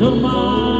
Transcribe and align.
tomorrow. 0.00 0.79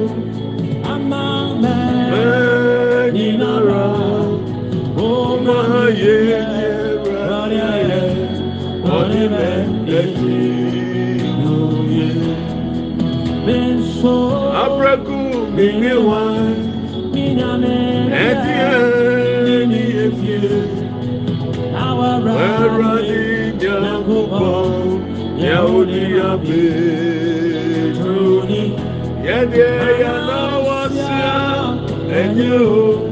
minye 15.55 15.93
wa 16.07 16.21
ɛti 18.25 18.51
yɛ 18.61 19.57
ni 19.71 19.81
yɛ 19.95 20.05
fie 20.17 20.39
ɛwura 21.75 22.93
ni 23.07 23.19
nyanko 23.59 24.17
bɔ 24.31 24.49
yawo 25.43 25.77
ni 25.89 26.01
yabe 26.17 26.61
tu 27.99 28.13
yɛ 29.25 29.37
deɛ 29.53 29.69
yɛ 30.01 30.11
na 30.27 30.39
wa 30.65 30.79
sia 30.95 31.35
ɛnyɛ 32.19 32.51
o. 32.61 33.10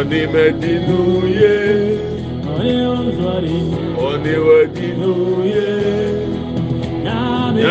onímẹ̀dínúyé 0.00 1.54
oníwẹ̀dínúyé 4.08 5.68
nyàmí 7.04 7.64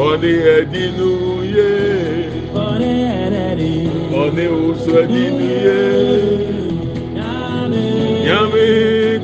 oníyẹ̀dínúyé 0.09 1.71
oni 4.17 4.59
so 4.85 4.91
adidie 5.03 5.79
nyame 8.25 8.69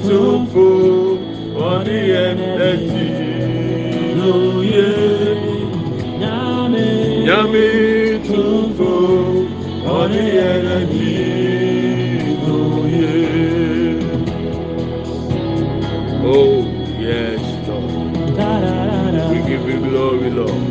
tumfo 0.04 0.66
ɔne 1.68 1.96
yɛn 2.12 2.40
ati 2.68 3.06
noye 4.18 4.88
nyame 7.26 7.66
tumfo 8.26 8.90
ɔne 9.96 10.22
yɛn 10.36 10.64
ati 10.76 11.10
noye 12.46 13.10
oh 16.34 16.56
yes 17.06 17.44
lord 17.68 19.30
we 19.30 19.38
give 19.48 19.64
you 19.70 19.78
glory 19.88 20.30
lord 20.38 20.62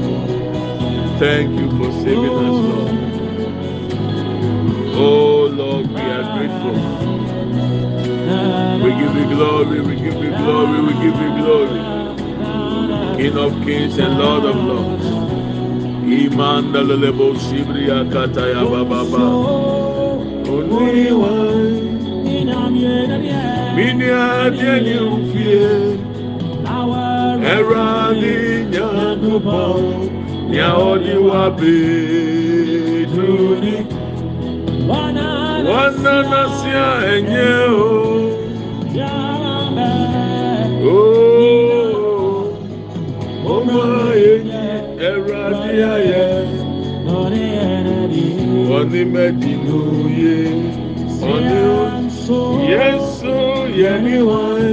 thank 1.20 1.50
you 1.60 1.68
for 1.78 1.90
saving 2.04 2.38
us. 2.48 2.65
glory, 9.36 9.80
we 9.82 9.96
give 9.96 10.16
you 10.24 10.32
glory, 10.38 10.80
we 10.88 10.94
give 11.04 11.18
you 11.24 11.32
glory. 11.40 11.80
King 13.18 13.38
of 13.38 13.52
kings 13.66 13.98
and 13.98 14.14
Lord 14.20 14.46
of 14.46 14.56
lords. 14.56 15.06
Imanda 16.06 16.82
lelebo 16.88 17.28
shibriya 17.44 18.00
kataya 18.14 18.64
bababa. 18.72 19.24
Onuri 20.54 21.12
wa 21.22 21.36
mini 23.76 24.10
adie 24.10 24.76
ni 24.86 24.96
ufie. 25.00 25.68
Eradi 27.54 28.36
nyakubo 28.72 29.60
ni 30.50 30.60
aodi 30.60 31.16
wa 31.28 31.44
beduni. 31.52 32.66
Wana 34.90 36.16
nasia 36.30 36.88
enye 37.16 37.50
o. 37.70 37.95
ayayẹ 45.64 46.26
ọni 48.78 49.02
mẹdinu 49.14 49.80
ye 50.22 50.38
ọni 51.32 51.58
yẹsu 52.72 53.36
yẹni 53.82 54.16
wọn 54.30 54.64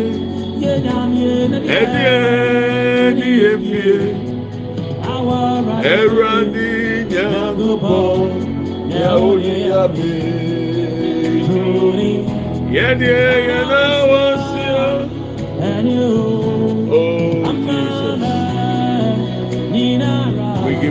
ẹni 1.79 2.03
ẹni 2.15 3.29
efie 3.51 3.97
ẹwurade 5.95 6.71
nyagbọ 7.11 7.97
yàwó 9.01 9.31
yíyá 9.45 9.83
mi 9.95 10.11
yẹni 12.75 13.07
ẹyẹ 13.31 13.59
náà. 13.71 14.02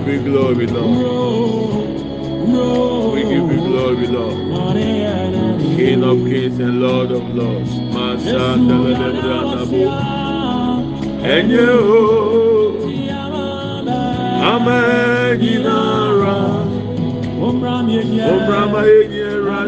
give 0.05 0.13
you 0.13 0.23
glory, 0.23 0.67
Lord. 0.67 0.97
We 3.13 3.21
give 3.23 3.51
you 3.51 3.57
glory, 3.57 4.07
Lord. 4.07 4.35
King 5.77 6.03
of 6.03 6.17
kings 6.27 6.59
and 6.59 6.81
Lord 6.81 7.11
of 7.11 7.23
lords. 7.35 7.69
Masa 7.69 8.57
Daladabu. 8.57 9.83
And 11.23 11.51
you, 11.51 12.89
Amen. 14.41 15.39
Ginara. 15.39 16.37
Omrama 17.41 18.81
Yenyera 18.85 19.61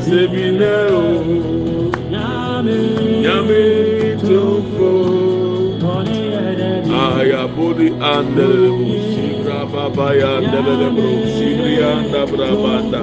Sebine 0.00 0.76
o. 0.90 1.02
Nyame 2.10 3.70
andele 8.00 8.68
musibra 8.68 9.66
baba 9.72 10.14
ya 10.14 10.36
andele 10.38 10.90
bro 10.90 11.10
sibri 11.36 11.76
anda 11.82 12.26
brabanda. 12.26 13.00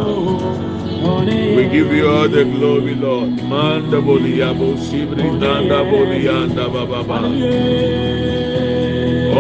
We 1.56 1.64
give 1.70 1.92
you 1.94 2.08
all 2.10 2.28
the 2.28 2.44
glory, 2.44 2.96
Lord. 2.96 3.42
Manda 3.44 4.02
boli 4.02 4.40
yabo 4.40 4.78
sibri 4.78 5.24
anda 5.24 5.84
boli 5.84 6.28
anda 6.28 6.68
baba 6.70 7.04
ba. 7.04 7.20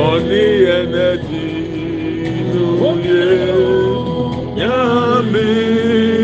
Oni 0.05 0.45
enedi 0.77 1.45
nuye. 2.53 3.25
Nyame 4.55 6.16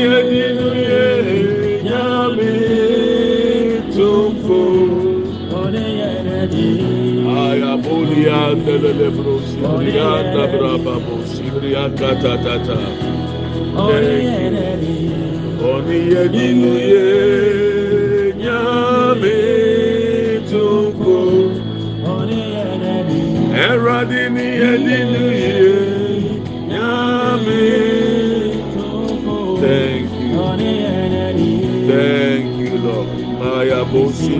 Oni 0.00 0.08
edi 0.18 0.44
nuye. 0.56 1.02
Nyame 1.84 2.52
tumfo. 3.94 4.60
Ayaboli 7.40 8.22
andele 8.30 9.08
bro 9.16 9.34
sibri 9.48 9.92
anda 10.00 10.44
braba 10.52 10.94
bo 11.04 11.16
sibri 11.32 11.70
anda 11.76 12.10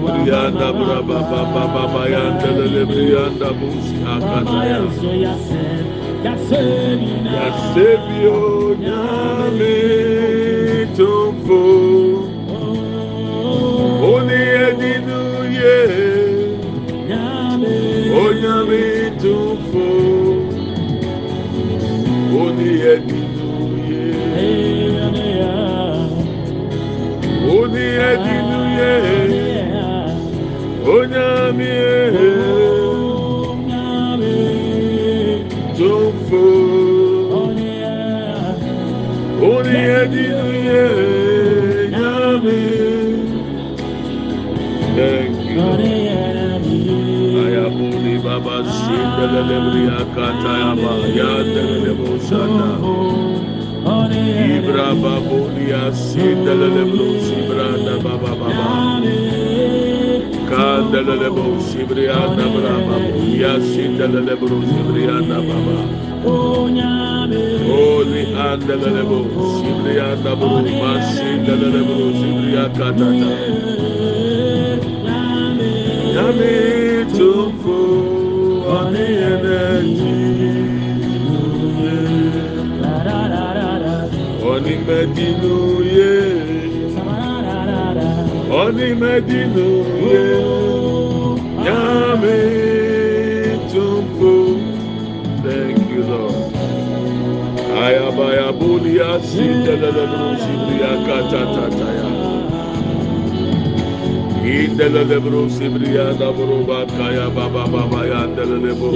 bosi 0.00 0.12
brianda 0.24 0.68
braba 0.72 1.18
baba 1.30 1.64
baba 1.74 2.02
yanda 2.08 2.48
lele 2.58 2.82
brianda 2.90 3.48
bosi 3.58 3.96
akataya. 4.14 4.80
Yasebio 7.36 8.76
nyame 8.80 9.99
sindele 49.20 49.42
lebria 49.48 50.00
kata 50.14 50.52
yaba 50.60 50.92
yandele 51.18 51.76
lebo 51.84 52.08
shanda. 52.26 52.68
Ibra 54.56 54.94
babulia 55.02 55.92
sindele 55.92 56.68
lebro 56.76 57.08
baba 58.02 58.32
baba. 58.40 58.66
Kandele 60.48 61.14
lebo 61.22 61.60
sibrianda 61.60 62.46
braba 62.54 62.96
ya 63.42 63.60
sindele 63.60 64.20
baba. 65.48 65.76
Holy 67.68 68.22
andele 68.48 68.90
lebo 68.96 69.18
sibrianda 69.56 70.32
bro 70.36 70.62
masindele 70.80 71.68
lebro 71.74 72.06
sibria 72.20 72.64
katata. 72.72 73.30
Yami 76.16 76.69
tumfu 76.69 76.69
ani 79.44 80.00
energy. 80.00 80.60
Oni 84.50 84.76
medinu 84.86 85.56
ye. 85.96 86.14
Oni 88.50 88.88
medinu 89.00 89.68
ye. 90.10 90.24
Yami 91.66 92.40
tumfu. 93.70 94.34
Thank 95.42 95.90
you, 95.90 96.02
Lord. 96.04 96.54
Ayabaya 97.82 98.52
bulia 98.52 99.20
sindelele 99.20 100.04
katatataya. 104.40 104.68
Indelele 104.68 105.20
brusibriya 105.20 106.18
da 106.18 106.32
buruba 106.32 106.86
kaya 106.86 107.30
baba 107.30 107.66
baba 107.66 108.06
ya 108.06 108.26
indelele 108.26 108.72
bu. 108.74 108.88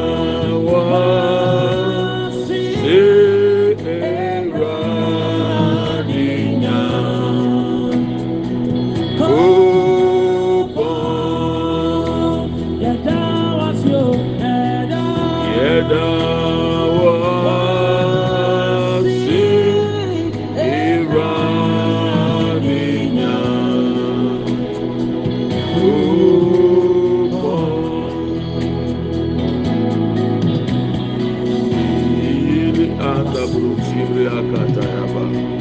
Jibriya 33.78 34.42
Kataraba. 34.50 35.59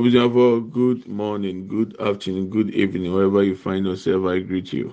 Good 0.00 1.06
morning, 1.06 1.68
good 1.68 2.00
afternoon, 2.00 2.50
good 2.50 2.70
evening, 2.70 3.12
wherever 3.14 3.44
you 3.44 3.54
find 3.54 3.86
yourself. 3.86 4.26
I 4.26 4.40
greet 4.40 4.72
you. 4.72 4.92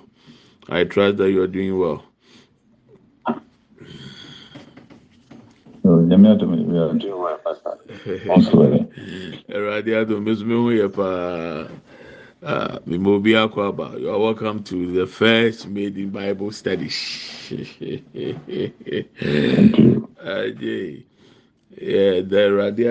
I 0.68 0.84
trust 0.84 1.16
that 1.16 1.30
you 1.32 1.42
are 1.42 1.48
doing 1.48 1.76
well. 1.76 2.04
Ẹ̀rọ̀adé 9.54 9.92
Adùn 10.00 10.20
Mẹ́sùmí 10.24 10.54
ń 10.54 10.66
yẹ 10.80 10.86
paa. 10.96 11.66
Mímọ́ 12.88 13.22
bí 13.24 13.32
akọ 13.42 13.58
àbá. 13.70 13.86
You 14.00 14.08
are 14.10 14.18
welcome 14.20 14.62
to 14.62 14.76
the 14.92 15.06
first 15.06 15.68
made 15.68 15.98
in 15.98 16.10
Bible 16.10 16.52
study. 16.52 16.88
Thank 17.48 17.80
Ajay. 20.24 21.02
Yeah, 21.80 22.20
the 22.20 22.36
Ẹ̀rọ̀adé 22.46 22.84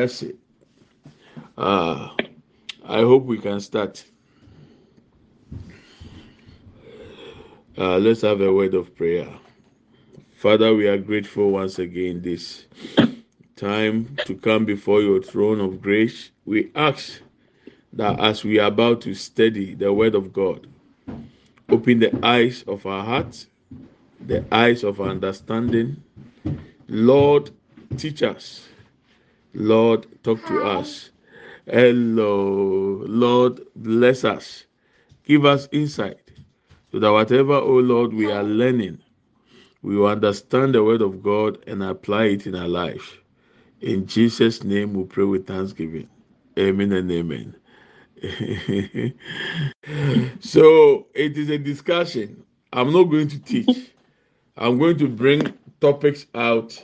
Ah, 1.63 2.15
I 2.83 3.01
hope 3.01 3.25
we 3.25 3.37
can 3.37 3.59
start. 3.59 4.03
Uh, 7.77 7.99
let's 7.99 8.21
have 8.21 8.41
a 8.41 8.51
word 8.51 8.73
of 8.73 8.95
prayer. 8.95 9.29
Father, 10.33 10.73
we 10.73 10.87
are 10.87 10.97
grateful 10.97 11.51
once 11.51 11.77
again 11.77 12.23
this 12.23 12.65
time 13.55 14.17
to 14.25 14.33
come 14.33 14.65
before 14.65 15.03
your 15.03 15.21
throne 15.21 15.61
of 15.61 15.83
grace. 15.83 16.31
We 16.45 16.71
ask 16.73 17.21
that 17.93 18.19
as 18.19 18.43
we 18.43 18.57
are 18.57 18.69
about 18.69 19.01
to 19.01 19.13
study 19.13 19.75
the 19.75 19.93
word 19.93 20.15
of 20.15 20.33
God, 20.33 20.65
open 21.69 21.99
the 21.99 22.25
eyes 22.25 22.63
of 22.67 22.87
our 22.87 23.05
hearts, 23.05 23.45
the 24.19 24.43
eyes 24.51 24.83
of 24.83 24.99
our 24.99 25.09
understanding. 25.09 26.01
Lord, 26.87 27.51
teach 27.97 28.23
us. 28.23 28.67
Lord, 29.53 30.07
talk 30.23 30.43
to 30.47 30.63
us. 30.63 31.11
Hello, 31.67 33.03
Lord, 33.07 33.61
bless 33.75 34.23
us. 34.23 34.65
Give 35.25 35.45
us 35.45 35.69
insight 35.71 36.19
so 36.91 36.99
that 36.99 37.11
whatever, 37.11 37.53
oh 37.55 37.79
Lord, 37.79 38.13
we 38.13 38.31
are 38.31 38.43
learning, 38.43 38.99
we 39.83 39.97
will 39.97 40.07
understand 40.07 40.75
the 40.75 40.83
word 40.83 41.01
of 41.01 41.23
God 41.23 41.59
and 41.67 41.83
apply 41.83 42.25
it 42.25 42.47
in 42.47 42.55
our 42.55 42.67
life. 42.67 43.19
In 43.81 44.07
Jesus' 44.07 44.63
name, 44.63 44.93
we 44.93 45.05
pray 45.05 45.25
with 45.25 45.47
thanksgiving. 45.47 46.09
Amen 46.59 46.93
and 46.93 47.11
amen. 47.11 47.55
so 50.41 51.07
it 51.15 51.37
is 51.37 51.49
a 51.49 51.57
discussion. 51.59 52.43
I'm 52.73 52.93
not 52.93 53.05
going 53.05 53.29
to 53.29 53.39
teach. 53.39 53.91
I'm 54.57 54.79
going 54.79 54.97
to 54.99 55.07
bring 55.09 55.53
topics 55.81 56.27
out. 56.35 56.83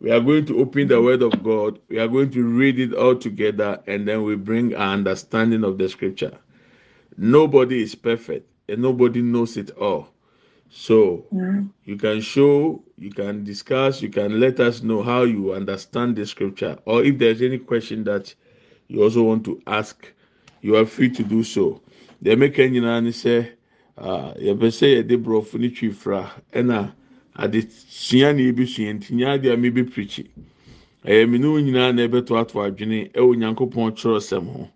We 0.00 0.10
are 0.10 0.20
going 0.20 0.46
to 0.46 0.60
open 0.60 0.88
the 0.88 1.02
Word 1.02 1.22
of 1.22 1.42
God. 1.42 1.78
We 1.88 1.98
are 1.98 2.08
going 2.08 2.30
to 2.30 2.42
read 2.42 2.78
it 2.78 2.94
all 2.94 3.16
together, 3.16 3.80
and 3.86 4.06
then 4.06 4.22
we 4.22 4.36
bring 4.36 4.74
our 4.74 4.94
understanding 4.94 5.64
of 5.64 5.78
the 5.78 5.88
Scripture. 5.88 6.38
Nobody 7.16 7.82
is 7.82 7.94
perfect, 7.94 8.48
and 8.68 8.80
nobody 8.80 9.22
knows 9.22 9.56
it 9.56 9.70
all. 9.72 10.08
So 10.70 11.24
yeah. 11.32 11.62
you 11.84 11.96
can 11.96 12.20
show, 12.20 12.82
you 12.96 13.10
can 13.10 13.42
discuss, 13.44 14.02
you 14.02 14.10
can 14.10 14.38
let 14.38 14.60
us 14.60 14.82
know 14.82 15.02
how 15.02 15.22
you 15.22 15.52
understand 15.52 16.16
the 16.16 16.26
scripture, 16.26 16.78
or 16.84 17.02
if 17.02 17.18
there's 17.18 17.40
any 17.40 17.58
question 17.58 18.04
that 18.04 18.34
you 18.88 19.02
also 19.02 19.22
want 19.22 19.44
to 19.46 19.62
ask, 19.66 20.12
you 20.60 20.76
are 20.76 20.84
free 20.86 21.08
to 21.10 21.22
do 21.22 21.42
so. 21.42 21.80
The 22.20 22.32
American 22.32 22.72
nyinaa 22.72 23.12
say, 23.14 23.52
uh, 23.96 24.34
yɛbɛ 24.34 24.68
sɛ 24.70 25.02
yɛde 25.02 25.22
borɔfo 25.22 25.58
ne 25.58 25.70
twi 25.70 25.90
fra 25.90 26.30
ɛna 26.52 26.92
ade 27.38 27.62
sua 27.88 28.32
na 28.32 28.42
ebi 28.42 28.66
sua 28.66 28.92
nti 28.92 29.14
nya 29.14 29.32
ade 29.32 29.52
a 29.52 29.56
mi 29.56 29.70
bi 29.70 29.82
pirikyi 29.84 30.24
ɛyɛ 31.06 31.28
mi 31.30 31.38
ne 31.38 31.46
nyinaa 31.62 31.92
na 31.94 32.02
ɛbɛto 32.06 32.36
ato 32.40 32.58
adwene 32.60 33.10
ɛwɔ 33.14 33.36
nyankopɔn 33.38 33.94
kyerɛ 33.94 34.18
sɛm 34.20 34.46
ho. 34.52 34.68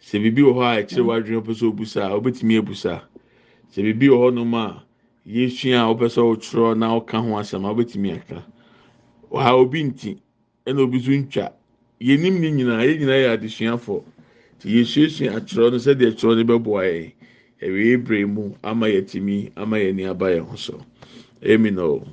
Sɛ 0.00 0.18
biribi 0.22 0.42
wɔ 0.42 0.52
hɔ 0.56 0.62
a 0.64 0.76
ɛkyerɛ 0.82 1.04
wadwene 1.06 1.42
pɛ 1.44 1.52
sɛ 1.54 1.64
obusa 1.68 2.00
a 2.08 2.14
obetumi 2.16 2.54
ebusa 2.56 3.02
sɛ 3.72 3.78
biribi 3.84 4.08
wɔ 4.08 4.16
hɔ 4.16 4.32
nom 4.34 4.54
a 4.54 4.82
yɛsua 5.28 5.76
a 5.76 5.84
wɔpɛ 5.92 6.06
sɛ 6.08 6.20
wɔtwerɛ 6.24 6.74
na 6.78 6.86
ɔka 6.98 7.16
ho 7.20 7.28
asɛm 7.36 7.64
a 7.66 7.68
wobɛtumi 7.74 8.10
aka. 8.16 8.44
Ɔha 9.30 9.50
obi 9.60 9.82
nti 9.84 10.16
ɛna 10.66 10.80
obi 10.80 10.98
nso 10.98 11.10
ntwa. 11.12 11.52
Yɛnim 12.00 12.40
ne 12.40 12.50
nyinaa 12.50 12.82
yɛn 12.88 12.98
nyinaa 13.00 13.20
yɛ 13.24 13.28
adesuafo. 13.36 14.04
Nti 14.56 14.66
yɛsuasua 14.80 15.36
atwerɛ 15.36 15.70
no 15.70 15.76
sɛdeɛ 15.76 16.08
atwerɛ 16.16 16.34
no 16.36 16.44
bɛboa 16.58 16.82
yɛn. 16.88 17.12
Ɛwɛ 17.60 17.80
so 20.58 20.80
amen 21.44 21.78
o. 21.78 22.06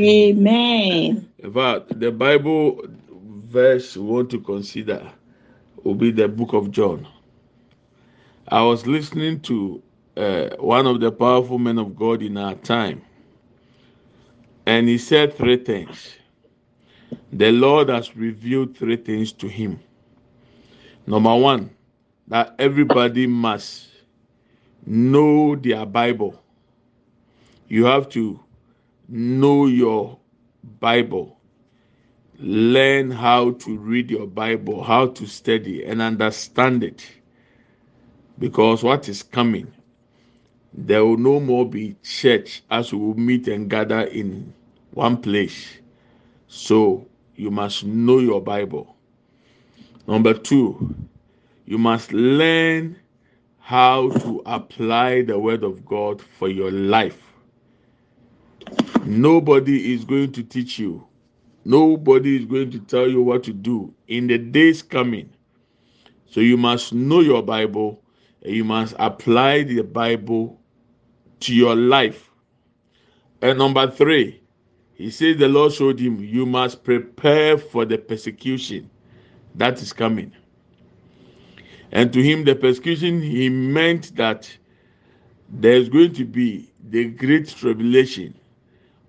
Amen. 0.00 1.28
In 1.38 1.52
fact, 1.52 2.00
the 2.00 2.12
Bible 2.12 2.82
verse 3.10 3.96
we 3.96 4.04
want 4.04 4.30
to 4.30 4.40
consider 4.40 5.10
will 5.84 5.94
be 5.94 6.10
the 6.12 6.28
book 6.28 6.52
of 6.54 6.70
John. 6.70 7.08
I 8.48 8.62
was 8.62 8.86
listening 8.86 9.40
to 9.42 9.82
uh, 10.16 10.50
one 10.58 10.86
of 10.86 11.00
the 11.00 11.12
powerful 11.12 11.58
men 11.58 11.78
of 11.78 11.96
God 11.96 12.22
in 12.22 12.36
our 12.38 12.54
time. 12.56 13.02
And 14.66 14.88
he 14.88 14.98
said 14.98 15.36
three 15.36 15.58
things. 15.58 16.14
The 17.32 17.52
Lord 17.52 17.90
has 17.90 18.16
revealed 18.16 18.76
three 18.76 18.96
things 18.96 19.32
to 19.34 19.48
him. 19.48 19.80
Number 21.06 21.36
one, 21.36 21.70
that 22.28 22.54
everybody 22.58 23.26
must 23.26 23.88
know 24.86 25.56
their 25.56 25.86
Bible. 25.86 26.39
You 27.70 27.86
have 27.86 28.10
to 28.10 28.38
know 29.08 29.64
your 29.64 30.18
Bible. 30.78 31.38
Learn 32.38 33.10
how 33.10 33.52
to 33.52 33.78
read 33.78 34.10
your 34.10 34.26
Bible, 34.26 34.82
how 34.82 35.06
to 35.06 35.26
study 35.26 35.84
and 35.84 36.02
understand 36.02 36.84
it. 36.84 37.10
Because 38.38 38.82
what 38.82 39.08
is 39.08 39.22
coming 39.22 39.72
there 40.72 41.04
will 41.04 41.16
no 41.16 41.40
more 41.40 41.68
be 41.68 41.96
church 42.02 42.62
as 42.70 42.92
we 42.92 42.98
will 42.98 43.14
meet 43.18 43.48
and 43.48 43.68
gather 43.68 44.02
in 44.02 44.52
one 44.92 45.16
place. 45.16 45.68
So 46.46 47.06
you 47.36 47.50
must 47.50 47.84
know 47.84 48.18
your 48.18 48.40
Bible. 48.40 48.96
Number 50.06 50.34
two, 50.34 50.94
you 51.66 51.78
must 51.78 52.12
learn 52.12 52.96
how 53.58 54.10
to 54.10 54.42
apply 54.46 55.22
the 55.22 55.38
word 55.38 55.62
of 55.62 55.84
God 55.84 56.20
for 56.38 56.48
your 56.48 56.70
life. 56.70 57.29
Nobody 59.10 59.92
is 59.92 60.04
going 60.04 60.30
to 60.32 60.42
teach 60.44 60.78
you. 60.78 61.04
Nobody 61.64 62.36
is 62.36 62.44
going 62.46 62.70
to 62.70 62.78
tell 62.78 63.08
you 63.08 63.22
what 63.22 63.42
to 63.44 63.52
do 63.52 63.92
in 64.06 64.28
the 64.28 64.38
days 64.38 64.82
coming. 64.82 65.30
So 66.26 66.40
you 66.40 66.56
must 66.56 66.92
know 66.92 67.20
your 67.20 67.42
Bible 67.42 68.02
and 68.42 68.54
you 68.54 68.64
must 68.64 68.94
apply 69.00 69.64
the 69.64 69.82
Bible 69.82 70.60
to 71.40 71.54
your 71.54 71.74
life. 71.74 72.30
And 73.42 73.58
number 73.58 73.90
three, 73.90 74.40
he 74.94 75.10
says 75.10 75.38
the 75.38 75.48
Lord 75.48 75.72
showed 75.72 75.98
him, 75.98 76.20
you 76.20 76.46
must 76.46 76.84
prepare 76.84 77.58
for 77.58 77.84
the 77.84 77.98
persecution 77.98 78.88
that 79.56 79.82
is 79.82 79.92
coming. 79.92 80.30
And 81.90 82.12
to 82.12 82.22
him, 82.22 82.44
the 82.44 82.54
persecution, 82.54 83.20
he 83.20 83.48
meant 83.48 84.14
that 84.14 84.56
there's 85.48 85.88
going 85.88 86.12
to 86.14 86.24
be 86.24 86.72
the 86.88 87.06
great 87.06 87.48
tribulation, 87.48 88.38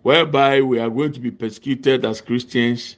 whereby 0.04 0.62
we 0.62 0.80
are 0.80 0.90
going 0.90 1.14
to 1.14 1.20
be 1.20 1.32
persecuted 1.32 2.06
as 2.06 2.22
Christians, 2.22 2.98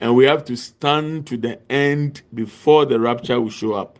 and 0.00 0.16
we 0.16 0.24
have 0.24 0.44
to 0.46 0.56
stand 0.56 1.26
to 1.28 1.36
the 1.36 1.58
end 1.70 2.22
before 2.34 2.86
the 2.86 2.98
rapture 2.98 3.40
will 3.40 3.50
show 3.50 3.74
up. 3.74 3.98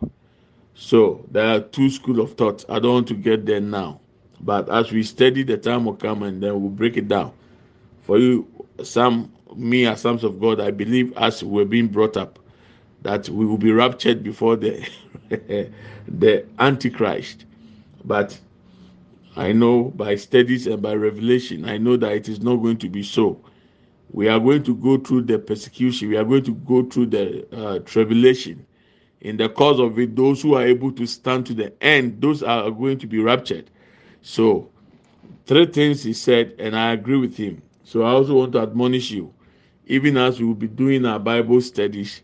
So 0.74 1.24
there 1.30 1.46
are 1.46 1.60
two 1.60 1.90
schools 1.90 2.18
of 2.18 2.34
thought. 2.36 2.64
I 2.68 2.78
don't 2.78 2.92
want 2.94 3.08
to 3.08 3.14
get 3.14 3.46
there 3.46 3.60
now. 3.60 4.00
But 4.40 4.68
as 4.68 4.90
we 4.90 5.04
study, 5.04 5.44
the 5.44 5.56
time 5.56 5.84
will 5.84 5.94
come 5.94 6.24
and 6.24 6.42
then 6.42 6.60
we'll 6.60 6.70
break 6.70 6.96
it 6.96 7.06
down. 7.06 7.32
For 8.02 8.18
you, 8.18 8.48
some, 8.82 9.32
me 9.54 9.86
as 9.86 10.00
sons 10.00 10.24
of 10.24 10.40
God, 10.40 10.60
I 10.60 10.72
believe 10.72 11.12
as 11.16 11.44
we're 11.44 11.64
being 11.64 11.86
brought 11.86 12.16
up, 12.16 12.40
that 13.02 13.28
we 13.28 13.46
will 13.46 13.58
be 13.58 13.72
raptured 13.72 14.22
before 14.22 14.56
the 14.56 14.88
the 16.08 16.46
Antichrist. 16.58 17.44
But 18.04 18.38
I 19.36 19.52
know 19.52 19.84
by 19.84 20.16
studies 20.16 20.66
and 20.66 20.82
by 20.82 20.94
revelation, 20.94 21.64
I 21.64 21.78
know 21.78 21.96
that 21.96 22.12
it 22.12 22.28
is 22.28 22.40
not 22.40 22.56
going 22.56 22.76
to 22.78 22.88
be 22.88 23.02
so. 23.02 23.40
We 24.10 24.28
are 24.28 24.38
going 24.38 24.62
to 24.64 24.74
go 24.74 24.98
through 24.98 25.22
the 25.22 25.38
persecution. 25.38 26.10
We 26.10 26.18
are 26.18 26.24
going 26.24 26.44
to 26.44 26.52
go 26.54 26.84
through 26.84 27.06
the 27.06 27.46
uh, 27.56 27.78
tribulation. 27.80 28.66
In 29.22 29.38
the 29.38 29.48
course 29.48 29.78
of 29.78 29.98
it, 29.98 30.16
those 30.16 30.42
who 30.42 30.54
are 30.54 30.66
able 30.66 30.92
to 30.92 31.06
stand 31.06 31.46
to 31.46 31.54
the 31.54 31.72
end, 31.82 32.20
those 32.20 32.42
are 32.42 32.70
going 32.70 32.98
to 32.98 33.06
be 33.06 33.20
raptured. 33.20 33.70
So, 34.20 34.68
three 35.46 35.66
things 35.66 36.02
he 36.02 36.12
said, 36.12 36.54
and 36.58 36.76
I 36.76 36.92
agree 36.92 37.16
with 37.16 37.36
him. 37.36 37.62
So, 37.84 38.02
I 38.02 38.10
also 38.10 38.34
want 38.34 38.52
to 38.52 38.60
admonish 38.60 39.10
you, 39.10 39.32
even 39.86 40.18
as 40.18 40.40
we 40.40 40.46
will 40.46 40.54
be 40.54 40.68
doing 40.68 41.06
our 41.06 41.18
Bible 41.18 41.60
studies, 41.62 42.20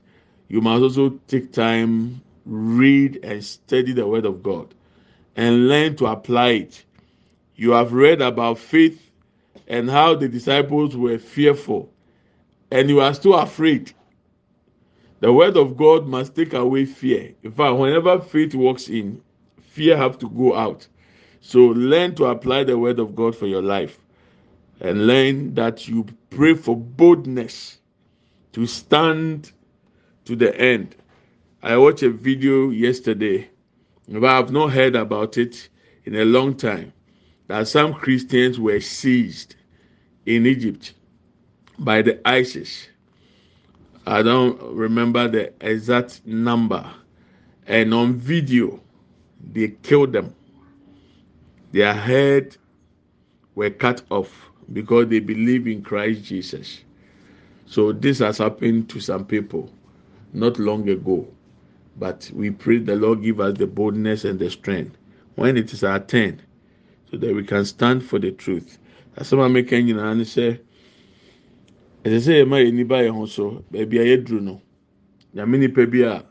you 0.48 0.60
must 0.60 0.82
also 0.82 1.18
take 1.26 1.52
time, 1.52 2.20
read 2.44 3.20
and 3.22 3.42
study 3.42 3.92
the 3.92 4.06
Word 4.06 4.26
of 4.26 4.42
God, 4.42 4.74
and 5.36 5.68
learn 5.68 5.96
to 5.96 6.06
apply 6.06 6.48
it. 6.50 6.84
You 7.58 7.72
have 7.72 7.92
read 7.92 8.22
about 8.22 8.60
faith 8.60 9.10
and 9.66 9.90
how 9.90 10.14
the 10.14 10.28
disciples 10.28 10.96
were 10.96 11.18
fearful, 11.18 11.92
and 12.70 12.88
you 12.88 13.00
are 13.00 13.12
still 13.12 13.34
afraid. 13.34 13.92
The 15.18 15.32
word 15.32 15.56
of 15.56 15.76
God 15.76 16.06
must 16.06 16.36
take 16.36 16.54
away 16.54 16.84
fear. 16.84 17.34
In 17.42 17.50
fact, 17.50 17.76
whenever 17.76 18.20
faith 18.20 18.54
walks 18.54 18.88
in, 18.88 19.20
fear 19.60 19.96
have 19.96 20.18
to 20.20 20.28
go 20.30 20.54
out. 20.54 20.86
So 21.40 21.58
learn 21.58 22.14
to 22.14 22.26
apply 22.26 22.62
the 22.62 22.78
word 22.78 23.00
of 23.00 23.16
God 23.16 23.34
for 23.34 23.48
your 23.48 23.62
life 23.62 23.98
and 24.80 25.08
learn 25.08 25.54
that 25.54 25.88
you 25.88 26.06
pray 26.30 26.54
for 26.54 26.76
boldness 26.76 27.78
to 28.52 28.66
stand 28.66 29.50
to 30.26 30.36
the 30.36 30.56
end. 30.56 30.94
I 31.60 31.76
watched 31.76 32.04
a 32.04 32.10
video 32.10 32.70
yesterday, 32.70 33.50
but 34.08 34.22
I've 34.22 34.52
not 34.52 34.70
heard 34.70 34.94
about 34.94 35.38
it 35.38 35.68
in 36.04 36.14
a 36.14 36.24
long 36.24 36.54
time. 36.56 36.92
That 37.48 37.66
some 37.66 37.94
Christians 37.94 38.60
were 38.60 38.78
seized 38.78 39.56
in 40.26 40.46
Egypt 40.46 40.92
by 41.78 42.02
the 42.02 42.26
ISIS. 42.28 42.88
I 44.06 44.22
don't 44.22 44.60
remember 44.62 45.28
the 45.28 45.52
exact 45.60 46.26
number. 46.26 46.84
And 47.66 47.92
on 47.94 48.14
video, 48.14 48.80
they 49.52 49.68
killed 49.82 50.12
them. 50.12 50.34
Their 51.72 51.94
head 51.94 52.56
were 53.54 53.70
cut 53.70 54.02
off 54.10 54.50
because 54.72 55.08
they 55.08 55.20
believe 55.20 55.66
in 55.66 55.82
Christ 55.82 56.24
Jesus. 56.24 56.80
So 57.66 57.92
this 57.92 58.18
has 58.18 58.38
happened 58.38 58.90
to 58.90 59.00
some 59.00 59.24
people 59.24 59.72
not 60.34 60.58
long 60.58 60.88
ago. 60.90 61.26
But 61.96 62.30
we 62.34 62.50
pray 62.50 62.78
the 62.78 62.96
Lord 62.96 63.22
give 63.22 63.40
us 63.40 63.56
the 63.56 63.66
boldness 63.66 64.24
and 64.24 64.38
the 64.38 64.50
strength 64.50 64.96
when 65.34 65.56
it 65.56 65.72
is 65.72 65.82
our 65.82 65.98
turn 66.00 66.42
so 67.10 67.16
that 67.16 67.34
we 67.34 67.42
can 67.42 67.64
stand 67.64 68.04
for 68.04 68.18
the 68.18 68.30
truth. 68.32 68.78
As 69.16 69.28
some 69.28 69.40
American 69.40 69.86
nyinaa 69.86 70.24
say, 70.26 70.60
ɛsɛ 72.04 72.18
sɛ 72.20 72.32
yɛma 72.44 72.64
yɛn 72.64 72.74
niba 72.74 73.02
yɛn 73.02 73.14
ho 73.14 73.26
so 73.26 73.64
baabi 73.70 73.98
a 73.98 74.04
yɛduru 74.16 74.40
no 74.42 74.60
nyame 75.34 75.58
nipa 75.58 75.86
bi 75.86 75.98
a 76.02 76.24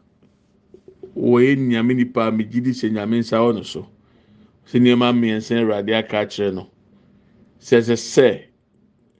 wɔyɛ 1.15 1.57
nyame 1.57 1.95
nipa 1.95 2.27
a 2.27 2.31
megye 2.31 2.63
di 2.63 2.71
sɛ 2.71 2.91
nyame 2.91 3.19
nsa 3.19 3.37
wɔ 3.37 3.55
no 3.55 3.61
so 3.63 3.87
sɛ 4.67 4.79
nneɛma 4.79 5.13
mmiɛnsa 5.13 5.59
awurade 5.61 5.93
aka 5.97 6.17
akyerɛ 6.25 6.53
no 6.53 6.69
sɛ 7.59 7.81
sɛ 7.81 7.95
sɛ 7.95 8.43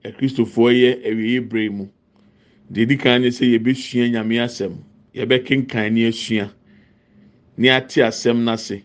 akristofoɔ 0.05 0.71
yɛ 0.71 1.05
awie 1.05 1.39
bere 1.49 1.69
mu. 1.69 1.87
Deɛ 2.71 2.81
edi 2.83 2.97
kan 2.97 3.21
ne 3.21 3.27
sɛ 3.29 3.45
yɛbɛsua 3.57 4.11
nyame 4.11 4.39
asɛm 4.43 4.73
yɛbɛkenkan 5.15 5.91
ne 5.93 6.07
asua 6.07 6.51
ne 7.57 7.69
ate 7.69 8.01
asɛm 8.01 8.43
n'ase 8.43 8.83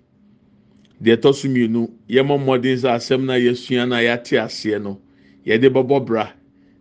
deɛ 1.02 1.16
ɛtɔ 1.16 1.34
so 1.34 1.48
mmienu 1.48 1.90
yɛmɔ 2.08 2.34
mmɔden 2.38 2.76
sɛ 2.78 2.88
asɛm 2.94 3.24
na 3.26 3.34
yɛsua 3.34 3.88
na 3.88 3.96
yɛate 3.98 4.38
aseɛ 4.38 4.80
no. 4.82 5.00
Yɛde 5.44 5.68
bɔbɔ 5.72 6.06
bra. 6.06 6.32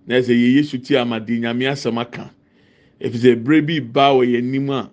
Na 0.05 0.15
ɛsɛ 0.15 0.33
yɛ 0.37 0.55
yesu 0.57 0.77
ti 0.77 0.95
ama 0.95 1.19
nyame 1.19 1.65
asɛm 1.65 1.97
aka. 1.99 2.31
Efisɛ 2.99 3.31
ebere 3.35 3.61
bi 3.65 3.79
ba 3.79 4.13
wɔ 4.13 4.23
yɛn 4.29 4.37
anim 4.45 4.69
a 4.69 4.91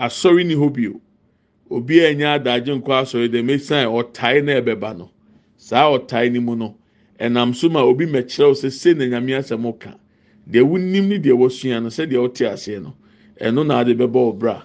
asɔre 0.00 0.44
ni 0.44 0.54
hɔ 0.54 0.72
bio. 0.72 1.00
Obi 1.70 2.00
a 2.00 2.12
ɛnyɛ 2.12 2.26
adagye 2.42 2.74
nkɔ 2.82 2.90
asɔre 3.02 3.28
dɛm 3.30 3.50
esan 3.54 3.86
ɔtae 3.86 4.42
na 4.44 4.52
ɛbɛba 4.60 4.98
no. 4.98 5.10
Saa 5.56 5.86
ɔtae 5.96 6.32
ne 6.32 6.40
mu 6.40 6.56
no 6.56 6.76
ɛnam 7.20 7.54
so 7.54 7.68
ma 7.68 7.82
obi 7.84 8.06
mɛkyerɛw 8.06 8.54
sɛ 8.54 8.72
se 8.72 8.94
na 8.94 9.04
nyame 9.04 9.30
asɛm 9.38 9.78
ka. 9.78 9.94
Deɛ 10.50 10.62
wonim 10.68 11.06
ne 11.06 11.18
deɛ 11.20 11.38
wɔsua 11.38 11.80
no 11.80 11.88
sɛdeɛ 11.88 12.18
ɔte 12.18 12.50
aseɛ 12.50 12.82
no 12.82 12.96
ɛno 13.40 13.64
na 13.64 13.78
ade 13.78 13.94
bɛbɔ 13.96 14.34
ɔbra 14.34 14.62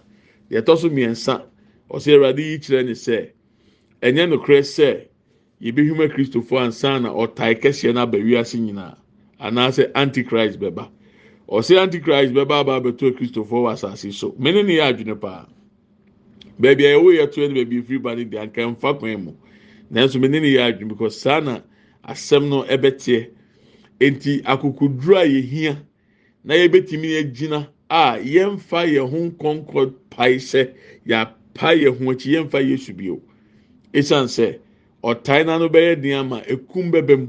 deɛ 0.49 0.61
ɛtɔ 0.63 0.75
so 0.79 0.89
mmiɛnsa 0.89 1.43
ɔsɛ 1.91 3.29
ɛnyɛ 4.05 4.23
nokorɛ 4.29 4.61
sɛ 4.63 4.89
yɛbɛhwim 5.61 5.99
akristofo 6.05 6.59
ansa 6.61 6.99
na 7.01 7.09
ɔtae 7.09 7.55
kɛseɛ 7.61 7.93
no 7.93 8.01
aba 8.01 8.17
wiase 8.19 8.57
nyinaa 8.59 8.95
anaasɛ 9.39 9.91
antichrist 9.95 10.59
bɛba 10.59 10.89
ɔsɛ 11.49 11.81
antichrist 11.83 12.31
bɛba 12.33 12.59
aba 12.61 12.73
abɛto 12.79 13.09
akristofo 13.09 13.63
wɔ 13.65 13.71
asase 13.73 14.11
so. 14.13 14.35
Mene 14.37 14.61
ne 14.63 14.73
yɛ 14.77 14.83
adwene 14.93 15.19
paa 15.19 15.47
baabi 16.59 16.85
a 16.85 16.93
yɛwɔ 16.93 17.09
yɛ 17.17 17.31
to 17.31 17.47
no 17.49 17.55
baabi 17.55 17.81
efiri 17.81 18.01
ba 18.01 18.15
ne 18.15 18.25
deɛ 18.25 18.41
anka 18.43 18.61
mfa 18.75 18.93
kwan 18.99 19.23
mu. 19.25 19.31
Nanso 19.91 20.19
mene 20.21 20.39
ne 20.39 20.53
yɛ 20.53 20.61
adwene 20.77 20.89
because 20.89 21.19
saa 21.19 21.39
na 21.39 21.59
asɛm 22.07 22.47
no 22.49 22.63
ɛbɛteɛ. 22.63 23.29
Eti 23.99 24.41
akokoduro 24.43 25.17
a 25.17 25.25
yɛhia 25.25 25.77
na 26.43 26.53
yɛbɛtumi 26.53 27.17
agyina 27.23 27.67
a 27.89 28.19
yɛmfa 28.21 28.85
yɛn 28.85 29.09
ho 29.09 29.17
nkɔnkɔ 29.31 29.93
pae 30.11 30.35
sɛ 30.37 30.69
yɛapa 31.07 31.73
yɛn 31.73 31.97
ho 31.97 32.11
akyi 32.11 32.33
yɛmfa 32.37 32.61
yesu 32.69 32.93
bio 32.93 33.19
esan 33.95 34.27
sɛ 34.27 34.59
ɔtae 35.03 35.43
n'ano 35.45 35.69
bɛyɛ 35.69 36.01
den 36.01 36.13
ama 36.19 36.41
ekum 36.47 36.91
bɛbɛ 36.91 37.15
mu 37.17 37.27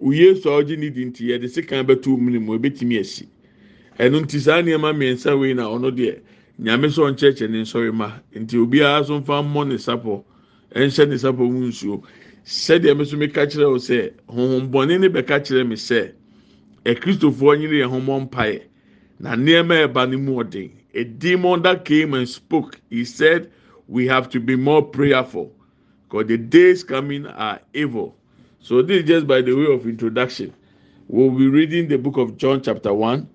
oyesu 0.00 0.48
a 0.48 0.62
ɔgye 0.62 0.78
ne 0.78 0.88
di 0.90 1.04
nti 1.04 1.22
yɛde 1.28 1.48
sekan 1.48 1.84
bɛto 1.86 2.16
mu 2.18 2.30
ne 2.30 2.38
mu 2.38 2.56
ebɛtumi 2.58 3.00
asi. 3.00 3.28
Ɛno 3.98 4.24
nti 4.24 4.38
saa 4.40 4.62
nneɛma 4.62 4.92
mmiɛnsa 4.94 5.38
wei 5.38 5.52
na 5.52 5.64
ɔno 5.68 5.90
deɛ 5.90 6.20
nyame 6.58 6.88
sɛ 6.88 7.00
ɔnkyerɛkyerɛ 7.12 7.50
ne 7.50 7.60
nsɔre 7.62 7.92
ma 7.92 8.12
nti 8.34 8.56
obiara 8.56 9.00
nso 9.02 9.20
mfa 9.20 9.42
mmɔ 9.42 9.68
ne 9.68 9.74
sapɔ 9.76 10.24
ɛnhyɛ 10.74 11.08
ne 11.08 11.16
sapɔ 11.16 11.42
mu 11.52 11.68
nsuo. 11.68 12.02
Sɛdeɛ 12.44 12.96
mi 12.96 13.02
nso 13.04 13.16
mi 13.18 13.28
ka 13.28 13.42
kyerɛ 13.44 13.66
o 13.68 13.76
sɛ 13.76 14.12
honhombɔne 14.28 15.00
ne 15.00 15.08
bɛka 15.08 15.40
kyerɛ 15.44 15.66
mi 15.68 15.76
sɛ 15.76 16.12
ɛkristofoɔ 16.86 17.58
nyere 17.60 17.76
yɛn 17.84 17.90
ho 17.90 18.00
mmɔ 18.00 18.28
mpaeɛ. 18.30 18.62
Na 19.20 19.36
nneɛma 19.36 19.84
ɛba 19.86 20.08
ne 20.08 20.16
mu 20.16 20.42
ɔden. 20.42 20.70
A 20.94 21.04
demon 21.04 21.60
that 21.62 21.84
came 21.84 22.14
and 22.14 22.26
spoke 22.28 22.80
he 22.88 23.04
said 23.04 23.50
we 23.86 24.06
have 24.06 24.30
to 24.30 24.40
be 24.40 24.56
more 24.56 24.80
prayerful 24.82 25.52
because 26.08 26.26
the 26.26 26.38
days 26.38 26.84
coming 26.84 27.26
are 27.26 27.60
evil 27.72 28.16
so 28.64 28.80
this 28.80 29.02
is 29.02 29.06
just 29.06 29.26
by 29.26 29.42
the 29.42 29.52
way 29.52 29.70
of 29.70 29.86
introduction. 29.86 30.54
We'll 31.08 31.28
be 31.30 31.48
reading 31.48 31.86
the 31.86 31.98
book 31.98 32.16
of 32.16 32.38
john 32.38 32.62
chapter 32.62 32.94
1 32.94 33.28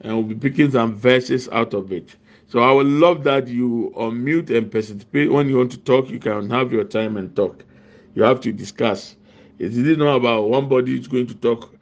and 0.00 0.14
we'll 0.14 0.22
be 0.22 0.34
picking 0.34 0.70
some 0.70 0.96
verses 0.96 1.46
out 1.50 1.74
of 1.74 1.92
it. 1.92 2.16
So 2.48 2.60
i 2.60 2.72
would 2.72 2.86
love 2.86 3.22
that 3.24 3.48
you 3.48 3.92
unmute 3.98 4.48
and 4.48 4.72
participate. 4.72 5.30
When 5.30 5.46
you 5.50 5.58
want 5.58 5.72
to 5.72 5.78
talk 5.78 6.08
you 6.08 6.18
can 6.18 6.48
have 6.48 6.72
your 6.72 6.84
time 6.84 7.18
and 7.18 7.36
talk. 7.36 7.66
You 8.14 8.22
have 8.22 8.40
to 8.40 8.52
discuss. 8.52 9.14
It 9.58 9.76
is 9.76 9.98
not 9.98 10.16
about 10.16 10.48
one 10.48 10.70
body 10.70 10.98
is 10.98 11.06
going 11.06 11.26
to 11.26 11.34
talk? 11.34 11.74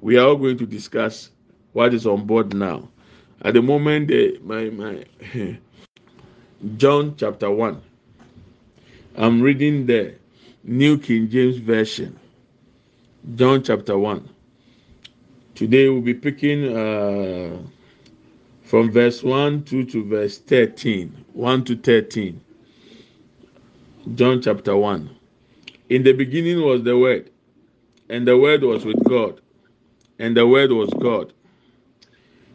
We 0.00 0.16
are 0.16 0.28
all 0.28 0.36
going 0.36 0.58
to 0.58 0.66
discuss 0.66 1.32
what 1.72 1.94
is 1.94 2.06
on 2.06 2.26
board 2.26 2.54
now. 2.54 2.88
At 3.42 3.54
the 3.54 3.62
moment 3.62 4.06
the, 4.06 4.38
my 4.44 4.70
my 4.70 5.04
john 6.76 7.16
chapter 7.16 7.50
1 7.50 7.82
i'm 9.16 9.40
reading 9.40 9.86
the 9.86 10.14
new 10.62 10.98
king 10.98 11.28
james 11.28 11.56
version 11.56 12.18
john 13.34 13.62
chapter 13.62 13.98
1 13.98 14.28
today 15.54 15.88
we'll 15.88 16.00
be 16.00 16.14
picking 16.14 16.76
uh, 16.76 17.56
from 18.62 18.90
verse 18.90 19.22
1 19.22 19.64
to, 19.64 19.84
to 19.84 20.04
verse 20.04 20.38
13 20.38 21.24
1 21.32 21.64
to 21.64 21.76
13 21.76 22.40
john 24.14 24.40
chapter 24.40 24.76
1 24.76 25.10
in 25.88 26.02
the 26.02 26.12
beginning 26.12 26.62
was 26.62 26.82
the 26.82 26.96
word 26.96 27.30
and 28.08 28.26
the 28.26 28.36
word 28.36 28.62
was 28.62 28.84
with 28.84 29.02
god 29.04 29.40
and 30.18 30.36
the 30.36 30.46
word 30.46 30.70
was 30.70 30.90
god 31.00 31.32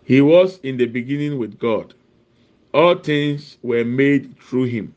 he 0.03 0.19
was 0.19 0.59
in 0.63 0.75
the 0.75 0.87
beginning 0.87 1.37
with 1.37 1.57
God. 1.57 1.93
All 2.73 2.95
things 2.95 3.57
were 3.61 3.85
made 3.85 4.37
through 4.39 4.65
him. 4.65 4.93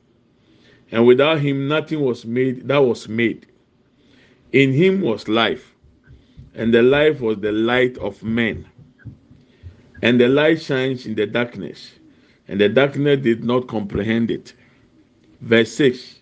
And 0.90 1.06
without 1.06 1.40
him, 1.40 1.68
nothing 1.68 2.00
was 2.00 2.24
made 2.24 2.68
that 2.68 2.78
was 2.78 3.08
made. 3.08 3.46
In 4.52 4.72
him 4.72 5.00
was 5.00 5.28
life, 5.28 5.74
and 6.54 6.72
the 6.72 6.82
life 6.82 7.20
was 7.20 7.38
the 7.38 7.52
light 7.52 7.98
of 7.98 8.22
men. 8.22 8.66
And 10.02 10.20
the 10.20 10.28
light 10.28 10.60
shines 10.60 11.06
in 11.06 11.14
the 11.14 11.26
darkness, 11.26 11.92
and 12.46 12.60
the 12.60 12.68
darkness 12.68 13.20
did 13.22 13.44
not 13.44 13.66
comprehend 13.66 14.30
it. 14.30 14.52
Verse 15.40 15.72
6 15.72 16.20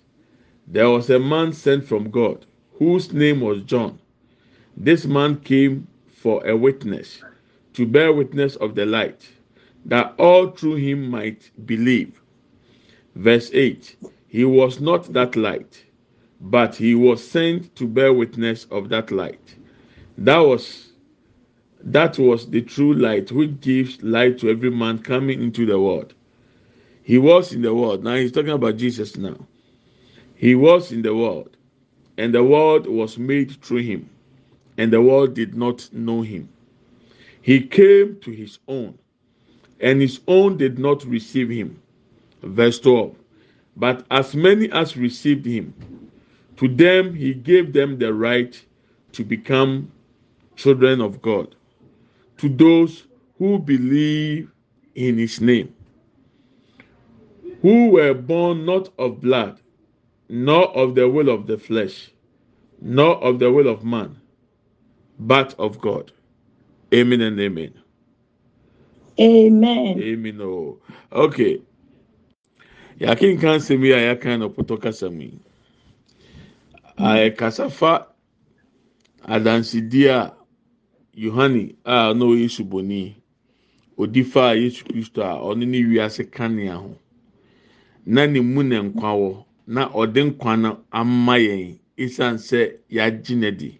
There 0.66 0.88
was 0.88 1.10
a 1.10 1.18
man 1.18 1.52
sent 1.52 1.84
from 1.84 2.10
God, 2.10 2.46
whose 2.74 3.12
name 3.12 3.40
was 3.40 3.62
John. 3.64 3.98
This 4.76 5.04
man 5.04 5.40
came 5.40 5.86
for 6.08 6.46
a 6.46 6.56
witness 6.56 7.22
to 7.74 7.86
bear 7.86 8.12
witness 8.12 8.56
of 8.56 8.74
the 8.74 8.86
light, 8.86 9.28
that 9.86 10.14
all 10.18 10.50
through 10.50 10.76
him 10.76 11.10
might 11.10 11.50
believe. 11.66 12.20
Verse 13.14 13.50
8 13.52 13.96
He 14.32 14.46
was 14.46 14.80
not 14.80 15.12
that 15.12 15.36
light, 15.36 15.84
but 16.40 16.76
he 16.76 16.94
was 16.94 17.22
sent 17.22 17.76
to 17.76 17.86
bear 17.86 18.14
witness 18.14 18.66
of 18.70 18.88
that 18.88 19.10
light. 19.10 19.56
That 20.16 20.38
was 20.38 20.92
that 21.84 22.18
was 22.18 22.48
the 22.48 22.62
true 22.62 22.94
light 22.94 23.30
which 23.30 23.60
gives 23.60 24.02
light 24.02 24.38
to 24.38 24.48
every 24.48 24.70
man 24.70 25.00
coming 25.00 25.42
into 25.42 25.66
the 25.66 25.78
world. 25.78 26.14
He 27.02 27.18
was 27.18 27.52
in 27.52 27.60
the 27.60 27.74
world. 27.74 28.04
Now 28.04 28.14
he's 28.14 28.32
talking 28.32 28.52
about 28.52 28.78
Jesus 28.78 29.18
now. 29.18 29.36
He 30.34 30.54
was 30.54 30.92
in 30.92 31.02
the 31.02 31.14
world, 31.14 31.54
and 32.16 32.32
the 32.32 32.42
world 32.42 32.86
was 32.86 33.18
made 33.18 33.62
through 33.62 33.82
him, 33.82 34.08
and 34.78 34.90
the 34.90 35.02
world 35.02 35.34
did 35.34 35.54
not 35.54 35.92
know 35.92 36.22
him. 36.22 36.48
He 37.42 37.60
came 37.60 38.16
to 38.20 38.30
his 38.30 38.60
own, 38.66 38.98
and 39.78 40.00
his 40.00 40.20
own 40.26 40.56
did 40.56 40.78
not 40.78 41.04
receive 41.04 41.50
him. 41.50 41.82
Verse 42.42 42.80
12. 42.80 43.16
But 43.76 44.06
as 44.10 44.34
many 44.34 44.70
as 44.70 44.96
received 44.96 45.46
him, 45.46 45.74
to 46.56 46.68
them 46.68 47.14
he 47.14 47.34
gave 47.34 47.72
them 47.72 47.98
the 47.98 48.12
right 48.12 48.60
to 49.12 49.24
become 49.24 49.90
children 50.56 51.00
of 51.00 51.22
God. 51.22 51.54
To 52.38 52.48
those 52.48 53.06
who 53.38 53.58
believe 53.58 54.50
in 54.94 55.18
his 55.18 55.40
name, 55.40 55.74
who 57.62 57.90
were 57.90 58.14
born 58.14 58.66
not 58.66 58.90
of 58.98 59.20
blood, 59.20 59.60
nor 60.28 60.68
of 60.76 60.94
the 60.94 61.08
will 61.08 61.28
of 61.28 61.46
the 61.46 61.58
flesh, 61.58 62.10
nor 62.80 63.16
of 63.22 63.38
the 63.38 63.50
will 63.50 63.68
of 63.68 63.84
man, 63.84 64.16
but 65.18 65.54
of 65.58 65.80
God. 65.80 66.12
Amen 66.92 67.20
and 67.20 67.40
amen. 67.40 67.74
Amen. 69.20 70.00
Amen. 70.00 70.40
Oh, 70.42 70.78
okay. 71.12 71.60
Yakin 73.02 73.34
kan 73.38 73.58
semi 73.58 73.90
a 73.90 73.98
yakan 74.14 74.38
no 74.38 74.48
poto 74.48 74.76
kasa 74.78 75.10
mu 75.10 75.22
yi. 75.26 75.38
A 76.96 77.30
kasa 77.34 77.66
fa 77.68 78.06
adansidi 79.26 80.06
a 80.06 80.30
Yohane 81.18 81.74
a 81.84 82.14
na 82.14 82.24
oyi 82.26 82.46
suboni 82.48 83.16
odi 83.98 84.22
fa 84.22 84.54
Yesu 84.54 84.84
Kristo 84.86 85.18
a 85.22 85.34
ɔne 85.42 85.66
ne 85.66 85.82
wiase 85.82 86.30
kanea 86.30 86.76
ho. 86.78 86.94
Na 88.06 88.26
ne 88.26 88.38
mu 88.40 88.62
na 88.62 88.78
nkwa 88.82 89.10
wɔ 89.18 89.44
na 89.66 89.88
ɔde 89.90 90.22
nkwa 90.30 90.56
no 90.62 90.78
ama 90.92 91.34
yɛn 91.38 91.78
esan 91.98 92.36
sɛ 92.38 92.78
yagye 92.88 93.34
n'adi 93.36 93.78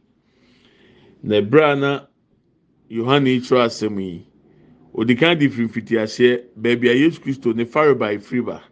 na 1.22 1.36
ebere 1.36 1.62
a 1.72 1.76
na 1.76 2.06
Yohane 2.90 3.30
yi 3.30 3.40
kyerɛ 3.40 4.00
yi 4.00 4.26
odi 4.94 5.14
kan 5.14 5.38
de 5.38 5.48
firimfiti 5.48 5.94
aseɛ 5.96 6.42
beebi 6.58 6.88
a 6.90 6.94
Yesu 6.94 7.20
Kristo 7.22 7.52
ne 7.54 7.64
fareba 7.64 8.10
efiri 8.12 8.42
ba. 8.44 8.62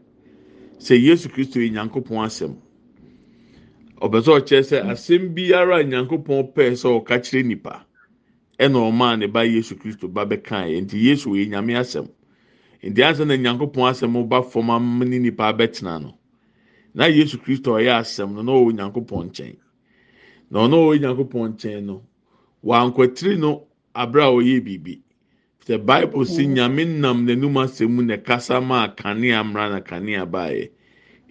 Sɛ 0.81 0.97
Yesu 0.97 1.29
Kristo 1.29 1.61
yɛ 1.61 1.71
Nyankopɔn 1.73 2.25
asɛm. 2.25 2.57
Ɔbɛ 4.01 4.19
sɛ 4.25 4.31
ɔkyerɛ 4.39 4.63
sɛ 4.65 4.77
asɛm 4.91 5.35
biara 5.35 5.85
Nyankopɔn 5.85 6.53
pɛɛ 6.55 6.73
sɛ 6.81 6.89
ɔka 6.99 7.15
kyerɛ 7.21 7.45
nipa 7.47 7.85
ɛna 8.59 8.79
ɔmaa 8.89 9.19
ne 9.19 9.27
ba 9.27 9.41
Yesu 9.45 9.77
Kristo 9.77 10.09
ba 10.09 10.25
bɛka 10.25 10.65
yɛ 10.73 10.81
nti 10.85 10.97
Yesu 11.03 11.31
yɛ 11.37 11.49
Nyame 11.51 11.75
asɛm. 11.77 12.09
Nti 12.83 13.01
asɛm 13.03 13.27
na 13.27 13.37
Nyankopɔn 13.37 13.91
asɛm 13.93 14.29
ba 14.29 14.43
fam 14.43 14.71
ama 14.71 15.05
ne 15.05 15.19
nipa 15.19 15.53
abɛtena 15.53 16.01
no 16.03 16.15
na 16.95 17.05
Yesu 17.07 17.37
Kristo 17.39 17.73
ɔyɛ 17.77 18.01
asɛm 18.01 18.33
no 18.33 18.43
na 18.43 18.53
ɔwɔ 18.53 18.73
Nyankopɔn 18.73 19.29
nkyɛn. 19.31 19.57
Na 20.51 20.61
ɔno 20.67 20.77
ɔwɔ 20.81 21.01
Nyankopɔn 21.01 21.57
nkyɛn 21.57 21.85
no 21.85 22.03
wankwatiri 22.65 23.39
no 23.39 23.67
abere 23.95 24.23
a 24.25 24.33
ɔyɛ 24.33 24.65
biribi 24.65 25.03
sɛ 25.71 25.79
Bible 25.79 26.25
si 26.27 26.47
Nyame 26.47 26.85
nam 26.85 27.25
n'anum 27.27 27.55
asɛm 27.63 27.91
mu 27.95 28.03
na 28.03 28.17
kasa 28.17 28.61
maa 28.61 28.89
kanea 28.89 29.43
mmra 29.45 29.71
na 29.71 29.81
kanea 29.81 30.27
baeɛ. 30.27 30.69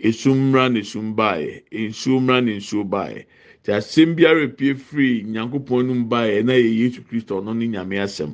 Esum 0.02 0.38
mmra 0.52 0.72
na 0.72 0.80
esum 0.80 1.14
baeɛ. 1.16 1.64
Nsuo 1.72 2.20
mmra 2.22 2.42
na 2.42 2.52
nsuo 2.56 2.84
baeɛ. 2.90 3.26
Te 3.64 3.72
asɛm 3.74 4.16
biara 4.16 4.48
pie 4.48 4.76
firi 4.76 5.24
Nyankopɔn 5.26 5.88
no 5.88 5.94
mu 5.94 6.06
baeɛ 6.08 6.46
na 6.46 6.54
yɛ 6.54 6.72
Yesu 6.80 7.02
Kristo 7.04 7.42
ɔno 7.42 7.54
ne 7.54 7.68
Nyame 7.68 8.00
asɛm. 8.00 8.32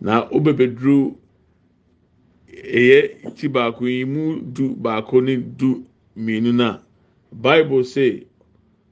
Na 0.00 0.26
ɔbɛbɛduru 0.30 1.14
ɛyɛ 2.50 3.34
ti 3.36 3.46
baako 3.48 3.86
yi 3.86 4.04
mu 4.04 4.40
du 4.40 4.74
baako 4.74 5.20
ne 5.22 5.36
du 5.36 5.84
mmienu 6.16 6.52
na 6.52 6.78
Bible 7.30 7.84
say 7.84 8.26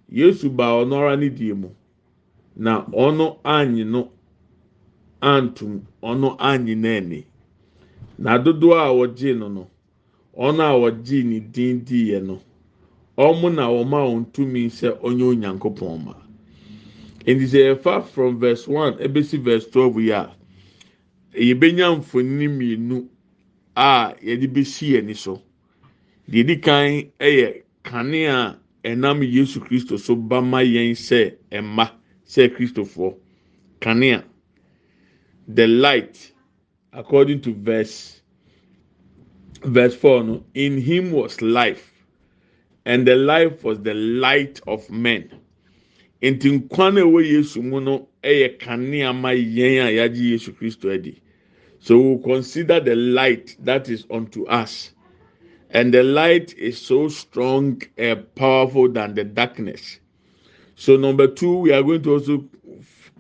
Yesu 0.09 0.51
baa 0.51 0.85
ɔno 0.85 0.99
ara 1.03 1.17
ne 1.17 1.29
die 1.31 1.53
mu. 1.53 1.69
Na 2.55 2.85
ɔno 2.93 3.39
anyi 3.45 3.83
no 3.85 4.13
antum 5.21 5.83
ɔno 6.03 6.37
anyi 6.39 6.75
n'ani 6.75 7.25
na 8.19 8.39
dodoɔ 8.39 8.77
a 8.79 8.91
wɔgye 8.93 9.37
no 9.39 9.49
no 9.49 9.71
ɔno 10.37 10.63
a 10.63 10.75
wɔgye 10.81 11.25
ne 11.25 11.41
din 11.41 11.81
diiɛ 11.85 12.23
no 12.25 12.41
ɔmo 13.19 13.55
na 13.55 13.69
wɔma 13.69 13.99
wɔn 14.09 14.33
tumi 14.33 14.69
sɛ 14.69 14.99
ɔnyɛ 15.01 15.25
onyankopɔn 15.33 16.05
ma. 16.05 16.15
Nti 17.27 17.45
sɛ 17.47 17.59
yɛfa 17.75 18.05
from 18.05 18.39
verse 18.39 18.69
one 18.69 18.95
ebesi 18.99 19.39
verse 19.43 19.67
twelve 19.71 19.99
yi 20.01 20.11
a 20.11 20.31
yɛbɛnya 21.35 21.97
mfonini 21.99 22.47
mmienu 22.49 23.09
a 23.75 24.15
yɛde 24.23 24.53
besi 24.53 24.93
yɛn 24.93 25.17
so. 25.17 25.41
Deɛ 26.29 26.41
edi 26.41 26.57
kan 26.57 27.03
yɛ 27.19 27.63
kanea 27.83 28.59
ɛnam 28.85 29.23
yesu 29.33 29.61
kristo 29.61 29.99
so 29.99 30.15
ba 30.15 30.41
ma 30.43 30.59
yɛn 30.59 30.93
sɛ 30.95 31.35
ɛma 31.51 31.91
sɛ 32.27 32.55
kristofoɔ 32.55 33.15
kanea 33.81 34.23
the 35.49 35.67
light 35.67 36.33
according 36.93 37.41
to 37.41 37.55
verse 37.55 38.21
verse 39.63 39.95
four 39.95 40.23
no 40.25 40.45
in 40.55 40.81
him 40.81 41.13
was 41.13 41.41
life 41.43 41.93
and 42.87 43.07
the 43.07 43.17
life 43.17 43.65
was 43.65 43.81
the 43.81 43.95
light 43.95 44.61
of 44.67 44.89
men. 44.91 45.29
Nti 46.23 46.51
nkwa 46.51 46.91
na 46.95 47.01
yesu 47.21 47.63
mu 47.63 47.81
no 47.81 48.09
yɛ 48.23 48.59
kanea 48.59 49.13
ma 49.13 49.31
a 49.31 49.35
yesu 49.35 51.17
so 51.79 51.99
we 52.01 52.23
consider 52.23 52.81
the 52.81 52.97
light 52.97 53.57
that 53.61 53.89
is 53.89 54.07
unto 54.11 54.45
us. 54.47 54.93
And 55.71 55.93
the 55.93 56.03
light 56.03 56.55
is 56.57 56.79
so 56.81 57.09
strong 57.09 57.83
and 57.99 58.35
powerful 58.35 58.89
than 58.89 59.15
the 59.15 59.25
darkness. 59.25 60.01
So 60.75 60.97
number 60.97 61.27
two 61.29 61.59
we 61.59 61.73
are 61.73 61.83
going 61.83 62.03
to 62.03 62.13
also 62.15 62.45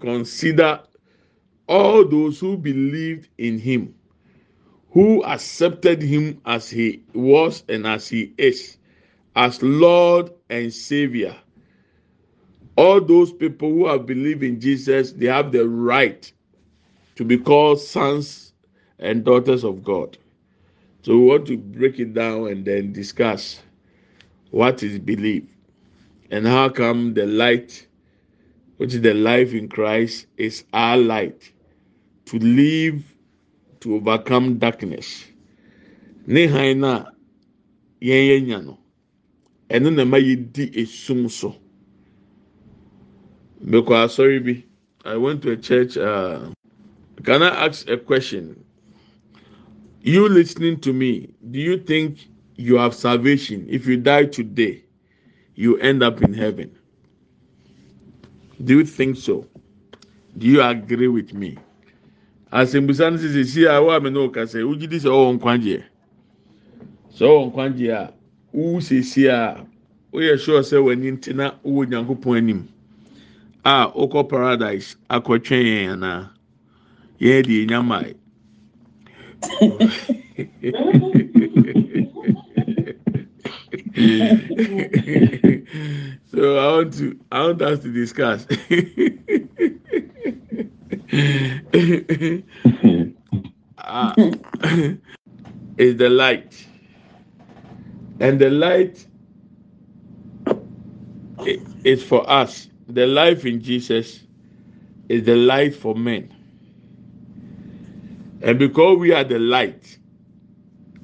consider 0.00 0.80
all 1.68 2.04
those 2.06 2.38
who 2.38 2.56
believed 2.56 3.28
in 3.38 3.58
him 3.58 3.94
who 4.96 5.22
accepted 5.24 6.00
him 6.00 6.40
as 6.46 6.70
he 6.70 7.02
was 7.12 7.62
and 7.68 7.86
as 7.86 8.08
he 8.08 8.32
is 8.38 8.78
as 9.34 9.62
lord 9.62 10.32
and 10.48 10.72
savior. 10.72 11.36
All 12.76 13.00
those 13.02 13.30
people 13.32 13.68
who 13.70 13.86
have 13.86 14.06
believed 14.06 14.42
in 14.42 14.58
jesus 14.60 15.12
they 15.12 15.26
have 15.26 15.52
the 15.52 15.68
right 15.68 16.32
to 17.16 17.24
be 17.24 17.36
called 17.36 17.80
sons 17.80 18.54
and 18.98 19.24
daughters 19.24 19.64
of 19.64 19.84
god. 19.84 20.16
So 21.02 21.18
we 21.18 21.26
want 21.26 21.46
to 21.48 21.58
break 21.58 21.98
it 22.00 22.14
down 22.14 22.48
and 22.48 22.64
then 22.64 22.92
discuss 22.92 23.60
what 24.50 24.82
is 24.82 24.98
belief 24.98 25.44
and 26.30 26.46
how 26.46 26.68
come 26.70 27.12
the 27.14 27.26
light 27.26 27.86
which 28.78 28.94
is 28.94 29.02
the 29.02 29.14
life 29.14 29.52
in 29.52 29.68
christ 29.68 30.26
is 30.36 30.64
our 30.72 30.96
light 30.96 31.52
to 32.26 32.38
live 32.38 33.02
to 33.80 33.94
overcome 33.96 34.58
darkness. 34.58 35.24
Ne 36.26 36.46
han 36.46 36.80
na 36.80 37.04
yɛn 38.02 38.64
no 38.64 38.78
ɛno 39.70 39.94
na 39.94 40.04
ma 40.04 40.16
yɛdi 40.18 40.74
esum 40.74 41.30
so. 41.30 41.56
Mbɛkɔ 43.64 43.94
asɔre 44.04 44.44
bi 44.44 44.64
i 45.04 45.16
went 45.16 45.42
to 45.42 45.52
a 45.52 45.56
church 45.56 45.96
uh, 45.96 46.50
can 47.24 47.42
i 47.42 47.48
ask 47.66 47.88
a 47.88 47.96
question? 47.96 48.64
You 50.02 50.28
listening 50.28 50.80
to 50.80 50.92
me 50.92 51.28
do 51.50 51.58
you 51.60 51.78
think 51.78 52.28
you 52.56 52.76
have 52.76 52.94
salvation? 52.94 53.66
If 53.68 53.86
you 53.86 53.96
die 53.96 54.24
today 54.26 54.84
you 55.54 55.76
end 55.78 56.02
up 56.02 56.22
in 56.22 56.34
heaven. 56.34 56.76
Do 58.62 58.78
you 58.78 58.84
think 58.84 59.16
so? 59.16 59.46
Do 60.38 60.46
you 60.46 60.60
agree 60.62 61.08
with 61.08 61.32
me 61.32 61.56
asɛmbusa 62.56 63.10
no 63.10 63.18
sisi 63.18 63.44
si 63.44 63.66
a 63.66 63.82
wa 63.82 64.00
mi 64.00 64.08
n'o 64.10 64.30
kasa 64.32 64.58
wogyi 64.64 64.86
di 64.88 64.96
sɛ 64.96 65.10
ɔwɔ 65.12 65.32
nkwagyeɛ. 65.36 65.82
Sɛ 67.12 67.24
ɔwɔ 67.28 67.52
nkwagyeɛ 67.52 67.92
a 67.92 68.12
wowu 68.54 68.80
sisi 68.80 69.26
a 69.28 69.66
woyɛ 70.12 70.38
sure 70.40 70.62
sɛ 70.62 70.80
w'ani 70.82 71.10
nti 71.12 71.34
na 71.34 71.50
wowɔ 71.64 71.86
nyankopɔn 71.90 72.36
anim 72.38 72.68
a 73.64 73.88
wokɔ 73.92 74.28
paradise 74.28 74.96
akɔtwɛn 75.10 75.64
yɛn 75.68 75.92
anaa? 75.92 76.30
Yɛn 77.20 77.42
deɛ 77.44 77.66
nyamae 77.68 78.14
so 86.26 86.56
I 86.56 86.76
want 86.76 86.92
to 86.94 87.18
I 87.30 87.46
want 87.46 87.62
us 87.62 87.78
to 87.80 87.92
discuss. 87.92 88.46
Ah, 93.78 94.14
is 95.78 95.96
the 95.96 96.08
light, 96.08 96.66
and 98.20 98.38
the 98.40 98.50
light 98.50 99.06
is 101.84 102.02
for 102.04 102.28
us. 102.30 102.68
The 102.88 103.06
life 103.06 103.44
in 103.46 103.62
Jesus 103.62 104.22
is 105.08 105.24
the 105.24 105.36
light 105.36 105.74
for 105.74 105.94
men, 105.94 106.34
and 108.42 108.58
because 108.58 108.98
we 108.98 109.12
are 109.12 109.24
the 109.24 109.38
light, 109.38 109.98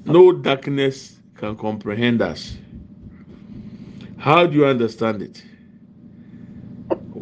no 0.05 0.33
darkness 0.33 1.19
can 1.37 1.57
comprehend 1.57 2.23
us. 2.23 2.57
How 4.19 4.47
do 4.47 4.57
you 4.59 4.67
understand 4.67 5.23
it? 5.23 5.45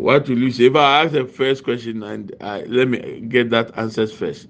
What 0.00 0.28
will 0.28 0.38
you 0.38 0.50
say? 0.50 0.64
If 0.64 0.76
I 0.76 1.04
ask 1.04 1.12
the 1.12 1.26
first 1.26 1.62
question 1.62 2.02
and 2.02 2.34
uh, 2.40 2.62
let 2.66 2.88
me 2.88 3.20
get 3.28 3.50
that 3.50 3.76
answers 3.76 4.12
first. 4.12 4.48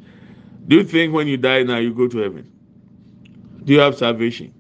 Do 0.69 0.77
you 0.77 0.85
think 0.85 1.13
when 1.13 1.27
you 1.27 1.37
die 1.37 1.65
now 1.65 1.79
you 1.79 1.93
go 1.93 2.07
to 2.07 2.19
heaven? 2.19 2.51
Do 3.65 3.73
you 3.73 3.81
have 3.81 3.97
salvation? 3.97 4.55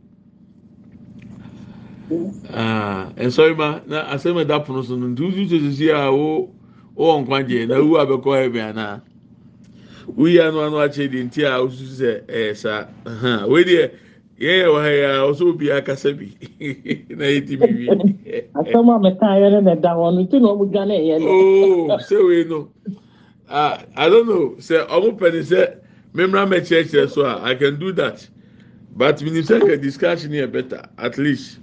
Ah, 2.52 3.12
and 3.16 3.32
sorry 3.32 3.54
ma, 3.54 3.78
na 3.86 4.02
asɛm 4.12 4.44
ɛda 4.44 4.66
pono 4.66 4.84
so 4.84 4.96
no 4.96 5.06
nti 5.06 5.22
wosu 5.22 5.46
sɛ 5.46 5.60
sisi 5.70 5.90
a 5.94 6.10
wo 6.10 6.52
wowɔ 6.96 7.24
nkwagye 7.24 7.68
na 7.68 7.78
wu 7.78 7.94
abɛkɔ 7.94 8.42
heaven 8.42 8.74
anaa 8.74 9.00
woyi 10.16 10.40
ano 10.42 10.60
ano 10.66 10.76
akyɛ 10.78 11.08
di 11.08 11.22
nti 11.22 11.44
a 11.46 11.62
osusu 11.62 12.02
sɛ 12.02 12.26
ɛyɛ 12.26 12.56
saa 12.56 13.46
wei 13.46 13.62
deɛ 13.62 13.90
yɛn 14.40 14.58
yɛ 14.58 14.66
wɔ 14.66 14.78
ha 14.82 14.90
yi 14.90 15.02
a 15.06 15.22
ɔsɛ 15.22 15.42
obi 15.48 15.70
akasa 15.70 16.12
bi 16.12 16.34
na 17.14 17.24
yɛ 17.30 17.46
ti 17.46 17.56
bi 18.54 18.60
wie. 18.60 18.70
asɛm 18.72 18.88
a 18.88 18.98
mɛka 18.98 19.26
ayɛ 19.26 19.50
ne 19.52 19.60
na 19.60 19.74
ɛda 19.74 19.90
hɔ 19.94 20.14
no 20.14 20.20
nti 20.22 20.40
na 20.40 20.48
ɔmo 20.48 20.72
dwa 20.72 20.86
ne 20.86 20.98
yɛ 20.98 21.20
no. 21.20 21.26
ooo 21.26 21.98
sɛ 21.98 22.26
wei 22.28 22.44
no 22.44 22.68
ah 23.48 23.82
i 23.96 24.08
don't 24.08 24.26
know 24.28 24.54
sɛ 24.58 24.86
ɔmo 24.88 25.18
pɛ 25.18 25.32
ne 25.32 25.40
sɛ 25.40 25.74
mmemmira 26.14 26.46
mɛkyerɛkyerɛ 26.48 27.10
so 27.10 27.24
a 27.24 27.40
i 27.42 27.54
can 27.54 27.78
do 27.78 27.92
that 27.92 28.28
but 28.96 29.22
minim 29.22 29.42
sɛ 29.42 29.60
nka 29.60 29.80
discussion 29.80 30.30
yɛ 30.32 30.50
better 30.50 30.82
at 30.98 31.18
least 31.18 31.58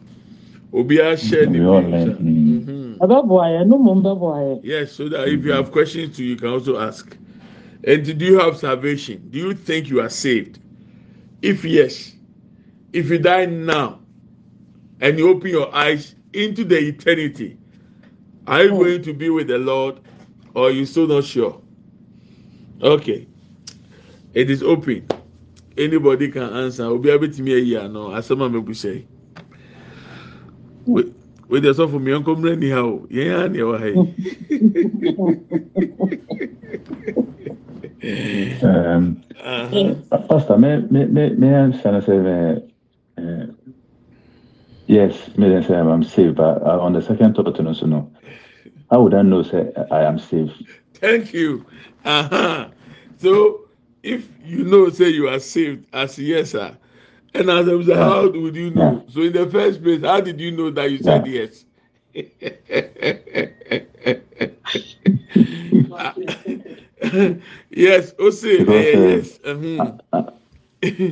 obiara 0.73 1.15
hyɛ 1.15 1.50
ne 1.50 1.60
views. 2.19 2.97
ɛbɛboa 3.00 3.45
yɛ 3.56 3.67
no 3.67 3.78
mo 3.78 3.95
bɛboa 3.95 4.38
yɛ. 4.43 4.60
yes 4.63 4.91
so 4.91 5.08
that 5.10 5.28
if 5.28 5.43
you 5.43 5.52
have 5.52 5.71
questions 5.71 6.15
too 6.15 6.23
you 6.23 6.36
can 6.36 6.50
also 6.50 6.78
ask 6.80 7.17
and 7.84 8.17
do 8.17 8.26
you 8.26 8.39
have 8.39 8.58
salvation 8.58 9.21
do 9.30 9.38
you 9.39 9.54
think 9.54 9.89
you 9.89 10.02
are 10.02 10.10
saved 10.10 10.60
if 11.41 11.63
yes 11.63 12.13
if 12.93 13.10
you 13.10 13.19
die 13.19 13.45
now 13.45 14.00
and 15.02 15.17
you 15.19 15.30
open 15.30 15.50
your 15.52 15.73
eyes 15.76 16.15
into 16.38 16.63
the 16.63 16.78
eternity. 16.78 17.58
Are 18.45 18.63
you 18.63 18.69
going 18.69 19.02
to 19.04 19.13
be 19.13 19.30
with 19.30 19.47
the 19.47 19.58
lord 19.58 20.00
or 20.54 20.71
you 20.71 20.86
still 20.86 21.08
not 21.08 21.26
sure? 21.26 21.60
Okay. 22.82 23.28
It 24.34 24.50
is 24.50 24.62
open. 24.63 25.08
Anybody 25.78 26.30
can 26.30 26.43
answer. 26.54 26.84
Obi 26.86 27.10
abetumi 27.10 27.54
ayi 27.58 27.84
ano. 27.84 28.10
Asɛm 28.10 28.45
a 28.45 28.50
mebu 28.50 28.71
sɛ 28.73 29.04
wei 31.50 31.60
de 31.62 31.71
sɔfo 31.73 32.00
mi 32.02 32.12
nkɔ 32.12 32.36
mmerɛ 32.38 32.58
ni 32.60 32.69
ha 32.69 32.82
o. 32.84 33.08
Yɛn 33.10 33.32
á 33.36 33.47
ni 33.52 33.60
ɛwɔ 33.60 33.80
ha 33.80 33.88
yi. 33.88 33.95
pastor 40.28 40.58
me 40.58 40.82
me 40.91 41.06
me 41.06 41.30
me 41.36 41.47
answer 41.47 41.91
no 41.91 42.00
say 42.02 42.17
uh, 42.17 42.60
yes 44.88 45.38
me 45.38 45.50
then 45.50 45.63
say 45.63 45.76
i'm 45.76 46.04
saved 46.04 46.36
but 46.36 46.62
uh, 46.63 46.80
on 46.80 46.93
the 46.93 47.02
second 47.02 47.36
thought 47.36 47.60
no 47.62 47.73
so 47.73 47.86
no 47.86 48.10
how 48.89 49.02
would 49.04 49.13
i 49.13 49.21
know 49.21 49.43
say 49.43 49.71
i 49.91 50.02
am 50.04 50.17
saved. 50.19 50.54
thank 50.95 51.34
you 51.34 51.65
uh-huh. 52.06 52.69
so 53.17 53.62
if 54.04 54.28
you 54.45 54.63
know 54.63 54.89
say 54.89 55.10
you 55.10 55.28
are 55.28 55.39
saved 55.39 55.86
as 55.93 56.17
yes 56.17 56.52
sir 56.52 56.76
and 57.34 57.50
as 57.50 57.67
I 57.67 57.84
say 57.84 57.93
how 57.95 58.30
would 58.30 58.56
you 58.56 58.71
know 58.71 59.04
yeah. 59.08 59.13
so 59.13 59.21
in 59.21 59.34
the 59.34 59.50
first 59.50 59.84
place 59.84 60.02
how 60.02 60.21
did 60.21 60.39
you 60.39 60.52
know 60.52 60.69
that 60.71 60.89
you 60.91 61.00
said 61.00 61.26
yeah. 61.26 61.26
yes 61.26 61.65
yes 67.69 68.13
ose 68.19 68.41
because, 68.58 68.93
uh, 68.93 68.97
yes 68.97 69.39
uh, 69.45 69.97
uh, 70.13 70.32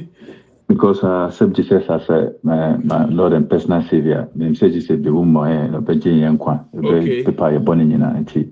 because 0.67 1.03
uh, 1.03 1.27
accept 1.29 1.53
Jesus 1.53 1.89
as 1.89 2.09
uh, 2.09 2.31
my, 2.43 2.77
my 2.77 3.05
Lord 3.05 3.33
and 3.33 3.49
personal 3.49 3.83
Savior. 3.87 4.29
Me 4.35 4.53
say 4.55 4.71
Jesus 4.71 4.99
be 4.99 5.09
woman 5.09 5.51
eh 5.51 5.67
no 5.67 5.81
be 5.81 5.95
gye 5.95 6.11
yen 6.11 6.37
kwa. 6.37 6.65
Be 6.73 7.23
pepa 7.23 7.51
ye 7.51 7.59
bone 7.59 7.85
nyina 7.85 8.13
nti. 8.13 8.51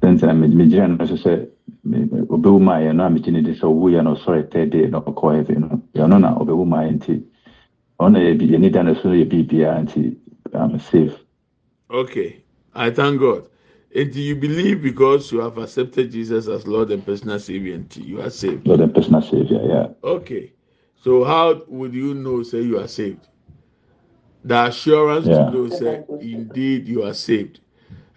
Then 0.00 0.18
say 0.18 0.32
me 0.32 0.48
me 0.48 0.68
gye 0.68 0.86
no 0.86 1.06
so 1.06 1.16
say 1.16 1.48
obe 2.30 2.46
woman 2.46 2.82
ye 2.84 2.92
no 2.92 3.04
a 3.06 3.10
me 3.10 3.20
gye 3.20 3.32
ne 3.32 3.40
de 3.42 3.54
so 3.56 3.70
wo 3.70 3.88
ye 3.88 4.00
no 4.00 4.14
sorry 4.14 4.42
third 4.44 4.70
day 4.70 4.86
no 4.86 5.00
ko 5.00 5.30
heaven 5.30 5.60
no. 5.60 5.82
Ya 5.92 6.06
no 6.06 6.18
na 6.18 6.36
obe 6.36 6.50
woman 6.50 6.86
ye 6.86 6.92
nti. 6.98 7.24
Ona 8.00 8.20
ye 8.20 8.34
bi 8.34 8.44
ye 8.44 8.58
ni 8.58 8.70
dan 8.70 8.94
so 9.02 9.12
ye 9.12 9.24
bi 9.24 9.42
bia 9.42 9.74
nti 9.80 10.16
I'm 10.52 10.78
safe. 10.78 11.14
Okay. 11.90 12.42
I 12.74 12.90
thank 12.90 13.20
God. 13.20 13.48
And 13.94 14.14
you 14.14 14.34
believe 14.36 14.82
because 14.82 15.30
you 15.30 15.40
have 15.40 15.58
accepted 15.58 16.10
Jesus 16.10 16.48
as 16.48 16.66
Lord 16.66 16.90
and 16.90 17.04
personal 17.04 17.38
Savior, 17.38 17.74
and 17.74 17.96
you 17.96 18.20
are 18.20 18.30
saved. 18.30 18.66
Lord 18.66 18.80
and 18.80 18.94
personal 18.94 19.22
Savior, 19.22 19.60
yeah. 19.64 19.88
Okay. 20.02 20.52
So 21.04 21.22
how 21.22 21.62
would 21.68 21.92
you 21.92 22.14
know 22.14 22.42
say 22.42 22.62
you 22.62 22.80
are 22.80 22.88
saved? 22.88 23.28
The 24.42 24.68
assurance 24.68 25.26
yeah. 25.26 25.36
to 25.36 25.50
know 25.50 25.68
say 25.68 26.02
indeed 26.22 26.88
you 26.88 27.02
are 27.02 27.12
saved. 27.12 27.60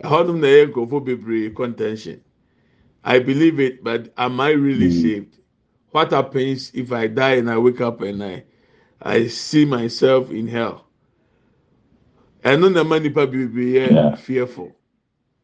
How 0.01 0.23
do 0.23 0.39
they 0.39 0.65
go 0.67 0.87
for 0.87 1.01
contention? 1.49 2.21
I 3.03 3.19
believe 3.19 3.59
it, 3.59 3.83
but 3.83 4.13
am 4.17 4.39
I 4.39 4.51
really 4.51 4.87
mm. 4.89 5.01
saved? 5.01 5.37
What 5.91 6.11
happens 6.13 6.71
if 6.73 6.93
I 6.93 7.07
die 7.07 7.35
and 7.35 7.49
I 7.49 7.57
wake 7.57 7.81
up 7.81 7.99
and 7.99 8.23
I 8.23 8.45
I 9.01 9.27
see 9.27 9.65
myself 9.65 10.31
in 10.31 10.47
hell? 10.47 10.87
And 12.41 12.63
then 12.63 12.71
the 12.71 12.85
money 12.85 13.09
probably 13.09 13.47
be 13.47 14.15
fearful 14.15 14.73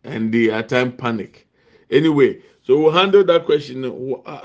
and 0.05 0.33
they 0.33 0.49
at 0.49 0.69
time 0.69 0.93
panic. 0.93 1.45
Anyway, 1.91 2.41
so 2.61 2.79
we'll 2.79 2.93
handle 2.93 3.25
that 3.25 3.45
question. 3.45 3.83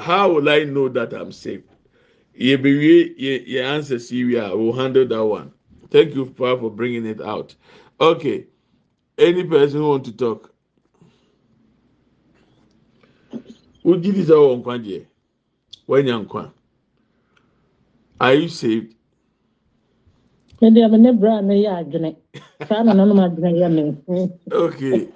How 0.00 0.32
will 0.32 0.48
I 0.48 0.64
know 0.64 0.88
that 0.88 1.12
I'm 1.12 1.30
saved? 1.30 1.68
Your 2.38 3.64
answer, 3.64 3.98
Syria. 3.98 4.56
We'll 4.56 4.72
handle 4.72 5.06
that 5.06 5.24
one. 5.24 5.52
Thank 5.90 6.14
you, 6.14 6.26
Pa, 6.26 6.56
for 6.56 6.70
bringing 6.70 7.04
it 7.06 7.20
out. 7.20 7.54
Okay. 8.00 8.46
Any 9.18 9.44
person 9.44 9.80
who 9.80 9.88
want 9.88 10.04
to 10.04 10.12
talk? 10.12 10.54
Would 13.82 14.04
you 14.06 14.12
desire 14.12 14.40
one 14.46 14.62
When 15.86 16.06
you're 16.06 16.52
Are 18.20 18.34
you 18.34 18.48
saved? 18.48 18.94
okay. 24.52 25.08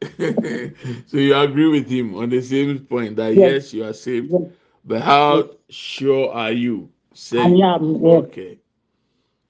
so 1.06 1.16
you 1.16 1.34
agree 1.34 1.68
with 1.68 1.88
him 1.90 2.14
on 2.14 2.28
the 2.28 2.40
same 2.40 2.80
point 2.80 3.16
that 3.16 3.34
yes, 3.34 3.72
yes 3.72 3.74
you 3.74 3.84
are 3.84 3.92
saved, 3.92 4.30
yes. 4.30 4.42
But 4.88 5.02
how 5.02 5.50
sure 5.68 6.32
are 6.32 6.50
you? 6.50 6.90
Say, 7.12 7.38
I 7.38 7.44
am. 7.44 8.04
Okay. 8.04 8.58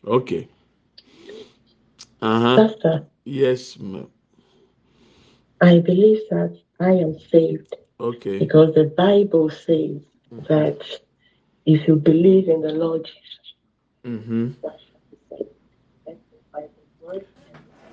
Okay. 0.04 0.48
Uh 2.20 2.58
huh. 2.58 3.00
Yes, 3.24 3.78
ma'am. 3.78 4.10
I 5.60 5.78
believe 5.78 6.18
that 6.30 6.58
I 6.80 6.90
am 6.90 7.18
saved. 7.30 7.74
Okay. 8.00 8.38
Because 8.38 8.74
the 8.74 8.84
Bible 8.96 9.50
says 9.50 10.02
mm-hmm. 10.32 10.40
that 10.48 10.80
if 11.66 11.86
you 11.86 11.96
believe 11.96 12.48
in 12.48 12.60
the 12.60 12.72
Lord 12.72 13.04
Jesus, 13.04 13.54
mm-hmm. 14.04 14.50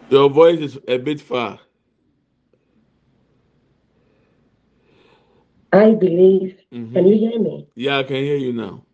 your 0.10 0.30
voice 0.30 0.60
is 0.60 0.80
a 0.88 0.98
bit 0.98 1.22
far. 1.22 1.60
I 5.72 5.92
believe. 5.92 6.58
Mm-hmm. 6.74 6.94
Can 6.94 7.08
you 7.08 7.18
hear 7.18 7.40
me? 7.40 7.68
Yeah, 7.76 8.00
I 8.00 8.04
can 8.04 8.18
hear 8.18 8.38
you 8.38 8.54
now. 8.54 8.86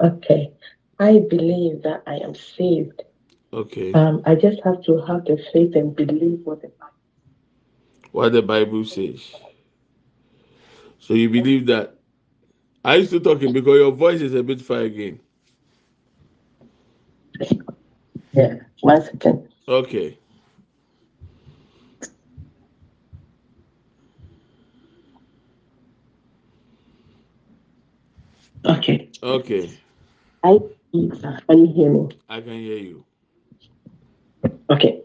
Okay. 0.00 0.52
I 0.98 1.20
believe 1.20 1.82
that 1.82 2.02
I 2.06 2.16
am 2.16 2.34
saved. 2.34 3.02
Okay. 3.52 3.92
Um, 3.92 4.22
I 4.26 4.34
just 4.34 4.60
have 4.64 4.82
to 4.84 5.00
have 5.06 5.24
the 5.24 5.42
faith 5.52 5.74
and 5.74 5.94
believe 5.94 6.40
what 6.44 6.62
the 6.62 6.68
Bible 6.68 6.92
what 8.12 8.32
the 8.32 8.42
Bible 8.42 8.84
says. 8.84 9.34
So 10.98 11.14
you 11.14 11.30
believe 11.30 11.66
that 11.66 11.94
I 12.84 12.96
used 12.96 13.10
to 13.10 13.20
talking 13.20 13.52
because 13.52 13.78
your 13.78 13.92
voice 13.92 14.20
is 14.20 14.34
a 14.34 14.42
bit 14.42 14.60
far 14.60 14.80
again. 14.80 15.20
Yeah, 18.32 18.54
one 18.80 19.02
second. 19.02 19.48
Okay. 19.66 20.18
Okay. 28.68 29.10
Okay. 29.22 29.70
I 30.44 30.58
can 30.92 31.66
you 31.66 31.72
hear 31.74 31.90
me? 31.90 32.08
I 32.28 32.40
can 32.40 32.60
hear 32.60 32.78
you. 32.78 33.04
Okay. 34.70 35.02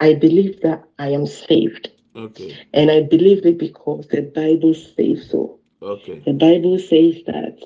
I 0.00 0.14
believe 0.14 0.60
that 0.62 0.84
I 0.98 1.08
am 1.08 1.26
saved. 1.26 1.90
Okay. 2.16 2.56
And 2.72 2.90
I 2.90 3.02
believe 3.02 3.44
it 3.44 3.58
because 3.58 4.06
the 4.08 4.22
Bible 4.22 4.74
says 4.74 5.28
so. 5.30 5.58
Okay. 5.82 6.20
The 6.20 6.32
Bible 6.32 6.78
says 6.78 7.22
that 7.26 7.58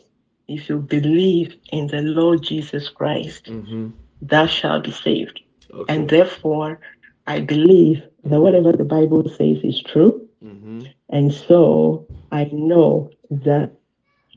if 0.48 0.68
you 0.68 0.78
believe 0.78 1.56
in 1.72 1.86
the 1.86 2.02
Lord 2.02 2.42
Jesus 2.42 2.88
Christ, 2.88 3.46
mm-hmm. 3.46 3.90
thou 4.22 4.46
shalt 4.46 4.84
be 4.84 4.92
saved. 4.92 5.40
Okay. 5.72 5.94
And 5.94 6.08
therefore, 6.08 6.80
I 7.26 7.40
believe 7.40 8.02
that 8.24 8.40
whatever 8.40 8.72
the 8.72 8.84
Bible 8.84 9.28
says 9.28 9.58
is 9.64 9.82
true. 9.82 10.28
Mm-hmm. 10.44 10.82
And 11.08 11.32
so 11.32 12.06
I 12.30 12.44
know 12.52 13.10
that 13.30 13.72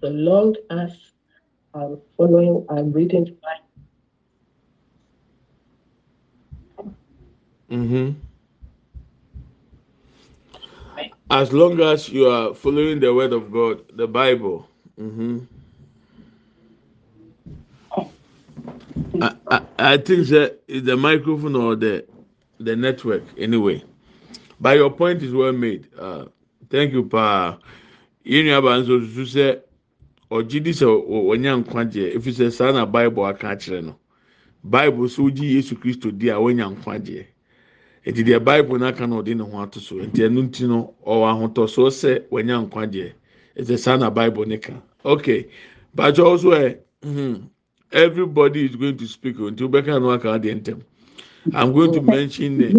so 0.02 0.10
long 0.10 0.56
as 0.70 0.92
I'm 1.74 2.00
following, 2.16 2.66
I'm 2.70 2.92
reading 2.92 3.26
the 3.26 3.32
Bible. 3.32 3.64
Mm-hmm. 7.70 8.12
As 11.30 11.52
long 11.52 11.82
as 11.82 12.10
you 12.10 12.30
are 12.30 12.54
following 12.54 13.00
the 13.00 13.14
word 13.14 13.34
of 13.34 13.52
God, 13.52 13.84
the 13.96 14.08
Bible. 14.08 14.68
Mm-hmm. 15.00 15.40
I, 19.22 19.36
I, 19.50 19.62
I 19.78 19.98
think 19.98 20.28
that 20.28 20.60
is 20.68 20.84
the 20.84 20.96
microphone 20.96 21.56
or 21.56 21.76
the 21.76 22.06
the 22.60 22.76
network 22.76 23.24
anyway. 23.38 23.84
But 24.60 24.78
your 24.78 24.90
point 24.90 25.22
is 25.22 25.34
well 25.34 25.54
made. 25.54 25.88
Uh, 25.98 26.26
thank 26.70 26.94
you, 26.94 27.04
Pa. 27.04 27.58
yɛn 28.28 28.46
nua 28.46 29.62
ɔgye 30.32 30.60
di 30.64 30.72
sɛ 30.72 30.86
wɔnya 30.86 31.56
nkwagyeɛ 31.64 32.16
efi 32.18 32.32
sɛ 32.32 32.52
saa 32.52 32.72
na 32.72 32.86
bible 32.86 33.26
aka 33.26 33.48
akyerɛ 33.56 33.84
no 33.86 33.96
bible 34.64 35.08
so 35.08 35.30
gye 35.30 35.56
yesu 35.56 35.76
kristo 35.76 36.12
di 36.12 36.30
a 36.30 36.36
wɔnya 36.36 36.68
nkwagyeɛ 36.76 37.26
eti 38.06 38.24
deɛ 38.24 38.40
bible 38.44 38.78
n'aka 38.80 39.08
na 39.08 39.16
ɔde 39.22 39.36
ne 39.36 39.44
ho 39.44 39.58
ato 39.62 39.80
so. 39.80 39.96
Nti 39.96 40.22
ɛnu 40.28 40.52
ti 40.52 40.68
no 40.68 40.94
ɔwɔ 41.06 41.26
ahotɔsoɔ 41.32 41.90
sɛ 41.92 42.28
wɔnya 42.30 42.68
nkwagyeɛ 42.70 43.12
ɛsɛ 43.58 43.78
saa 43.80 43.98
na 43.98 44.10
bible 44.10 44.46
ne 44.46 44.58
ka. 44.58 44.74
Okay 45.06 45.48
bàtɛ 45.96 46.22
ɔso 46.24 46.52
ɛ 46.52 46.78
hmm, 47.04 47.36
everybody 47.92 48.66
is 48.66 48.76
going 48.76 48.98
to 48.98 49.08
speak. 49.08 49.38
Nti 49.38 49.64
wobɛka 49.64 50.00
no 50.02 50.12
aka 50.12 50.28
adeɛ 50.40 50.62
ntɛm. 50.62 50.82
I'm 51.54 51.72
going 51.72 51.94
to 51.94 52.02
mention 52.02 52.58
name. 52.58 52.76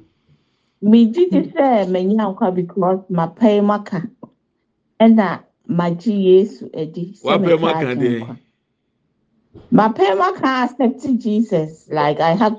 megye 0.82 1.28
gye 1.30 1.42
sɛ 1.52 1.88
manya 1.92 2.24
nkwa 2.32 2.54
because 2.54 3.00
mapae 3.10 3.60
mu 3.62 3.72
aka 3.72 4.08
ɛna 5.00 5.42
magye 5.68 6.14
yesu 6.28 6.70
adi 6.74 7.12
sɛ 7.14 7.24
Wapɛ 7.26 7.60
mu 7.60 7.66
mɛka 7.66 7.70
aka 7.76 7.86
agye 7.90 8.08
deɛ? 8.08 8.20
nkwa 8.20 8.36
mapae 9.72 10.14
mu 10.16 10.22
aka 10.22 10.48
accept 10.64 11.02
jesus 11.18 11.88
like 11.90 12.20
i 12.20 12.32
have 12.32 12.56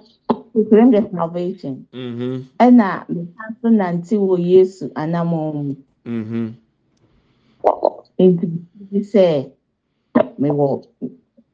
to 0.54 0.64
claim 0.70 0.92
the 0.92 1.02
salvation 1.12 1.88
Mm-hmm. 1.94 2.36
ɛna 2.60 3.06
meka 3.10 3.44
so 3.62 3.68
nante 3.70 4.16
wɔ 4.18 4.38
yesu 4.40 4.92
anammɔn 4.94 5.54
mu 5.66 5.76
Mm-hmm. 6.06 6.48
nti 8.20 8.46
megye 8.78 9.02
sɛ 9.14 9.52
mewɔ 10.40 10.86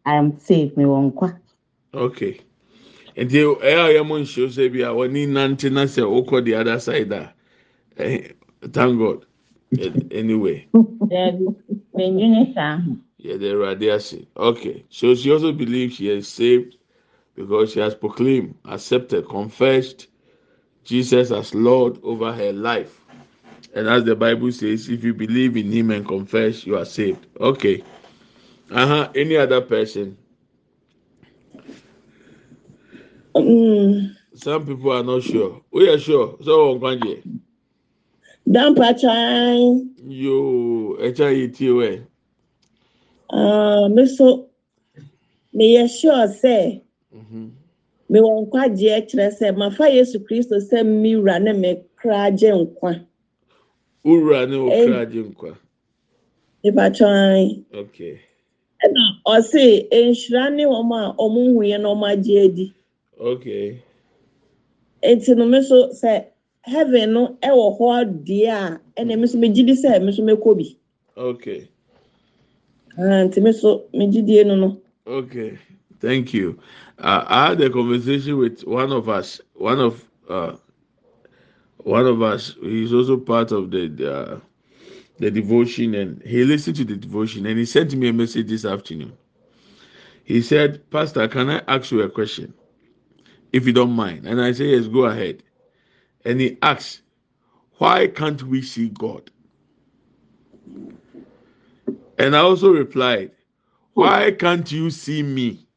i 0.06 0.16
am 0.18 0.38
safe 0.38 0.74
mewɔ 0.76 1.12
nkwa 1.12 1.40
Okay. 1.94 2.40
Nti 3.18 3.38
ɛyɛ 3.42 3.82
a 3.86 3.94
yɛn 3.96 4.08
mo 4.08 4.16
nhyɛ 4.20 4.48
sɛ 4.56 4.72
bi 4.72 4.82
a 4.82 4.94
wɔne 4.94 5.28
nante 5.28 5.72
na 5.72 5.84
sɛ 5.86 6.04
wokɔ 6.06 6.46
the 6.46 6.54
other 6.54 6.80
side 6.80 7.12
a. 7.12 7.34
Eh, 7.98 8.30
thank 8.72 9.00
God. 9.00 9.26
Eh, 9.80 9.90
anyway. 10.12 10.68
Daabi 10.74 11.56
mendwene 11.96 12.54
saa 12.54 12.78
ho 12.78 12.96
yɛde 13.24 13.54
awurade 13.54 13.92
ase 13.92 14.26
okay. 14.38 14.84
So 14.90 15.16
she 15.16 15.32
also 15.32 15.52
believes 15.52 15.96
she 15.96 16.10
is 16.10 16.28
saved 16.28 16.78
because 17.36 17.72
she 17.72 17.80
has 17.80 17.96
proclaimed 17.96 18.54
accepted 18.66 19.28
confessed 19.28 20.08
Jesus 20.84 21.32
as 21.32 21.56
Lord 21.56 21.98
over 22.04 22.32
her 22.32 22.54
life. 22.54 23.02
And 23.74 23.88
as 23.88 24.04
the 24.04 24.16
Bible 24.16 24.52
says 24.52 24.90
if 24.90 25.04
you 25.04 25.16
believe 25.16 25.58
in 25.58 25.72
him 25.72 25.90
and 25.90 26.08
confess 26.08 26.68
you 26.68 26.78
are 26.78 26.86
saved. 26.86 27.26
Okay. 27.40 27.84
Uh-huh. 28.70 29.10
Any 29.16 29.38
other 29.38 29.62
person 29.62 30.18
Mm, 33.38 34.16
some 34.34 34.66
people 34.66 34.92
are 34.92 35.04
not 35.04 35.24
sure. 35.24 35.62
We 35.72 35.90
are 35.90 36.00
sure. 36.00 36.38
So 36.44 36.72
on 36.72 36.80
kwanje 36.80 37.24
dampakyan 38.48 39.90
yo 40.08 40.96
ɛkyɛ 41.02 41.28
yɛ 41.36 41.54
tie 41.56 41.68
wɛ 41.70 42.04
uh, 43.30 43.90
me 43.90 44.06
so 44.08 44.50
meyɛ 45.54 45.90
sure 45.90 46.28
sɛ 46.28 46.82
Mhm. 47.14 47.52
mewɔ 48.10 48.48
nkwagyeɛ 48.48 49.10
kyerɛ 49.10 49.38
sɛ 49.40 49.58
mafa 49.58 49.90
yesu 49.92 50.20
kristo 50.20 50.56
sɛ 50.60 50.86
me 50.86 51.16
wura 51.16 51.42
ne 51.42 51.52
me 51.54 51.76
kra 51.98 52.32
gye 52.32 52.52
nkwa. 52.52 53.06
Wura 54.06 54.48
ne 54.48 54.56
Eh. 54.56 54.86
okra 54.86 55.06
agye 55.06 55.24
nkwa 55.24 55.58
mepatwan 56.64 57.66
okay. 57.74 58.20
Ɛna 58.84 59.04
ɔse 59.26 59.90
nhyira 59.92 60.56
ne 60.56 60.64
wɔn 60.64 60.92
a 60.96 61.16
ɔmo 61.20 61.52
nwuiɛ 61.52 61.82
na 61.82 61.90
ɔmo 61.90 62.08
agye 62.14 62.46
adi 62.46 62.74
okay 63.20 63.82
eti 65.02 65.36
no 65.36 65.46
me 65.46 65.62
so 65.62 65.90
sɛ 65.90 66.26
heaven 66.62 67.14
no 67.14 67.38
ɛwɔ 67.42 67.78
hɔ 67.78 68.06
deɛ 68.26 68.50
a 68.50 68.80
ɛna 69.02 69.20
me 69.20 69.28
so 69.28 69.38
megye 69.38 69.66
di 69.66 69.74
sɛ 69.74 70.04
me 70.04 70.12
so 70.12 70.24
bi 70.56 70.76
okay 71.18 71.68
Ah, 73.00 73.24
nti 73.26 73.42
me 73.42 73.52
so 73.54 73.84
megye 73.94 74.26
die 74.26 74.44
no 74.44 74.56
no 74.56 74.82
Okay, 75.08 75.58
thank 76.02 76.34
you. 76.34 76.60
Uh, 77.00 77.24
I 77.28 77.50
had 77.50 77.62
a 77.62 77.70
conversation 77.70 78.38
with 78.38 78.62
one 78.68 78.92
of 78.92 79.08
us. 79.08 79.40
One 79.54 79.80
of 79.80 80.04
uh, 80.28 80.58
one 81.78 82.06
of 82.06 82.22
us. 82.22 82.56
He's 82.62 82.92
also 82.94 83.16
part 83.18 83.54
of 83.54 83.72
the 83.72 83.88
the, 83.88 84.14
uh, 84.14 84.40
the 85.20 85.32
devotion, 85.32 85.96
and 85.96 86.22
he 86.24 86.44
listened 86.44 86.76
to 86.78 86.84
the 86.86 86.98
devotion, 86.98 87.46
and 87.46 87.58
he 87.58 87.64
sent 87.66 87.96
me 87.96 88.10
a 88.10 88.14
message 88.14 88.48
this 88.50 88.66
afternoon. 88.66 89.14
He 90.26 90.42
said, 90.42 90.90
"Pastor, 90.92 91.26
can 91.30 91.50
I 91.50 91.62
ask 91.70 91.90
you 91.92 92.02
a 92.02 92.10
question, 92.10 92.54
if 93.54 93.66
you 93.66 93.74
don't 93.74 93.92
mind?" 93.92 94.26
And 94.28 94.42
I 94.42 94.52
say, 94.52 94.66
"Yes, 94.66 94.88
go 94.88 95.06
ahead." 95.06 95.44
And 96.26 96.42
he 96.42 96.58
asked, 96.62 97.02
"Why 97.78 98.08
can't 98.08 98.44
we 98.44 98.62
see 98.62 98.90
God?" 98.90 99.30
And 102.18 102.36
I 102.36 102.40
also 102.40 102.72
replied, 102.72 103.32
"Why 103.94 104.32
can't 104.32 104.72
you 104.72 104.90
see 104.90 105.24
me?" 105.24 105.68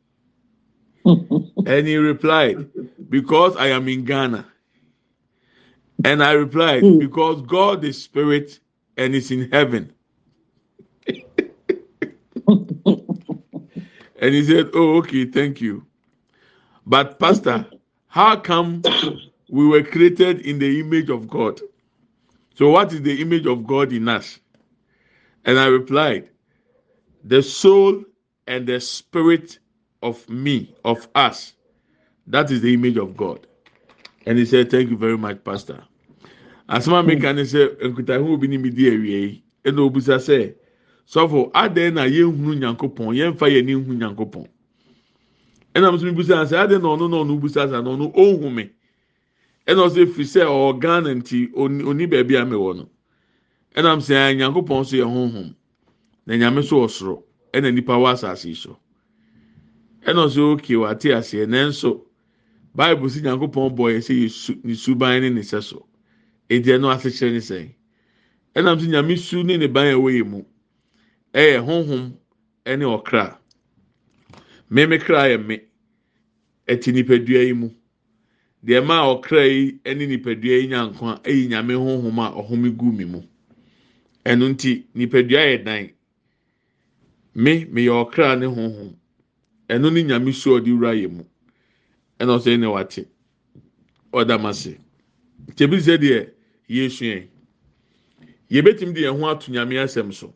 And 1.67 1.87
he 1.87 1.97
replied, 1.97 2.69
Because 3.09 3.57
I 3.57 3.69
am 3.69 3.89
in 3.89 4.05
Ghana. 4.05 4.47
And 6.05 6.23
I 6.23 6.33
replied, 6.33 6.83
Hmm. 6.83 6.99
Because 6.99 7.43
God 7.43 7.85
is 7.85 8.03
spirit 8.03 8.59
and 8.97 9.15
is 9.15 9.31
in 9.31 9.51
heaven. 9.51 9.93
and 12.47 14.35
he 14.35 14.45
said, 14.45 14.71
Oh, 14.75 14.97
okay, 14.99 15.27
thank 15.27 15.61
you. 15.61 15.87
But, 16.87 17.19
Pastor, 17.19 17.67
how 18.09 18.37
come 18.37 18.83
we 19.49 19.67
were 19.67 19.83
created 19.83 20.41
in 20.41 20.59
the 20.59 20.81
image 20.81 21.11
of 21.11 21.29
God? 21.29 21.61
So, 22.57 22.71
what 22.71 22.93
is 22.93 23.03
the 23.03 23.21
image 23.21 23.47
of 23.47 23.67
God 23.67 23.93
in 23.93 24.09
us? 24.09 24.39
And 25.45 25.59
I 25.59 25.67
replied, 25.67 26.29
The 27.25 27.43
soul 27.43 28.05
and 28.47 28.67
the 28.67 28.81
spirit 28.81 29.59
of 30.03 30.29
me, 30.29 30.75
of 30.85 31.09
us. 31.15 31.55
That 32.27 32.51
is 32.51 32.61
the 32.61 32.75
image 32.75 32.97
of 32.97 33.17
God. 33.17 33.47
And 34.27 34.39
he 34.39 34.45
said, 34.45 34.71
Thank 34.71 34.91
you 34.91 34.97
very 34.97 35.17
much, 35.19 35.43
Pastor. 35.45 35.85
Asoma 36.71 37.03
hmm. 37.03 37.09
meka 37.11 37.35
ne 37.35 37.43
sɛ 37.43 37.77
nkutaho 37.83 38.39
bi 38.41 38.47
ne 38.47 38.57
mi 38.57 38.71
di 38.71 38.87
awie 38.87 39.21
yi 39.21 39.43
ɛna 39.65 39.81
obusa 39.83 40.19
sɛ 40.19 40.55
sɔfo 41.05 41.51
adan 41.53 41.95
na 41.95 42.05
yɛnhunu 42.07 42.55
nyankopɔn 42.61 43.17
yɛnfa 43.19 43.51
yɛn 43.51 43.65
ni 43.67 43.75
nyankopɔn 43.75 44.47
ɛna 45.75 45.93
nso 45.93 46.05
mi 46.05 46.13
busa 46.13 46.45
sɛ 46.45 46.57
adan 46.65 46.83
na 46.83 46.89
ɔno 46.89 47.09
na 47.11 47.17
ɔno 47.23 47.41
busa 47.41 47.67
sɛ 47.67 47.83
na 47.83 47.91
ɔno 47.91 48.51
mi 48.53 48.71
ɛna 49.67 49.87
ɔsɛ 49.87 50.07
fi 50.15 50.23
sɛ 50.23 50.43
ɔwɔ 50.45 51.15
nti 51.17 51.51
oni 51.55 52.07
baabi 52.07 52.37
a 52.37 52.45
mi 52.45 52.57
wɔ 52.57 52.77
no. 52.77 52.89
Ɛna 53.77 53.95
mo 53.95 54.01
sɛ 54.03 54.35
nyankopɔn 54.37 54.85
so 54.85 54.97
yɛ 54.97 55.05
honhom 55.07 55.55
na 56.27 56.35
nyame 56.35 56.63
so 56.65 56.77
wɔ 56.81 56.91
soro 56.91 57.23
ɛna 57.53 57.73
nipa 57.73 57.93
wɔ 57.93 58.13
asase 58.13 58.45
yi 58.49 58.55
so. 58.55 58.79
Ɛna 60.05 60.27
ɔsɛ 60.27 60.41
oke 60.53 60.71
wate 60.81 61.09
aseɛ. 61.15 61.47
Nanso 61.47 62.03
baibu 62.75 63.09
si 63.09 63.21
nyankopɔn 63.21 63.77
bɔ 63.77 63.95
yɛ 63.95 63.99
sɛ 64.03 64.13
yɛ 64.27 64.65
ne 64.65 64.75
suban 64.75 65.21
ne 65.23 65.31
ne 65.31 65.41
sɛ 65.41 65.63
so. 65.63 65.87
Edi 66.49 66.71
ɛno 66.73 66.91
asekyerɛ 66.91 67.33
ne 67.33 67.39
sɛn. 67.39 67.71
Ɛnam 68.57 68.79
sɛ 68.81 68.89
nyame 68.91 69.17
su 69.17 69.45
ne 69.45 69.57
ne 69.57 69.67
ban 69.69 69.87
ɛwɔ 69.95 70.11
yɛ 70.19 70.27
mu 70.27 70.43
ɛyɛ 71.33 71.65
honhom 71.65 72.13
ɛne 72.67 72.85
ɔkra 72.85 73.39
mmemme 74.71 74.99
kra 74.99 75.29
yɛ 75.29 75.47
me. 75.47 75.57
Ɛte 76.69 76.93
nipadua 76.93 77.43
yi 77.47 77.53
mu. 77.53 77.69
Deɛ 78.65 78.81
ɛma 78.81 78.97
ɔkra 79.13 79.43
yi 79.47 79.81
ɛne 79.85 80.07
nipadua 80.09 80.57
yi 80.61 80.67
nya 80.69 80.81
nkwa 80.87 81.21
ɛyi 81.23 81.49
nyame 81.49 81.75
honhom 81.75 82.19
a 82.19 82.31
ɔhome 82.41 82.77
gu 82.77 82.93
mi 82.93 83.05
mu. 83.05 83.21
Ɛno 84.25 84.49
nti 84.55 84.87
nipadua 84.95 85.41
yɛ 85.51 85.65
dan. 85.65 85.91
Me 87.35 87.65
meyɛ 87.65 87.91
ɔkra 88.05 88.39
ne 88.39 88.47
honhom. 88.47 88.95
Ɛno 89.69 89.93
ne 89.93 90.03
nyame 90.05 90.33
su 90.33 90.55
a 90.55 90.61
ɔde 90.61 90.71
wura 90.71 90.95
yɛ 90.95 91.11
mu. 91.11 91.25
Ɛna 92.19 92.39
ɔsɛ 92.39 92.59
ne 92.59 92.67
wate. 92.67 93.09
Ɔda 94.13 94.41
ma 94.41 94.53
se 94.53 94.79
kyɛbi 95.57 95.77
sɛ 95.81 95.97
deɛ 95.99 96.31
yɛsua 96.69 97.29
yɛbɛtumi 98.51 98.95
de 98.95 99.01
yɛn 99.03 99.19
ho 99.19 99.27
ato 99.29 99.51
nyame 99.53 99.75
asɛm 99.83 100.13
so. 100.13 100.33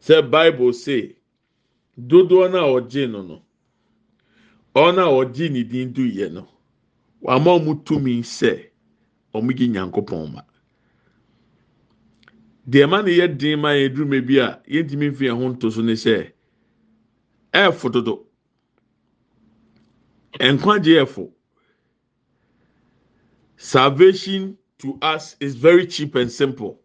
Sɛ 0.00 0.28
bible 0.30 0.72
say 0.72 1.16
dodoɔ 1.98 2.50
no 2.50 2.58
a 2.58 2.80
ɔgye 2.80 3.10
no 3.10 3.22
no 3.22 3.42
ɔno 4.74 5.00
a 5.02 5.24
ɔgye 5.24 5.50
ne 5.50 5.62
din 5.64 5.92
do 5.92 6.02
yɛ 6.02 6.32
no 6.32 6.48
wama 7.22 7.50
ɔmo 7.58 7.84
tumi 7.84 8.22
sɛ 8.22 8.70
ɔmo 9.34 9.56
gye 9.56 9.68
nyankopɔn 9.68 10.32
ma 10.32 10.42
deɛ 12.68 12.88
ma 12.88 13.00
no 13.02 13.08
yɛ 13.08 13.38
den 13.38 13.60
ma 13.60 13.68
yɛ 13.70 13.88
duruma 13.94 14.20
bi 14.26 14.38
a 14.38 14.60
yɛntumi 14.68 15.10
mfi 15.12 15.24
yɛn 15.26 15.36
ho 15.40 15.48
nto 15.48 15.70
so 15.72 15.82
ne 15.82 15.92
sɛ 15.94 16.32
ɛɛfo 17.52 17.92
dodo 17.92 18.26
nkwagye 20.38 21.02
ɛfo 21.04 21.32
salvation 23.56 24.58
to 24.78 24.98
us 25.00 25.36
is 25.40 25.54
very 25.54 25.86
cheap 25.86 26.14
and 26.16 26.30
simple. 26.30 26.78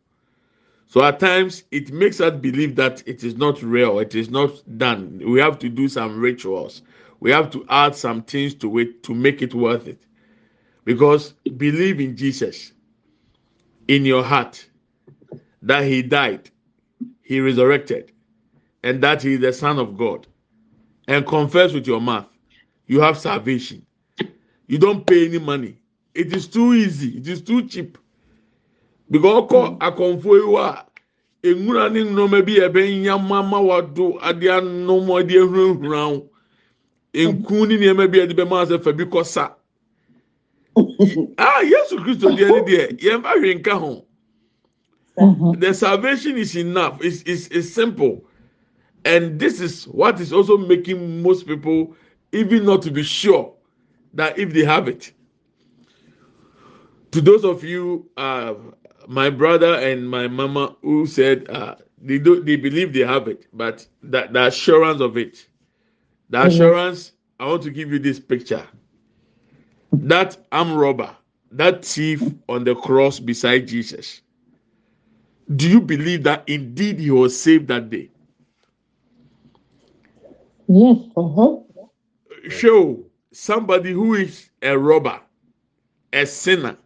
So 0.91 1.03
at 1.03 1.21
times 1.21 1.65
it 1.71 1.93
makes 1.93 2.21
us 2.21 2.39
believe 2.41 2.75
that 2.77 3.07
it 3.07 3.23
is 3.23 3.37
not 3.37 3.63
real, 3.63 3.99
it 3.99 4.15
is 4.15 4.31
not 4.31 4.51
done. 4.79 5.21
We 5.25 5.39
have 5.41 5.59
to 5.61 5.69
do 5.69 5.89
some 5.89 6.19
rituals, 6.21 6.83
we 7.21 7.31
have 7.31 7.51
to 7.53 7.65
add 7.69 7.95
some 7.95 8.23
things 8.23 8.55
to 8.57 8.79
it 8.79 9.03
to 9.05 9.15
make 9.15 9.41
it 9.43 9.55
worth 9.55 9.87
it. 9.87 10.03
Because 10.85 11.33
believe 11.57 12.01
in 12.01 12.17
Jesus. 12.17 12.71
in 13.89 14.05
your 14.05 14.23
heart 14.23 14.65
that 15.63 15.83
he 15.85 16.03
died, 16.03 16.49
he 17.21 17.39
resurrected, 17.41 18.11
and 18.83 19.03
that 19.03 19.23
he 19.23 19.35
is 19.35 19.41
the 19.41 19.53
Son 19.53 19.79
of 19.79 19.97
God, 19.97 20.27
and 21.07 21.27
confess 21.27 21.73
with 21.73 21.87
your 21.87 22.01
mouth, 22.01 22.27
you 22.87 23.01
have 23.01 23.17
salvation. 23.17 23.85
You 24.67 24.79
don't 24.79 25.05
pay 25.07 25.27
any 25.27 25.39
money. 25.39 25.79
It 26.15 26.33
is 26.35 26.47
too 26.47 26.73
easy. 26.73 27.17
It 27.17 27.27
is 27.27 27.41
too 27.41 27.67
cheap. 27.67 27.97
Because 29.11 29.43
ọkọ 29.43 29.77
akọnfo 29.79 30.35
yi 30.39 30.45
wa 30.55 30.85
enwura 31.43 31.89
ne 31.91 31.99
nnọọma 32.03 32.39
bi 32.45 32.53
a 32.63 32.69
ɛbɛnya 32.69 33.13
mama 33.29 33.59
wado 33.69 34.05
ade 34.21 34.47
anom 34.57 35.07
ade 35.19 35.33
ehurahura 35.35 36.01
ho. 36.09 36.29
Nku 37.13 37.67
ne 37.67 37.75
nneɛma 37.77 38.05
bi 38.11 38.17
ɛde 38.23 38.33
bɛma 38.37 38.57
asɛ 38.63 38.81
fa 38.83 38.91
bi 38.93 39.03
kɔ 39.03 39.25
sa 39.25 39.53
ah 41.37 41.59
yesu 41.61 41.97
kristo 42.03 42.29
deɛ 42.37 42.47
ne 42.55 42.61
deɛ 42.63 42.99
yɛn 43.03 43.21
ba 43.21 43.31
hwɛ 43.35 43.59
nka 43.59 43.73
ho. 43.79 44.05
The 45.59 45.73
salvation 45.73 46.37
is 46.37 46.55
enough 46.55 47.03
it's, 47.03 47.21
it's, 47.23 47.47
it's 47.47 47.69
simple. 47.69 48.23
And 49.03 49.37
this 49.37 49.59
is 49.59 49.83
what 49.89 50.21
is 50.21 50.31
also 50.31 50.57
making 50.57 51.21
most 51.21 51.45
people 51.45 51.95
even 52.31 52.65
not 52.65 52.81
to 52.83 52.91
be 52.91 53.03
sure 53.03 53.53
that 54.13 54.39
if 54.39 54.53
they 54.53 54.63
have 54.63 54.87
it. 54.87 55.11
To 57.11 57.19
those 57.19 57.43
of 57.43 57.63
you 57.63 58.09
uh, 58.15 58.53
my 59.07 59.29
brother 59.29 59.75
and 59.75 60.09
my 60.09 60.27
mama 60.27 60.75
who 60.81 61.05
said 61.05 61.49
uh, 61.49 61.75
they 62.01 62.19
do 62.19 62.43
they 62.43 62.55
believe 62.55 62.93
they 62.93 63.01
have 63.01 63.27
it, 63.27 63.47
but 63.53 63.85
that 64.03 64.33
the 64.33 64.45
assurance 64.47 65.01
of 65.01 65.17
it, 65.17 65.47
the 66.29 66.37
Mhm. 66.39 66.47
assurance. 66.47 67.13
I 67.39 67.47
want 67.47 67.63
to 67.63 67.71
give 67.71 67.91
you 67.91 67.99
this 67.99 68.19
picture. 68.19 68.65
That 70.01 70.37
arm 70.51 70.73
robber, 70.73 71.15
that 71.51 71.85
thief 71.85 72.33
on 72.49 72.63
the 72.63 72.75
cross 72.75 73.19
beside 73.19 73.67
Jesus. 73.67 74.21
Do 75.55 75.69
you 75.69 75.81
believe 75.81 76.23
that 76.23 76.43
indeed 76.47 76.99
he 76.99 77.11
was 77.11 77.39
saved 77.39 77.67
that 77.69 77.89
day? 77.89 78.11
Yes. 80.67 80.97
Uh-huh. 81.15 81.57
Show 82.49 83.05
somebody 83.31 83.91
who 83.91 84.15
is 84.15 84.49
a 84.61 84.77
robber, 84.77 85.19
a 86.13 86.25
sinner. 86.25 86.77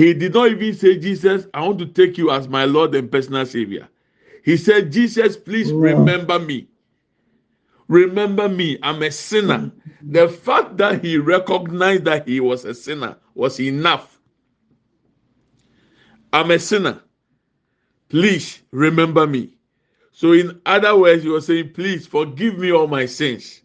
He 0.00 0.14
did 0.14 0.32
not 0.32 0.50
even 0.50 0.72
say, 0.72 0.96
Jesus, 0.96 1.46
I 1.52 1.60
want 1.60 1.78
to 1.80 1.86
take 1.86 2.16
you 2.16 2.30
as 2.30 2.48
my 2.48 2.64
Lord 2.64 2.94
and 2.94 3.12
personal 3.12 3.44
Savior. 3.44 3.86
He 4.42 4.56
said, 4.56 4.90
Jesus, 4.90 5.36
please 5.36 5.74
Wow. 5.74 5.92
remember 5.94 6.38
me. 6.38 6.68
Remember 7.86 8.48
me. 8.48 8.78
I'm 8.82 9.02
a 9.02 9.10
sinner. 9.10 9.58
Mm-hmm. 9.58 10.12
The 10.12 10.26
fact 10.26 10.78
that 10.78 11.04
he 11.04 11.18
recognized 11.18 12.06
that 12.06 12.26
he 12.26 12.40
was 12.40 12.64
a 12.64 12.72
sinner 12.72 13.18
was 13.34 13.60
enough. 13.60 14.18
I'm 16.32 16.50
a 16.50 16.58
sinner. 16.58 17.02
Please 18.08 18.62
remember 18.70 19.26
me. 19.26 19.52
So, 20.12 20.32
in 20.32 20.62
other 20.64 20.96
words, 20.96 21.24
he 21.24 21.28
was 21.28 21.46
saying, 21.46 21.74
Please 21.74 22.06
forgive 22.06 22.56
me 22.56 22.72
all 22.72 22.86
my 22.86 23.04
sins 23.04 23.60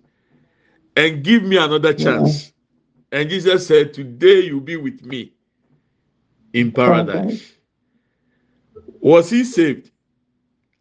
and 0.97 1.23
give 1.23 1.43
me 1.43 1.55
another 1.55 1.93
chance. 1.93 2.51
And 3.13 3.29
Jesus 3.29 3.65
said, 3.65 3.93
Today 3.93 4.41
you'll 4.41 4.59
be 4.59 4.75
with 4.75 5.05
me 5.05 5.34
in 6.55 6.71
paradise. 6.71 7.53
Was 9.01 9.29
he 9.29 9.43
saved? 9.43 9.91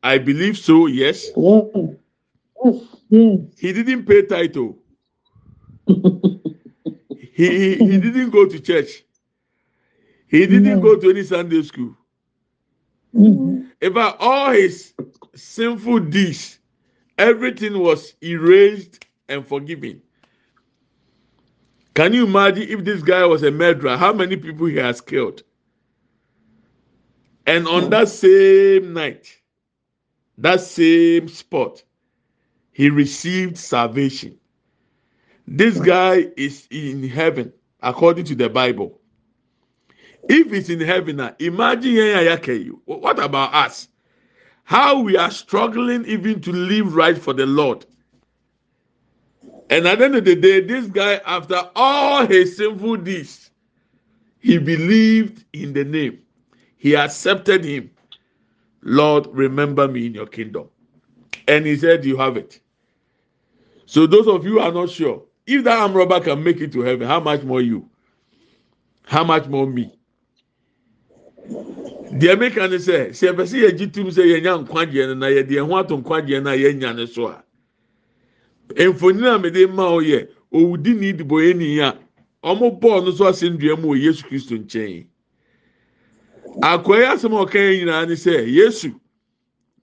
I 0.03 0.19
believe 0.19 0.57
so, 0.57 0.87
yes. 0.87 1.27
Yes. 1.37 2.81
Yes. 3.11 3.41
He 3.59 3.73
didn't 3.73 4.07
pay 4.07 4.23
title. 4.23 4.79
He, 7.37 7.75
he, 7.75 7.99
didn't 7.99 8.31
go 8.31 8.47
to 8.47 8.61
church. 8.61 9.03
He 10.29 10.47
didn't 10.47 10.79
go 10.81 10.95
to 10.97 11.11
any 11.11 11.25
Sunday 11.25 11.63
school. 11.63 11.97
Mhm. 13.13 13.71
In 13.81 13.93
fact, 13.93 14.17
all 14.21 14.53
his 14.53 14.95
sinful 15.35 15.99
deeds, 15.99 16.61
everything 17.19 17.77
was 17.81 18.15
erased 18.23 19.05
and 19.29 19.45
forgiven. 19.45 20.01
Can 21.95 22.13
you 22.13 22.25
imagine 22.25 22.69
if 22.69 22.85
this 22.85 23.03
guy 23.03 23.27
was 23.27 23.43
a 23.43 23.51
murderer? 23.51 23.97
How 23.97 24.13
many 24.13 24.37
people 24.37 24.67
he 24.67 24.77
has 24.77 25.01
killed? 25.01 25.43
And 27.47 27.69
on 27.69 27.85
hmm. 27.85 27.91
that 27.91 28.09
same 28.09 28.93
night, 28.93 29.37
that 30.39 30.61
same 30.61 31.29
spot, 31.29 31.83
he 32.73 32.91
received 32.91 33.59
salvation. 33.59 34.37
This 35.47 35.77
hmm. 35.77 35.85
guy 35.85 36.27
is 36.37 36.67
in 36.71 37.09
heaven, 37.09 37.53
according 37.83 38.25
to 38.27 38.35
the 38.35 38.49
Bible. 38.49 39.01
If 40.29 40.53
it's 40.53 40.71
in 40.71 40.81
heaven, 40.81 41.17
now, 41.17 41.35
imagine 41.39 41.93
yẹn 41.93 42.17
a 42.17 42.37
yɛaka 42.37 42.71
what 42.87 43.19
about 43.19 43.55
us? 43.55 43.89
How 44.65 45.01
we 45.01 45.19
are 45.19 45.31
struggling 45.31 46.07
even 46.07 46.41
to 46.41 46.53
live 46.53 46.95
right 46.95 47.19
for 47.19 47.35
the 47.35 47.45
Lord. 47.45 47.85
And 49.69 49.87
at 49.87 49.99
the 49.99 50.05
end 50.07 50.17
of 50.17 50.25
the 50.25 50.35
day, 50.35 50.61
this 50.61 50.87
guy, 50.87 51.21
after 51.27 51.61
all 51.77 52.27
his 52.27 52.57
sinful 52.57 52.99
deeds, 52.99 53.51
he 54.41 54.59
believed 54.59 55.45
in 55.53 55.75
the 55.75 55.85
name. 55.85 56.24
He 56.85 56.95
accepted 56.95 57.65
him. 57.65 57.91
Lord, 58.83 59.29
remember 59.33 59.89
me 59.89 60.05
in 60.05 60.13
your 60.13 60.27
kingdom. 60.27 60.69
And 61.49 61.65
he 61.65 61.77
said, 61.79 62.05
You 62.05 62.19
have 62.19 62.37
it. 62.37 62.61
So, 63.87 64.07
those 64.07 64.29
of 64.29 64.45
you 64.45 64.61
are 64.61 64.71
not 64.71 64.91
sure, 64.91 65.23
if 65.47 65.65
that 65.65 65.79
arm 65.79 65.95
robber 65.95 66.21
can 66.21 66.45
make 66.45 66.61
it 66.61 66.73
to 66.73 66.83
heaven, 66.83 67.09
how 67.09 67.21
much 67.21 67.43
more 67.43 67.63
you? 67.63 67.89
How 69.05 69.25
much 69.25 69.47
more 69.47 69.67
me? 69.67 69.95
deɛ 72.19 72.37
meka 72.37 72.69
ne 72.69 72.77
sɛ 72.77 73.09
sɛ 73.17 73.33
yɛpɛ 73.33 73.45
sɛ 73.47 73.57
yɛgye 73.65 73.93
tum 73.93 74.09
sɛ 74.09 74.23
yɛnya 74.23 74.67
nkwagyeɛ 74.67 75.07
no 75.09 75.15
na 75.15 75.27
yɛde 75.29 75.51
yɛn 75.51 75.67
ho 75.67 75.77
ato 75.77 75.97
nkwagyeɛ 75.97 76.43
no 76.43 76.51
a 76.51 76.57
yɛnya 76.57 76.95
ne 76.97 77.07
so 77.07 77.29
a 77.29 77.43
mfonin 78.77 79.25
oh, 79.25 79.31
oh, 79.31 79.35
a 79.35 79.39
mede 79.39 79.71
ma 79.73 79.91
wo 79.91 80.01
a 80.01 80.29
ɔmo 82.45 82.79
bɔɔl 82.79 83.05
no 83.05 83.11
so 83.11 83.25
asɛnnua 83.25 83.75
akɔyɛ 86.63 87.07
asɛm 87.15 87.35
a 87.35 87.45
ɔka 87.45 87.59
yɛn 87.59 87.79
nyinaa 87.79 88.07
ne 88.09 88.15
sɛ 88.15 88.47
yesu 88.53 89.01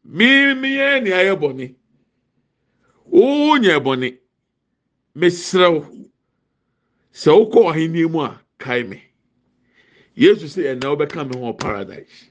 mi 0.04 0.54
mi 0.56 0.70
yɛ 0.78 1.04
nea 1.04 1.18
ayɛ 1.18 1.36
bɔne. 1.40 1.76
Wo 3.06 3.58
nyɛ 3.58 3.80
bɔne. 3.84 4.18
Mesrɛ 5.16 5.68
wo. 5.74 5.82
Sɛ 7.14 7.30
wokɔ 7.32 7.74
ɔhenni 7.74 8.10
mu 8.10 8.22
a 8.22 8.42
kae 8.58 8.84
me. 8.88 9.02
Yesu 10.16 10.46
sɛ 10.48 10.76
ɛnna 10.76 10.96
wobɛka 10.96 11.28
me 11.30 11.40
ho 11.40 11.54
paradise. 11.54 12.30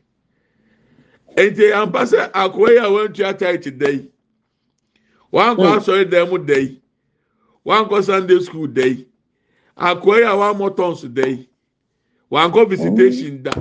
Nti 1.36 1.72
ampa 1.72 2.02
sɛ 2.02 2.30
akoa 2.32 2.68
yi 2.70 2.76
a 2.78 2.88
wantua 2.90 3.38
tight 3.38 3.78
da 3.78 3.88
yi 3.88 4.10
wankɔ 5.32 5.76
asɔre 5.78 6.10
dan 6.10 6.28
mu 6.28 6.38
da 6.38 6.56
yi 6.58 6.80
wankɔ 7.64 8.02
sunday 8.04 8.40
school 8.40 8.66
da 8.66 8.84
yi 8.86 9.06
akoa 9.76 10.16
yi 10.18 10.22
a 10.24 10.34
wammɔ 10.34 10.74
tɔnso 10.76 11.12
da 11.14 11.26
yi 11.26 11.48
wankɔ 12.30 12.68
visitation 12.68 13.42
da? 13.42 13.52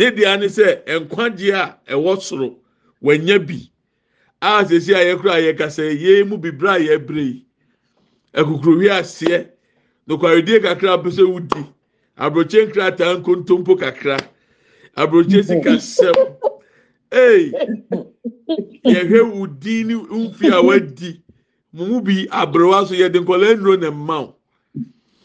Ne 0.00 0.10
deɛ 0.16 0.36
ne 0.40 0.46
sɛ 0.48 0.66
nkwagye 1.00 1.52
a 1.52 1.76
ɛwɔ 1.92 2.20
soro 2.22 2.56
wanya 3.02 3.38
bi. 3.38 3.70
A 4.40 4.64
sisi 4.64 4.94
a 4.94 5.04
yɛkura 5.04 5.32
a 5.36 5.40
yɛkasa 5.52 5.84
yie 6.00 6.24
mu 6.24 6.38
bibire 6.38 6.70
a 6.70 6.78
yɛbere 6.80 7.22
yi. 7.22 7.46
Akukuruwi 8.34 8.88
aseɛ 8.88 9.48
nokwaredie 10.08 10.60
kakra 10.62 10.96
pɛ 11.02 11.10
sɛ 11.12 11.24
wudi. 11.28 11.62
Aburokye 12.16 12.66
nkrataa 12.66 13.20
nkontompo 13.20 13.76
kakra. 13.78 14.16
Aburokye 14.96 15.42
sikasɛm 15.44 16.16
ee 17.12 17.52
yɛhwɛ 18.84 19.20
wo 19.34 19.46
din 19.46 19.88
ne 19.88 19.94
nfi 19.94 20.48
a 20.50 20.62
wadi. 20.62 21.20
Mo 21.74 21.84
mu 21.84 22.00
bi 22.00 22.26
aberewa 22.30 22.86
so 22.88 22.94
yɛde 22.94 23.20
nkɔla 23.20 23.54
nnuro 23.54 23.76
na 23.78 23.90
mma 23.90 24.20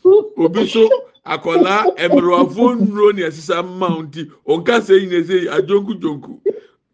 wo. 0.04 0.24
Obi 0.38 0.68
so 0.68 0.90
akɔla 1.26 1.76
mmerɛwafoɔ 1.98 2.70
nnuro 2.80 3.12
ne 3.16 3.22
ɛsesa 3.30 3.64
mma 3.66 3.88
wo 3.96 4.02
nti 4.04 4.22
ɔnkasa 4.48 4.94
yi 5.00 5.06
na 5.08 5.18
ɛsɛ 5.22 5.50
adwonku 5.58 5.94
dwonku 6.00 6.32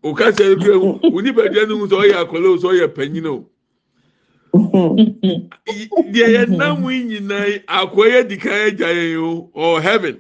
ɔkasa 0.04 0.44
yi 0.50 0.56
kura 0.56 0.78
mu 0.80 1.00
onipadua 1.18 1.68
no 1.68 1.78
mu 1.78 1.88
sɛ 1.88 1.96
ɔyɛ 2.04 2.16
akɔla 2.24 2.48
o 2.50 2.58
sɛ 2.62 2.68
ɔyɛ 2.74 2.88
panyin 2.96 3.26
o. 3.28 3.46
Deɛ 6.14 6.28
yɛnam 6.36 6.82
yi 6.90 7.04
nyinaa 7.06 7.46
yi 7.48 7.60
akɔla 7.68 8.10
yɛ 8.16 8.28
di 8.28 8.38
kan 8.38 8.54
agya 8.68 8.88
yɛn 8.88 9.18
o 9.22 9.50
ɔ 9.56 9.82
heaven. 9.82 10.20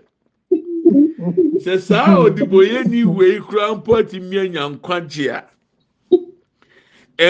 Sɛ 1.64 1.80
saa 1.80 2.18
ɔdibɔyɛni 2.18 3.06
wei 3.06 3.40
kura 3.40 3.76
mpo 3.76 3.96
ati 3.98 4.20
mmea 4.20 4.48
nya 4.52 4.70
nkwagye 4.70 5.30
a 5.32 5.44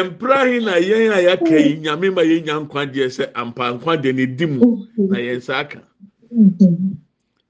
mpra 0.03 0.47
he 0.51 0.59
na 0.65 0.73
yɛn 0.75 1.11
a 1.13 1.19
yɛaka 1.23 1.55
yi 1.59 1.77
nyame 1.77 2.13
ma 2.13 2.21
yɛn 2.21 2.43
nya 2.45 2.59
nkwagye 2.59 3.05
sɛ 3.07 3.31
ampa 3.35 3.71
nkwagye 3.79 4.13
ne 4.15 4.25
di 4.25 4.45
mu 4.45 4.87
na 4.97 5.17
yɛn 5.19 5.37
nsa 5.37 5.55
aka. 5.59 5.90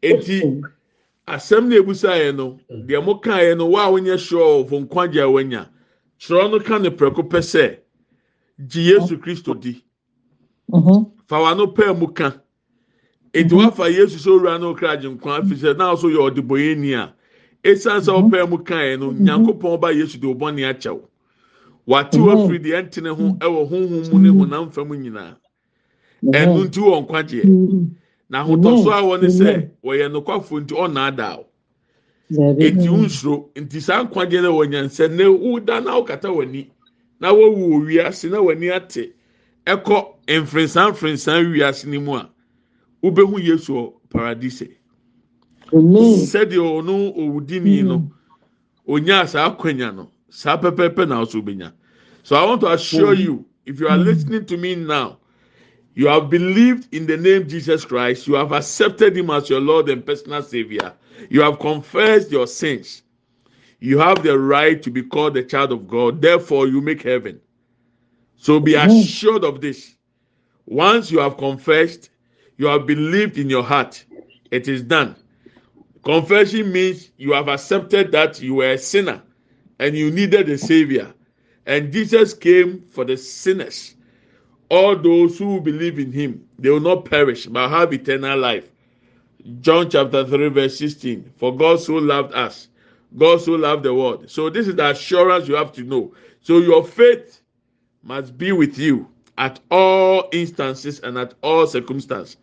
Eti 0.01 0.61
asɛm 1.27 1.67
na 1.69 1.75
ebusa 1.75 2.11
yɛn 2.17 2.35
no 2.35 2.59
deɛ 2.87 3.03
mo 3.05 3.15
kaa 3.19 3.39
yɛn 3.41 3.57
no 3.57 3.65
wa 3.67 3.85
a 3.85 3.91
wonyɛ 3.91 4.17
sure 4.19 4.63
ɔfo 4.63 4.79
nkwagye 4.85 5.21
a 5.21 5.29
wanya 5.29 5.69
kyerɛ 6.19 6.51
no 6.51 6.59
ka 6.59 6.77
ne 6.79 6.89
prɛko 6.89 7.21
pɛ 7.29 7.39
sɛ 7.41 7.77
gye 8.67 8.81
yesu 8.93 9.17
kristo 9.17 9.53
di. 9.59 9.83
Mhm. 10.69 11.11
fa 11.27 11.35
wano 11.39 11.65
pɛɛ 11.73 11.97
mu 11.99 12.07
ka. 12.07 12.33
Ètò 13.33 13.53
wàá 13.57 13.89
yesu 13.89 14.17
sọ 14.19 14.29
owurọ 14.39 14.57
náà 14.59 14.69
okra 14.71 14.89
agyenkwa 14.97 15.37
afisẹ 15.39 15.73
náà 15.77 15.97
so 15.97 16.07
yẹ 16.09 16.17
ọdìbòye 16.29 16.77
ni 16.77 16.93
a 16.93 17.13
esan 17.63 18.01
sẹ 18.01 18.11
ọpẹ 18.11 18.49
mu 18.49 18.57
kan 18.57 18.79
yẹn 18.81 18.99
no 18.99 19.11
nyankopɔn 19.11 19.71
ọba 19.77 19.91
yesu 19.95 20.17
de 20.19 20.27
ọbọ 20.27 20.53
ni 20.55 20.61
akyɛw 20.63 20.99
wate 21.87 22.17
wɔ 22.17 22.47
firi 22.47 22.59
deɛ 22.59 22.81
ɛntene 22.81 23.09
ho 23.15 23.23
ɛwɔ 23.39 23.69
honhom 23.69 24.09
mu 24.11 24.19
ne 24.19 24.29
honam 24.29 24.71
fam 24.71 24.89
nyinaa. 24.89 25.35
Ɛnu 26.23 26.65
nti 26.67 26.79
wɔ 26.79 27.05
nkwagyeɛ 27.05 27.45
na 28.31 28.37
ahotɔso 28.43 28.89
a 28.91 29.01
wɔ 29.03 29.15
ne 29.21 29.27
sɛ 29.27 29.51
wɔyɛ 29.83 30.05
nokwafo 30.13 30.53
nti 30.63 30.73
ɔnaadaa 30.83 31.35
o 31.39 31.45
eti 32.63 32.87
nsoro 32.87 33.49
nti 33.55 33.81
saa 33.81 34.03
nkwagyeɛ 34.03 34.41
no 34.43 34.53
wɔ 34.57 34.63
nyansa 34.71 35.07
ne 35.11 35.25
woda 35.27 35.81
na 35.81 35.99
wokata 35.99 36.29
w'ani 36.31 36.69
na 37.19 37.27
wɔwu 37.33 37.59
wɔ 37.71 37.77
wiase 37.87 38.29
na 38.31 38.39
w'ani 38.39 38.69
ate 38.71 39.13
ɛkɔ 39.67 39.97
mfrinsan 40.41 40.91
mfrinsan 40.95 41.51
wiase 41.51 41.85
ne 41.87 41.97
mu 41.97 42.15
a. 42.15 42.29
wobɛhu 43.03 43.37
yesu 43.43 43.73
wɔ 43.73 43.93
paradise. 44.09 44.67
Sɛdeɛ 45.71 46.63
ɔno 46.79 47.13
owudini 47.17 47.83
no 47.83 48.11
onyaa 48.87 49.27
saa 49.27 49.49
akwanya 49.49 49.91
no 49.93 50.09
saa 50.29 50.55
pɛpɛɛpɛ 50.57 51.07
na 51.07 51.21
ɔso 51.21 51.43
benya. 51.43 51.73
So 52.23 52.35
i 52.37 52.45
want 52.45 52.61
to 52.61 52.67
assure 52.71 53.13
you 53.13 53.45
if 53.65 53.79
you 53.79 53.87
are 53.89 53.97
listening 53.97 54.45
to 54.45 54.55
me 54.57 54.75
now 54.75 55.17
you 55.93 56.07
have 56.07 56.29
believed 56.29 56.93
in 56.93 57.05
the 57.05 57.17
name 57.17 57.47
jesus 57.47 57.85
christ. 57.85 58.27
You 58.27 58.35
have 58.35 58.51
accepted 58.51 59.15
him 59.17 59.29
as 59.29 59.49
your 59.49 59.59
lord 59.61 59.89
and 59.89 60.05
personal 60.05 60.41
savior. 60.41 60.93
You 61.29 61.41
have 61.41 61.59
confessed 61.59 62.31
your 62.31 62.47
sins. 62.47 63.03
You 63.79 63.97
have 63.99 64.23
the 64.23 64.37
right 64.37 64.81
to 64.83 64.91
be 64.91 65.03
called 65.03 65.33
the 65.33 65.43
child 65.43 65.71
of 65.71 65.87
god. 65.87 66.21
Therefore 66.21 66.67
you 66.67 66.81
make 66.81 67.01
heaven. 67.01 67.41
So 68.37 68.59
be 68.59 68.75
assured 68.75 69.43
of 69.43 69.61
this. 69.61 69.95
Once 70.65 71.11
you 71.11 71.19
have 71.19 71.37
confessed 71.37 72.09
you 72.57 72.67
have 72.67 72.85
believed 72.85 73.39
in 73.39 73.49
your 73.49 73.63
heart, 73.63 74.05
it 74.51 74.67
is 74.67 74.83
done. 74.83 75.15
Confession 76.03 76.71
means 76.71 77.09
you 77.17 77.33
have 77.33 77.47
accepted 77.47 78.11
that 78.11 78.41
you 78.41 78.55
were 78.55 78.71
a 78.71 78.77
sinner 78.77 79.21
and 79.79 79.95
you 79.95 80.11
needed 80.11 80.47
a 80.49 80.57
savior. 80.57 81.11
And 81.65 81.91
Jesus 81.91 82.33
came 82.33 82.81
for 82.89 83.03
the 83.03 83.17
sinners. 83.17 83.95
All 84.71 84.95
those 84.95 85.37
who 85.37 85.59
believe 85.59 85.99
in 85.99 86.13
him, 86.13 86.47
they 86.57 86.69
will 86.69 86.79
not 86.79 87.03
perish 87.03 87.45
but 87.45 87.67
have 87.67 87.91
eternal 87.91 88.39
life. 88.39 88.71
John 89.59 89.89
chapter 89.89 90.25
3, 90.25 90.47
verse 90.47 90.77
16. 90.77 91.33
For 91.35 91.53
God 91.53 91.81
so 91.81 91.95
loved 91.95 92.33
us, 92.33 92.69
God 93.17 93.41
so 93.41 93.51
loved 93.51 93.83
the 93.83 93.93
world. 93.93 94.31
So, 94.31 94.49
this 94.49 94.69
is 94.69 94.75
the 94.75 94.91
assurance 94.91 95.49
you 95.49 95.55
have 95.55 95.73
to 95.73 95.83
know. 95.83 96.13
So, 96.39 96.59
your 96.59 96.85
faith 96.85 97.41
must 98.01 98.37
be 98.37 98.53
with 98.53 98.77
you 98.77 99.09
at 99.37 99.59
all 99.69 100.29
instances 100.31 101.01
and 101.01 101.17
at 101.17 101.33
all 101.41 101.67
circumstances. 101.67 102.37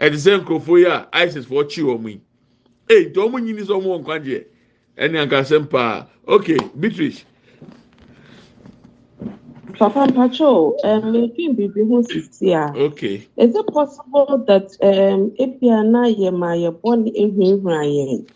ɛte 0.00 0.14
sɛ 0.14 0.38
nkurɔfoɔ 0.44 0.78
yi 0.78 0.84
a 0.84 1.08
isis 1.12 1.46
foɔ 1.46 1.68
kyi 1.68 1.82
wɔn 1.82 2.04
yi 2.06 2.20
ee 2.90 3.06
nti 3.06 3.14
wɔn 3.14 3.42
nyini 3.42 3.62
sɛ 3.62 3.74
wɔn 3.82 3.86
wɔ 3.86 4.04
nkwagyeɛ 4.04 4.44
ɛne 4.98 5.18
ankasɛm 5.28 5.68
paa 5.68 6.06
okay 6.28 6.58
beatrice. 6.78 7.24
Papa 9.78 10.06
Mpacho, 10.06 10.74
um, 10.84 11.12
making 11.12 11.54
baby 11.54 11.80
who 11.80 12.02
sisi 12.02 12.52
a. 12.52 12.76
Okay. 12.76 13.26
Is 13.36 13.54
it 13.54 13.66
possible 13.68 14.44
that 14.46 14.68
um, 14.82 15.32
na 15.92 16.04
yɛ 16.06 16.32
ma 16.32 16.52
yɛ 16.52 16.70
bɔ 16.80 17.02
ne 17.02 17.10
ehunhun 17.12 17.62
yɛn? 17.96 18.26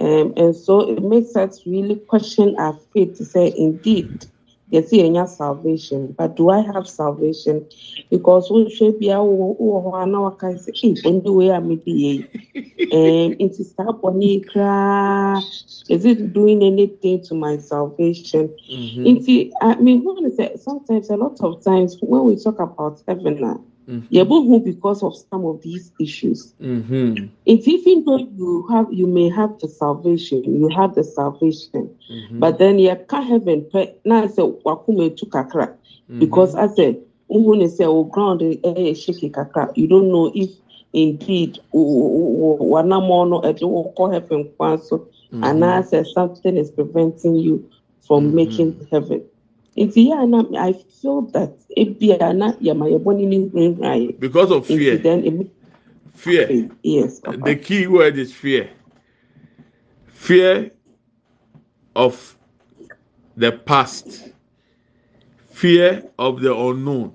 Um, 0.00 0.32
and 0.36 0.54
so 0.54 0.80
it 0.92 1.02
makes 1.02 1.34
us 1.34 1.66
really 1.66 1.96
question 1.96 2.54
our 2.58 2.78
faith 2.92 3.16
to 3.18 3.24
say, 3.24 3.52
indeed, 3.56 4.26
yɛsi 4.72 4.98
yɛnya 5.02 5.28
salvation. 5.28 6.14
But 6.18 6.36
do 6.36 6.50
i 6.50 6.60
have 6.60 6.88
salvation? 6.88 7.66
Because 8.10 8.50
wohwɛ 8.50 8.98
bia 8.98 9.18
wowɔ 9.18 9.84
hɔ 9.84 10.02
a 10.02 10.06
na 10.06 10.20
waka 10.22 10.46
sɛ 10.46 10.70
e 10.84 10.94
bɔne 11.02 11.34
wei 11.34 11.48
a 11.50 11.60
mede 11.60 11.84
yɛ 11.86 12.12
yi 12.12 13.36
nti 13.44 13.64
saa 13.64 13.92
bɔne 13.92 14.22
yi 14.22 14.40
koraa 14.40 15.42
is 15.88 16.04
it 16.04 16.32
doing 16.32 16.62
anything 16.62 17.22
to 17.22 17.34
my 17.34 17.56
salvation? 17.56 18.48
Mm-hmm. 18.70 19.04
nti 19.04 19.50
mehu 19.80 20.20
ne 20.20 20.30
sɛ 20.30 20.58
sometimes 20.58 21.10
a 21.10 21.16
lot 21.16 21.40
of 21.40 21.62
times 21.62 21.96
when 22.00 22.24
we 22.24 22.36
talk 22.36 22.58
about 22.58 23.02
heaven 23.06 23.44
a 23.44 23.56
mm-hmm. 23.88 24.64
because 24.64 25.02
of 25.02 25.16
some 25.30 25.44
of 25.44 25.62
these 25.62 25.92
issues. 26.00 26.54
Mm-hmm. 26.60 27.26
it's 27.46 27.66
even 27.66 28.04
though 28.04 28.18
you 28.18 28.66
have 28.70 28.86
you 28.92 29.06
may 29.06 29.28
have 29.28 29.58
the 29.60 29.68
salvation 29.68 30.42
you 30.44 30.68
have 30.68 30.94
the 30.94 31.04
salvation 31.04 31.94
mm-hmm. 32.10 32.38
but 32.38 32.58
then 32.58 32.78
you 32.78 32.94
can't 33.08 33.26
heaven 33.26 33.68
now 34.04 34.22
i 34.24 34.26
said 34.26 34.44
wakume 34.64 35.16
to 35.16 35.26
kakra. 35.26 35.74
Because 36.18 36.54
i 36.54 36.66
said 36.68 37.00
they 37.30 37.68
say 37.68 37.84
oh 37.84 38.04
ground 38.04 38.42
eh 38.42 38.94
shaky 38.94 39.30
kakra. 39.30 39.70
You 39.76 39.86
don't 39.86 40.08
know 40.10 40.32
if 40.34 40.50
indeed 40.92 41.58
wanamono 41.72 43.44
at 43.44 43.60
call 43.60 44.10
heaven 44.10 44.50
so. 44.82 45.06
And 45.30 45.62
I 45.62 45.82
said 45.82 46.06
something 46.06 46.56
is 46.56 46.70
preventing 46.70 47.36
you 47.36 47.70
from 48.06 48.34
making 48.34 48.86
heaven 48.90 49.22
nti 49.78 50.08
yɛ 50.08 50.14
ana 50.22 50.38
i 50.58 50.72
feel 50.72 51.22
that 51.32 51.54
ebi 51.76 52.12
ana 52.20 52.52
yɛma 52.60 52.90
yɛ 52.90 52.98
bɔ 52.98 53.16
ne 53.16 53.26
ne 53.26 53.38
nhwirenhwira 53.38 53.94
yɛ. 54.02 54.20
because 54.20 54.50
of 54.50 54.66
fear. 54.66 54.98
fear. 56.14 56.70
Yes 56.82 57.20
papa. 57.20 57.38
the 57.38 57.54
key 57.56 57.86
word 57.86 58.18
is 58.18 58.32
fear. 58.32 58.68
Fear 60.06 60.72
of 61.94 62.36
the 63.36 63.52
past. 63.52 64.32
Fear 65.50 66.04
of 66.18 66.40
the 66.40 66.54
unknown. 66.54 67.12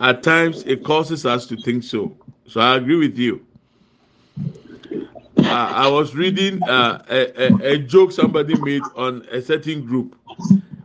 At 0.00 0.22
times 0.22 0.62
it 0.66 0.82
causes 0.82 1.26
us 1.26 1.46
to 1.46 1.56
think 1.56 1.84
so. 1.84 2.16
So 2.46 2.60
i 2.60 2.76
agree 2.76 2.96
with 2.96 3.18
you. 3.18 3.44
Uh, 5.36 5.72
I 5.74 5.88
was 5.88 6.14
reading 6.14 6.66
uh, 6.68 7.02
a, 7.08 7.42
a, 7.42 7.72
a 7.74 7.78
joke 7.78 8.12
somebody 8.12 8.56
made 8.56 8.90
on 8.94 9.26
a 9.30 9.40
certain 9.42 9.84
group 9.84 10.16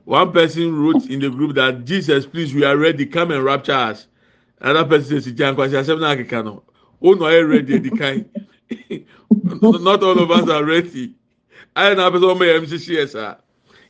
One 0.05 0.31
person 0.31 0.75
wrote 0.79 1.07
in 1.07 1.19
the 1.19 1.29
group 1.31 1.55
that 1.55 1.83
Jesus, 1.83 2.27
please, 2.27 2.53
we 2.53 2.63
are 2.63 2.77
ready. 2.77 3.07
Come 3.07 3.31
and 3.31 3.43
rapture 3.43 3.73
us. 3.73 4.07
Another 4.61 4.87
person 4.97 5.21
says, 5.21 5.33
"Jan 5.33 5.55
kwasi 5.55 5.73
asem 5.77 5.99
na 5.99 6.15
akeka 6.15 6.45
no. 6.45 6.63
Oh 7.01 7.13
no, 7.13 7.25
I 7.25 7.39
ready 7.41 7.79
the 7.79 7.89
kind. 7.89 8.25
Not 9.83 10.03
all 10.03 10.19
of 10.19 10.29
us 10.31 10.47
are 10.49 10.63
ready. 10.63 11.15
I 11.75 11.93
na 11.95 12.09
person 12.11 12.29
ọmọ 12.29 12.45
yẹn 12.45 12.65
ṣe 12.65 12.77
ṣe 12.77 12.97
ẹ 13.03 13.07
sá. 13.09 13.37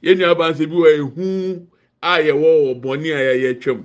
Yẹn 0.02 0.18
ní 0.18 0.24
abansẹ 0.24 0.66
bi 0.70 0.76
wọ 0.76 0.88
ehu 0.98 1.68
a 2.02 2.20
yẹ 2.22 2.32
wọ 2.32 2.50
wọ 2.64 2.82
bọni 2.82 3.12
a 3.12 3.20
yẹ 3.20 3.42
yẹ 3.44 3.54
twẹm. 3.62 3.84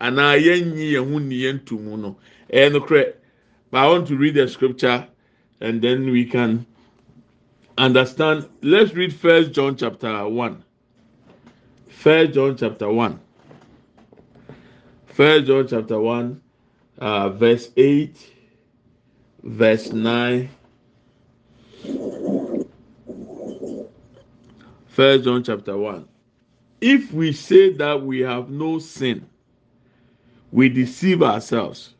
Anaa 0.00 0.34
yẹn 0.38 0.74
nyi 0.74 0.92
yẹn 0.94 1.12
ho 1.12 1.18
ni 1.18 1.36
yẹn 1.42 1.58
tu 1.66 1.78
mu 1.78 1.96
no. 1.96 2.16
Ẹ 2.52 2.70
no 2.72 2.80
korẹ. 2.80 3.14
But 3.70 3.78
I 3.78 3.86
want 3.88 4.06
to 4.08 4.16
read 4.16 4.34
the 4.34 4.46
scripture 4.48 5.06
and 5.60 5.82
then 5.82 6.10
we 6.10 6.24
can 6.24 6.64
understand. 7.76 8.48
Let's 8.62 8.94
read 8.94 9.12
First 9.12 9.52
John 9.52 9.76
chapter 9.76 10.26
one. 10.28 10.64
First 11.98 12.34
John 12.34 12.56
chapter 12.56 12.88
1. 12.88 13.18
First 15.06 15.46
John 15.46 15.66
chapter 15.66 15.98
1, 15.98 16.40
uh, 17.00 17.28
verse 17.30 17.70
8, 17.76 18.16
verse 19.42 19.90
9. 19.90 20.48
First 24.86 25.24
John 25.24 25.42
chapter 25.42 25.76
1. 25.76 26.06
If 26.80 27.12
we 27.12 27.32
say 27.32 27.72
that 27.72 28.00
we 28.00 28.20
have 28.20 28.48
no 28.48 28.78
sin, 28.78 29.28
we 30.52 30.68
deceive 30.68 31.20
ourselves, 31.20 31.94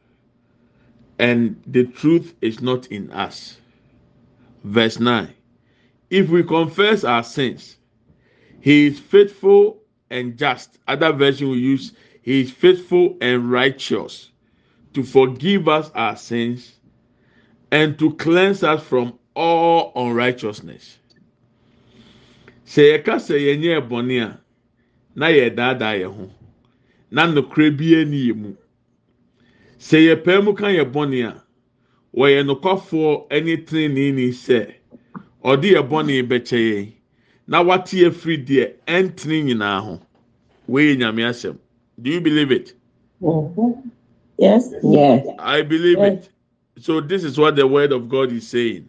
and 1.19 1.61
the 1.67 1.87
truth 1.87 2.37
is 2.41 2.63
not 2.63 2.87
in 2.87 3.11
us. 3.11 3.57
Verse 4.63 5.01
9. 5.01 5.35
If 6.09 6.29
we 6.29 6.45
confess 6.45 7.03
our 7.03 7.25
sins, 7.25 7.79
he 8.61 8.87
is 8.87 9.01
faithful 9.01 9.78
and 10.11 10.37
just. 10.37 10.79
Other 10.89 11.13
version 11.13 11.49
will 11.49 11.57
use, 11.57 11.93
He 12.23 12.41
is 12.41 12.51
faithful 12.51 13.17
and 13.21 13.51
righteous 13.51 14.31
to 14.95 15.03
forgive 15.03 15.69
us 15.69 15.91
our 15.95 16.17
sins 16.17 16.77
and 17.71 17.99
to 17.99 18.15
cleanse 18.15 18.63
us 18.63 18.83
from 18.83 19.19
all 19.35 19.93
unrighteousness. 19.95 20.99
Sɛ 22.67 23.03
yɛka 23.03 23.15
sɛ 23.17 23.35
yɛnyɛ 23.41 23.89
bɔne 23.89 24.23
a, 24.25 24.41
na 25.15 25.27
yɛdaadaa 25.27 26.01
yɛn 26.01 26.15
ho, 26.15 26.31
na 27.11 27.27
nokora 27.27 27.71
bi 27.77 27.95
ani 28.01 28.29
yɛ 28.29 28.37
mu. 28.37 28.57
Sɛ 29.79 29.99
yɛpɛɛ 30.15 30.45
mu 30.45 30.55
ka 30.55 30.67
yɛ 30.67 30.85
bɔne 30.91 31.29
a, 31.29 31.43
wɔyɛ 32.15 32.45
nokwafoɔ 32.47 33.43
ne 33.45 33.57
tenenee 33.57 34.33
sɛ 34.33 34.75
ɔde 35.45 35.73
yɛ 35.73 35.89
bɔne. 35.89 36.98
Na 37.49 37.63
wate 37.63 38.07
afiri 38.07 38.37
deɛ 38.47 38.75
ɛntene 38.87 39.45
nyinaa 39.47 39.81
ho. 39.81 40.01
Wei 40.69 40.97
nyame 40.97 41.25
asɛm. 41.25 41.57
Do 42.01 42.11
you 42.11 42.21
believe 42.21 42.53
it? 42.53 42.75
Mm-hmm. 43.23 43.89
yes. 44.37 44.73
Yes. 44.85 45.27
I 45.41 45.63
believe 45.63 45.99
yes. 45.99 46.27
it 46.27 46.31
so 46.81 47.01
this 47.01 47.25
is 47.25 47.37
what 47.39 47.57
the 47.57 47.67
word 47.67 47.91
of 47.91 48.09
god 48.09 48.31
is 48.31 48.47
saying. 48.47 48.89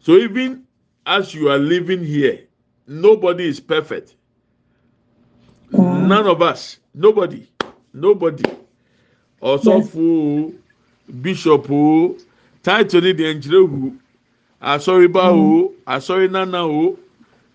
So 0.00 0.16
even 0.16 0.64
as 1.04 1.34
you 1.34 1.50
are 1.50 1.58
living 1.58 2.02
here 2.04 2.40
nobody 2.86 3.48
is 3.48 3.60
perfect. 3.60 4.14
Mm. 5.72 6.06
none 6.06 6.26
of 6.26 6.40
us. 6.40 6.78
Nobody. 6.94 7.46
Nobody. 7.92 8.44
Ọsọfo 9.42 10.54
bishop 11.20 11.66
title 12.62 13.00
ni 13.00 13.12
deɛ 13.12 13.34
nkyerɛ 13.34 13.68
hu 13.68 13.92
asɔre 14.62 15.12
ba 15.12 15.30
o 15.32 15.72
asɔre 15.86 16.30
nana 16.30 16.64
o 16.66 16.98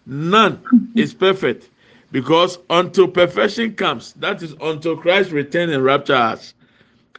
none 0.05 0.61
is 0.95 1.13
perfect 1.13 1.69
because 2.11 2.57
until 2.69 3.07
perfection 3.07 3.73
comes 3.73 4.13
that 4.13 4.41
is 4.41 4.53
until 4.61 4.97
Christ 4.97 5.31
return 5.31 5.69
and 5.69 5.83
rapture 5.83 6.15
us. 6.15 6.53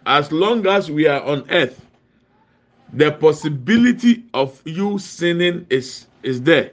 As 0.05 0.33
long 0.33 0.67
as 0.67 0.91
we 0.91 1.07
are 1.07 1.23
on 1.23 1.49
earth 1.51 1.85
the 2.93 3.11
possibility 3.13 4.25
of 4.35 4.61
you 4.65 4.99
sinning 4.99 5.67
is 5.71 6.07
is 6.23 6.43
there. 6.43 6.73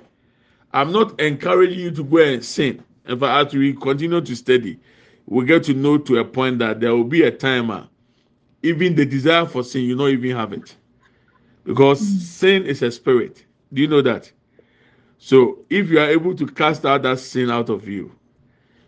I'm 0.73 0.91
not 0.91 1.19
encouraging 1.19 1.79
you 1.79 1.91
to 1.91 2.03
go 2.03 2.17
and 2.17 2.43
sin. 2.43 2.83
In 3.07 3.19
fact 3.19 3.47
as 3.47 3.53
we 3.53 3.73
continue 3.73 4.21
to 4.21 4.35
study 4.35 4.79
we 5.25 5.45
get 5.45 5.63
to 5.63 5.73
know 5.73 5.97
to 5.97 6.17
a 6.17 6.25
point 6.25 6.59
that 6.59 6.79
there 6.79 6.95
will 6.95 7.03
be 7.03 7.21
a 7.23 7.31
time 7.31 7.69
uh, 7.69 7.83
even 8.63 8.95
the 8.95 9.05
desire 9.05 9.45
for 9.45 9.63
sin 9.63 9.83
you 9.83 9.95
don't 9.95 10.09
even 10.09 10.35
have 10.35 10.53
it. 10.53 10.75
Because 11.63 12.01
sin 12.01 12.65
is 12.65 12.81
a 12.81 12.91
spirit. 12.91 13.45
Do 13.71 13.81
you 13.81 13.87
know 13.87 14.01
that 14.01 14.31
so 15.19 15.59
if 15.69 15.89
you 15.89 15.99
are 15.99 16.09
able 16.09 16.33
to 16.33 16.47
cast 16.47 16.85
out 16.85 17.03
that 17.03 17.19
sin 17.19 17.51
out 17.51 17.69
of 17.69 17.87
you 17.87 18.11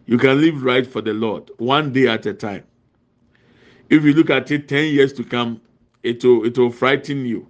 you 0.06 0.18
can 0.18 0.42
live 0.42 0.64
right 0.64 0.88
for 0.88 1.02
the 1.02 1.14
lord 1.14 1.52
one 1.58 1.94
day 1.94 2.08
at 2.08 2.26
a 2.26 2.34
time. 2.34 2.64
If 3.90 4.04
you 4.04 4.14
look 4.14 4.30
at 4.30 4.50
it 4.50 4.68
10 4.68 4.94
years 4.94 5.14
to 5.14 5.24
come 5.24 5.62
it 6.02 6.24
will 6.24 6.46
it 6.46 6.58
will 6.58 6.72
frighten 6.72 7.26
you. 7.26 7.48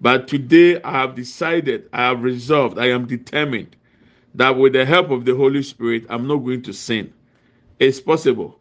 But 0.00 0.28
today 0.28 0.82
i 0.82 0.90
have 0.90 1.14
decided 1.14 1.88
i 1.92 2.02
have 2.08 2.22
resolved 2.22 2.78
i 2.78 2.86
am 2.86 3.06
determined 3.06 3.76
that 4.34 4.56
with 4.58 4.72
the 4.72 4.84
help 4.84 5.10
of 5.10 5.24
the 5.24 5.34
holy 5.34 5.62
spirit 5.62 6.04
i'm 6.10 6.26
not 6.26 6.38
going 6.38 6.62
to 6.62 6.72
sin. 6.72 7.12
It's 7.78 8.00
possible. 8.00 8.58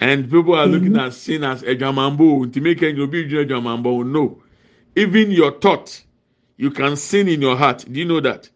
And 0.00 0.30
people 0.30 0.54
are 0.54 0.66
looking 0.66 0.92
mm-hmm. 0.92 1.06
at 1.06 1.14
sin 1.14 1.44
as 1.44 1.62
a 1.62 1.74
jamambo. 1.76 2.52
To 2.52 2.60
make 2.60 2.82
a 2.82 2.92
no. 4.04 4.42
Even 4.96 5.30
your 5.30 5.52
thought 5.60 6.04
you 6.60 6.70
can 6.70 6.94
sin 6.94 7.26
in 7.26 7.40
your 7.40 7.56
heart. 7.56 7.86
Do 7.90 7.98
you 7.98 8.04
know 8.04 8.20
that? 8.20 8.50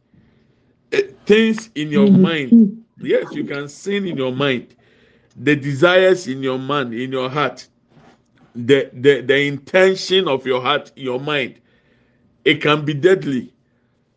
Eh, 0.93 1.05
things 1.25 1.71
in 1.75 1.89
your 1.89 2.11
mind. 2.11 2.85
Yes 3.01 3.33
you 3.33 3.45
can 3.45 3.67
sin 3.67 4.07
in 4.07 4.19
your 4.19 4.31
mind. 4.31 4.77
The 5.37 5.57
desires 5.57 6.29
in 6.29 6.43
your 6.43 6.59
mind 6.59 6.93
in 6.93 7.11
your 7.11 7.31
heart. 7.31 7.67
The 8.55 8.91
the 8.93 9.23
the 9.23 9.47
intention 9.47 10.29
of 10.29 10.45
your 10.47 10.61
heart 10.61 10.93
your 10.97 11.19
mind. 11.19 11.61
It 12.45 12.61
can 12.61 12.85
be 12.85 12.93
deadly. 12.93 13.55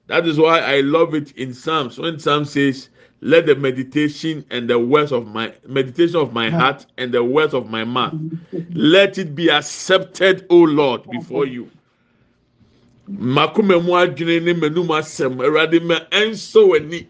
That 0.08 0.28
is 0.28 0.38
why 0.38 0.60
i 0.60 0.82
love 0.82 1.16
it 1.16 1.32
in 1.38 1.54
psalms. 1.54 1.98
When 1.98 2.20
psalm 2.20 2.44
says 2.44 2.90
let 3.22 3.46
the 3.46 3.56
meditation 3.56 4.46
and 4.52 4.70
the 4.70 4.78
words 4.78 5.14
of 5.14 5.28
my 5.28 5.54
meditation 5.66 6.18
of 6.18 6.34
my 6.34 6.50
heart 6.50 6.86
and 6.98 7.14
the 7.14 7.24
words 7.24 7.54
of 7.54 7.70
my 7.70 7.86
mouth 7.86 8.14
let 8.74 9.18
it 9.18 9.34
be 9.34 9.50
accepted 9.50 10.46
o 10.52 10.58
lord 10.58 11.10
before 11.10 11.48
you 11.48 11.72
makoma 13.10 13.84
mu 13.84 13.94
adwene 13.94 14.44
ne 14.44 14.54
m'anum 14.54 14.88
asɛm. 14.88 15.38
Awurade 15.40 15.82
ma 15.84 16.00
ɛnsɔ 16.12 16.68
w'ani. 16.70 17.08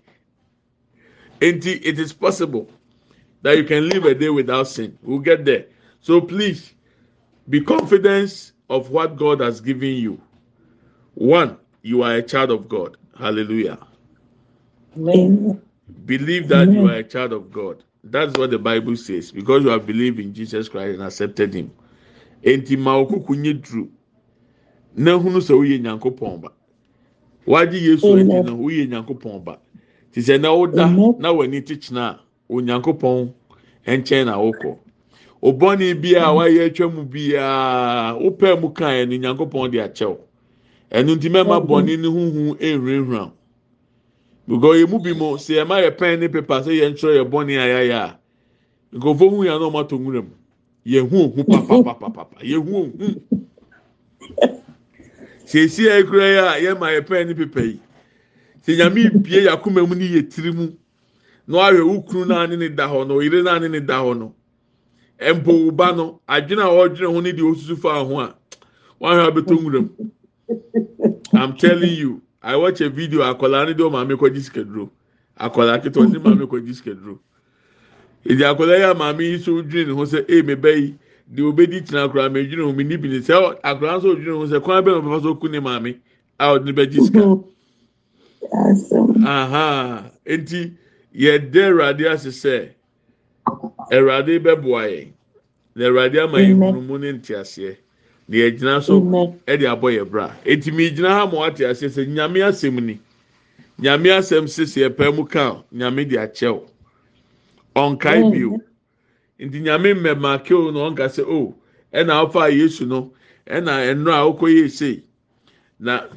Nti 1.42 1.80
it 1.84 2.00
is 2.00 2.14
possible 2.14 2.70
that 3.42 3.58
you 3.58 3.64
can 3.64 3.90
live 3.90 4.06
a 4.06 4.16
day 4.16 4.30
without 4.30 4.68
sin. 4.68 4.98
We'll 5.04 5.20
get 5.20 5.46
there. 5.46 5.66
So 6.02 6.22
please 6.22 6.74
be 7.50 7.62
confident 7.62 8.52
of 8.70 8.90
what 8.90 9.16
god 9.18 9.40
has 9.40 9.62
given 9.62 9.96
you. 9.96 10.22
One 11.14 11.58
you 11.82 12.04
are 12.04 12.16
a 12.16 12.24
child 12.24 12.52
of 12.52 12.68
god. 12.68 12.98
Hallelujah. 13.18 13.80
Amen. 14.98 15.62
believe 16.06 16.48
that 16.48 16.72
you 16.72 16.88
are 16.88 16.96
a 16.96 17.04
child 17.04 17.34
of 17.34 17.52
god. 17.52 17.84
That's 18.04 18.38
what 18.38 18.52
the 18.52 18.60
bible 18.60 18.96
says. 18.96 19.32
Because 19.32 19.64
you 19.64 19.70
have 19.70 19.86
believed 19.86 20.20
in 20.20 20.34
jesus 20.34 20.70
christ 20.70 20.96
and 20.96 21.04
accepted 21.04 21.54
him. 21.54 21.72
Enti 22.44 22.78
ma 22.78 22.96
okuku 22.96 23.36
nye 23.36 23.54
duru 23.54 23.90
na 24.98 25.12
hunu 25.14 25.40
sɛ 25.40 25.54
woyɛ 25.54 25.80
nyankopɔn 25.82 26.42
ba. 26.42 26.50
Wagye 27.46 27.80
yesu 27.80 28.14
adi 28.14 28.24
na 28.26 28.52
woyɛ 28.52 28.90
nyankopɔn 28.90 29.44
ba. 29.44 29.60
Te 30.12 30.22
sɛ 30.22 30.42
na 30.42 30.54
woda 30.54 30.88
na 31.20 31.32
w'ani 31.34 31.62
te 31.66 31.76
kyena 31.76 32.02
a 32.10 32.20
onyankopɔn 32.54 33.32
nkyɛn 33.88 34.26
na 34.26 34.38
wokɔ. 34.38 34.78
Obɔne 35.44 36.02
bi 36.02 36.16
a 36.16 36.34
wayɛ 36.34 36.66
atwa 36.70 36.94
mu 36.94 37.04
biara 37.06 38.18
wopɛ 38.20 38.60
mu 38.60 38.70
kan 38.74 39.10
no 39.10 39.16
nyankopɔn 39.18 39.72
de 39.72 39.78
akyɛw. 39.78 40.18
Ɛno 40.92 41.16
nti 41.16 41.30
mɛma 41.30 41.62
bɔne 41.66 42.00
ne 42.00 42.08
huhu 42.08 42.56
nhwirenhwira 42.58 43.32
because 44.48 44.78
yɛ 44.82 44.90
mu 44.90 45.00
bi 45.00 45.14
mo 45.14 45.36
sɛ 45.38 45.62
yɛma 45.62 45.84
yɛ 45.84 45.92
pɛn 45.98 46.20
ne 46.20 46.28
pepa 46.28 46.62
sɛ 46.64 46.72
yɛn 46.80 46.94
kyerɛ 46.98 47.18
yɛ 47.22 47.30
bɔne 47.30 47.54
a 47.60 47.66
yɛayɛ 47.68 47.94
a 47.94 48.20
nkurɔfoɔ 48.98 49.30
hu 49.30 49.44
yɛn 49.44 49.60
na 49.60 49.68
wɔn 49.70 49.84
atɔ 49.84 50.00
nwura 50.00 50.22
mu 50.24 50.34
yɛn 50.86 51.10
hu 51.10 51.18
ohu 51.24 51.44
papapapapa 51.52 52.40
yɛn 52.42 52.64
hu 52.66 52.76
ohu 52.78 53.22
siesie 55.48 55.90
a 55.92 56.00
ekura 56.00 56.28
yi 56.28 56.38
a 56.38 56.60
yɛma 56.74 56.92
yɛ 56.92 57.02
pɛn 57.08 57.28
ne 57.28 57.34
pepa 57.34 57.62
yi. 57.62 57.80
Sɛ 58.66 58.76
nyame 58.78 59.10
bie 59.24 59.44
yakoma 59.46 59.88
mu 59.88 59.96
ne 59.96 60.06
yɛ 60.06 60.30
tiri 60.30 60.52
mu 60.54 60.68
na 61.48 61.58
wahwɛ 61.58 61.82
wukunu 61.88 62.26
naanị 62.28 62.58
ne 62.58 62.68
da 62.70 62.88
hɔ 62.88 63.08
no 63.08 63.16
oyere 63.16 63.42
naanị 63.44 63.72
ne 63.72 63.80
da 63.80 64.04
hɔ 64.04 64.18
no 64.20 64.36
mpowuba 65.20 65.96
no 65.96 66.20
adwene 66.28 66.62
a 66.62 66.68
ɔdwene 66.68 67.14
ho 67.14 67.20
ne 67.22 67.32
deɛ 67.32 67.52
osusu 67.52 67.78
fa 67.80 68.04
ho 68.04 68.20
a 68.20 68.36
wahwɛ 69.00 69.32
abɛtɔ 69.32 69.56
nwura 69.58 69.82
mu. 69.82 70.12
I'm 71.34 71.56
telling 71.56 71.96
you 71.96 72.22
i 72.44 72.56
watch 72.58 72.82
a 72.82 72.90
video 72.90 73.22
akwadaa 73.22 73.68
ne 73.68 73.74
de 73.74 73.84
o 73.84 73.90
maame 73.90 74.16
kɔgye 74.18 74.42
sikaduro. 74.44 74.90
Akwadaa 75.40 75.82
ketewa 75.82 76.12
ne 76.12 76.20
maame 76.20 76.46
kɔgye 76.46 76.74
sikaduro. 76.76 77.20
Èdè 78.26 78.44
akwadaa 78.52 78.78
yi 78.78 78.84
a 78.84 78.94
maame 78.94 79.24
yi 79.24 80.98
deɛ 81.34 81.44
obedi 81.50 81.82
tena 81.86 82.04
akwadaa 82.08 82.30
mɛ 82.34 82.48
dwene 82.50 82.64
ho 82.64 82.74
mi 82.74 82.84
ni 82.84 82.98
bi 82.98 83.08
ne 83.10 83.20
sɛ 83.20 83.60
akwadaa 83.64 83.98
nso 84.00 84.16
dwene 84.16 84.38
ho 84.38 84.46
sɛ 84.48 84.64
kwan 84.64 84.84
bɛn 84.84 85.02
ɔbɛfa 85.02 85.22
so 85.24 85.36
ku 85.36 85.48
ne 85.50 85.60
maame 85.60 85.96
a 86.40 86.46
ɔde 86.54 86.66
ne 86.66 86.72
bɛgye 86.72 87.02
sika. 87.02 87.20
Nti 90.26 90.72
yɛda 91.16 91.62
awurade 91.68 92.06
ase 92.12 92.30
sɛ 92.32 92.70
awurade 93.92 94.40
bɛboa 94.40 94.84
yɛn 94.88 95.08
na 95.76 95.86
awurade 95.88 96.18
ama 96.24 96.38
yɛn 96.40 96.52
Amen. 96.56 96.74
hunumu 96.76 97.00
ne 97.00 97.12
nteaseɛ 97.14 97.76
na 98.30 98.36
yɛgyina 98.38 98.82
so 98.84 99.02
ɛde 99.48 99.66
abɔ 99.68 99.92
yɛ 99.98 100.10
bra. 100.10 100.36
Eti 100.46 100.72
mi 100.72 100.90
gyina 100.92 101.10
ha 101.10 101.26
ma 101.26 101.40
wate 101.40 101.60
aseɛ 101.60 101.90
sɛ 101.90 102.08
nyame 102.08 102.40
asɛm 102.44 102.80
ni. 102.84 103.00
Nyame 103.80 104.08
asɛm 104.18 104.48
sisi 104.48 104.88
ɛpɛ 104.90 105.16
mu 105.16 105.26
ka 105.26 105.62
nyame 105.74 106.08
de 106.08 106.16
akyɛw 106.18 106.62
ɔnkae 107.76 108.32
bio. 108.32 108.62
Nti 109.40 109.60
nyame 109.62 109.94
mmɛma 109.94 110.44
kew 110.46 110.72
na 110.72 110.80
ɔnka 110.90 111.06
sɛ 111.10 111.24
o 111.28 111.56
ɛna 111.94 112.24
afa 112.26 112.50
yesu 112.50 112.86
no 112.86 113.14
ɛna 113.46 113.74
ɛno 113.92 114.10
a 114.12 114.22
ɔkɔ 114.30 114.46
yɛ 114.50 114.70
sei 114.70 115.04
na 115.80 116.08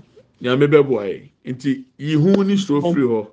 nyame 0.40 0.66
bɛboa 0.66 1.04
yɛn 1.08 1.30
nti 1.44 1.84
yihu 1.98 2.44
ne 2.46 2.56
suro 2.56 2.80
firi 2.92 3.06
hɔ. 3.06 3.30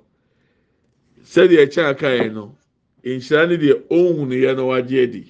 Sɛdeɛ 1.24 1.66
ɛkyɛ 1.66 1.82
aka 1.90 2.06
yɛn 2.06 2.32
no 2.34 2.56
nhyira 3.04 3.48
ne 3.48 3.56
deɛ 3.56 3.74
ɔnhunu 3.88 4.34
yɛ 4.44 4.56
no 4.56 4.66
wagye 4.66 5.02
adi. 5.02 5.24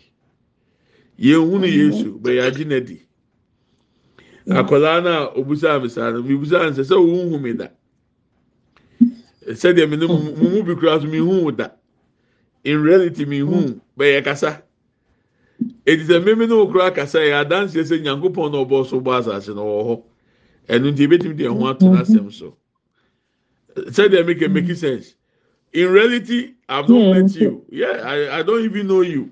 Yɛnhunu 1.19 1.67
yesu 1.67 2.19
bɛyɛ 2.21 2.43
agye 2.47 2.65
n'adi 2.65 2.99
akwadaa 4.51 5.03
no 5.03 5.11
a 5.11 5.35
obusa 5.39 5.81
mi 5.83 5.89
saa 5.89 6.11
no 6.11 6.23
mibusa 6.23 6.71
nsɛ 6.71 6.83
sɛ 6.85 6.95
ohunhu 6.97 7.41
mi 7.41 7.53
da? 7.55 7.69
Sɛdeɛ 9.47 9.89
mi 9.89 9.97
no 9.97 10.09
mu 10.09 10.51
mu 10.51 10.63
bi 10.65 10.75
kura 10.75 11.01
so 11.01 11.07
mi 11.07 11.19
hu 11.19 11.53
da. 11.53 11.69
In 12.65 12.83
reality 12.83 13.25
mi 13.25 13.39
hu 13.41 13.81
bɛyɛ 13.99 14.25
kasa. 14.25 14.63
Eti 15.87 16.05
sɛ 16.05 16.23
mímí 16.25 16.49
ne 16.49 16.55
okura 16.55 16.95
kasa. 16.95 17.19
Yɛ 17.19 17.45
adansi 17.45 17.83
sɛ 17.83 18.03
nyankopɔn 18.03 18.53
na 18.53 18.65
ɔbɔ 18.65 18.87
so 18.87 19.01
bɔ 19.01 19.19
asase 19.21 19.55
na 19.55 19.63
ɔwɔ 19.63 19.85
hɔ. 19.87 20.03
Ɛnu 20.69 20.93
nti 20.93 21.07
ebetumi 21.07 21.37
deɛ 21.37 21.49
ho 21.59 21.67
ato 21.69 21.87
mm-hmm. 21.87 22.03
n'asɛm 22.03 22.33
so. 22.33 22.57
Sɛdeɛ 23.77 24.27
make 24.27 24.43
it 24.43 24.51
make 24.51 24.77
sense. 24.77 25.15
In 25.73 25.91
reality 25.93 26.55
i 26.69 26.77
have 26.77 26.89
not 26.89 26.99
Yeah. 26.99 27.13
met 27.13 27.35
you. 27.37 27.65
Yeah 27.69 28.01
i 28.05 28.39
i 28.39 28.43
don't 28.43 28.65
even 28.65 28.87
know 28.87 29.03
you. 29.03 29.31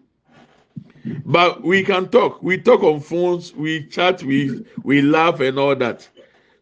But 1.24 1.62
we 1.62 1.82
can 1.82 2.08
talk. 2.08 2.42
We 2.42 2.58
talk 2.58 2.82
on 2.82 3.00
phones. 3.00 3.54
We 3.54 3.86
chat. 3.86 4.22
We 4.22 4.64
we 4.82 5.02
laugh 5.02 5.40
and 5.40 5.58
all 5.58 5.76
that 5.76 6.08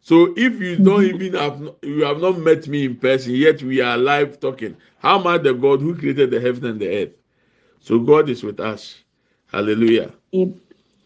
so 0.05 0.35
if 0.37 0.61
you 0.61 0.77
don't 0.79 1.05
even 1.05 1.35
have 1.35 1.61
you 1.83 2.05
have 2.05 2.21
not 2.21 2.39
met 2.39 2.69
me 2.69 2.87
in 2.87 2.97
person 2.97 3.35
yet 3.35 3.63
we 3.65 3.81
are 3.83 3.99
live 3.99 4.41
talking 4.41 4.77
how 4.99 5.19
much 5.19 5.43
the 5.45 5.55
god 5.55 5.81
who 5.83 5.97
created 5.97 6.31
the 6.31 6.41
heaven 6.41 6.67
and 6.67 6.81
the 6.81 7.05
earth 7.05 7.15
so 7.81 7.99
god 7.99 8.31
is 8.31 8.45
with 8.45 8.61
us 8.61 9.03
hallelujah 9.53 10.13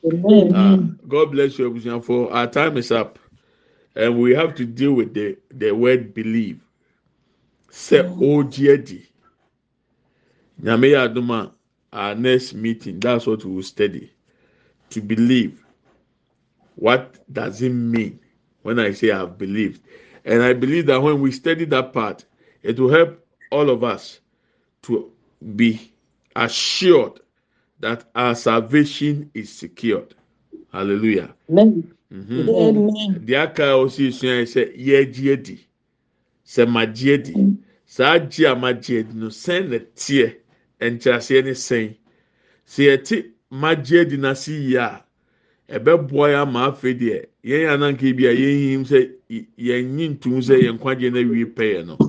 Amen. 0.04 0.54
uh, 0.54 0.78
God 1.08 1.32
bless 1.32 1.58
you, 1.58 1.70
Abusian, 1.70 2.04
for 2.04 2.32
our 2.32 2.46
time 2.46 2.76
is 2.78 2.90
up, 2.92 3.18
and 3.96 4.18
we 4.20 4.34
have 4.34 4.54
to 4.56 4.64
deal 4.66 4.94
with 4.94 5.14
the 5.14 5.38
the 5.50 5.72
word 5.72 6.14
believe. 6.14 6.60
Say 7.70 8.02
OGD. 8.02 9.06
Nyame 10.62 10.88
yɛ 10.92 11.08
adom 11.08 11.30
a, 11.30 11.52
Our 11.92 12.14
next 12.14 12.54
meeting, 12.54 13.00
that's 13.00 13.26
what 13.26 13.44
we 13.44 13.54
will 13.54 13.62
study. 13.62 14.10
To 14.90 15.00
believe. 15.02 15.64
What 16.76 17.16
does 17.32 17.62
it 17.62 17.70
mean 17.70 18.20
when 18.68 18.78
I 18.78 18.92
say 18.92 19.10
I've 19.10 19.38
believed? 19.38 19.80
And 20.26 20.42
I 20.42 20.52
believe 20.52 20.84
that 20.86 21.00
when 21.02 21.22
we 21.22 21.32
study 21.32 21.64
that 21.66 21.94
part, 21.94 22.26
it 22.62 22.78
will 22.78 22.90
help 22.90 23.24
all 23.50 23.70
of 23.70 23.82
us 23.82 24.20
to 24.82 25.10
be 25.56 25.90
assured 26.36 27.20
that 27.80 28.04
our 28.14 28.34
salvation 28.34 29.30
is 29.32 29.50
secured. 29.50 30.14
hallelujah 30.72 31.34
Amen. 31.50 31.90
Mhm. 32.12 32.48
Amen. 32.48 33.24
deɛ 33.26 33.36
aka 33.44 33.64
a 33.72 33.76
ɔsi 33.84 34.12
sua 34.12 34.30
yɛ 34.40 34.44
sɛ 34.54 34.62
yɛagye 34.86 35.32
adi 35.32 35.58
sɛ 36.46 36.66
magye 36.68 37.14
adi 37.14 37.34
saa 37.86 38.18
gye 38.18 38.46
a 38.52 38.54
magye 38.56 39.00
adi 39.00 39.14
no 39.14 39.28
sɛn 39.28 39.68
na 39.70 39.78
teɛ 39.96 40.36
nkyerɛaseɛ 40.80 41.44
ne 41.44 41.52
sɛn 41.52 41.94
sɛ 42.66 42.82
yɛte 42.88 43.16
magye 43.50 44.00
adi 44.02 44.16
n'ase 44.18 44.48
yie 44.52 44.76
a 44.76 45.04
ɛbɛboa 45.68 46.28
yɛ 46.32 46.36
ama 46.42 46.60
afei 46.68 46.94
deɛ 46.94 47.26
yɛn 47.44 47.70
ananka 47.74 48.12
bi 48.16 48.26
a 48.26 48.32
yɛn 48.34 48.84
sɛ 48.86 49.10
y- 49.28 49.46
yɛnyi 49.58 50.08
ntum 50.18 50.40
sɛ 50.42 50.56
yɛn 50.64 50.78
nkwagye 50.78 51.10
na 51.12 51.20
wie 51.30 51.44
pɛyɛ 51.46 51.86
no. 51.86 52.00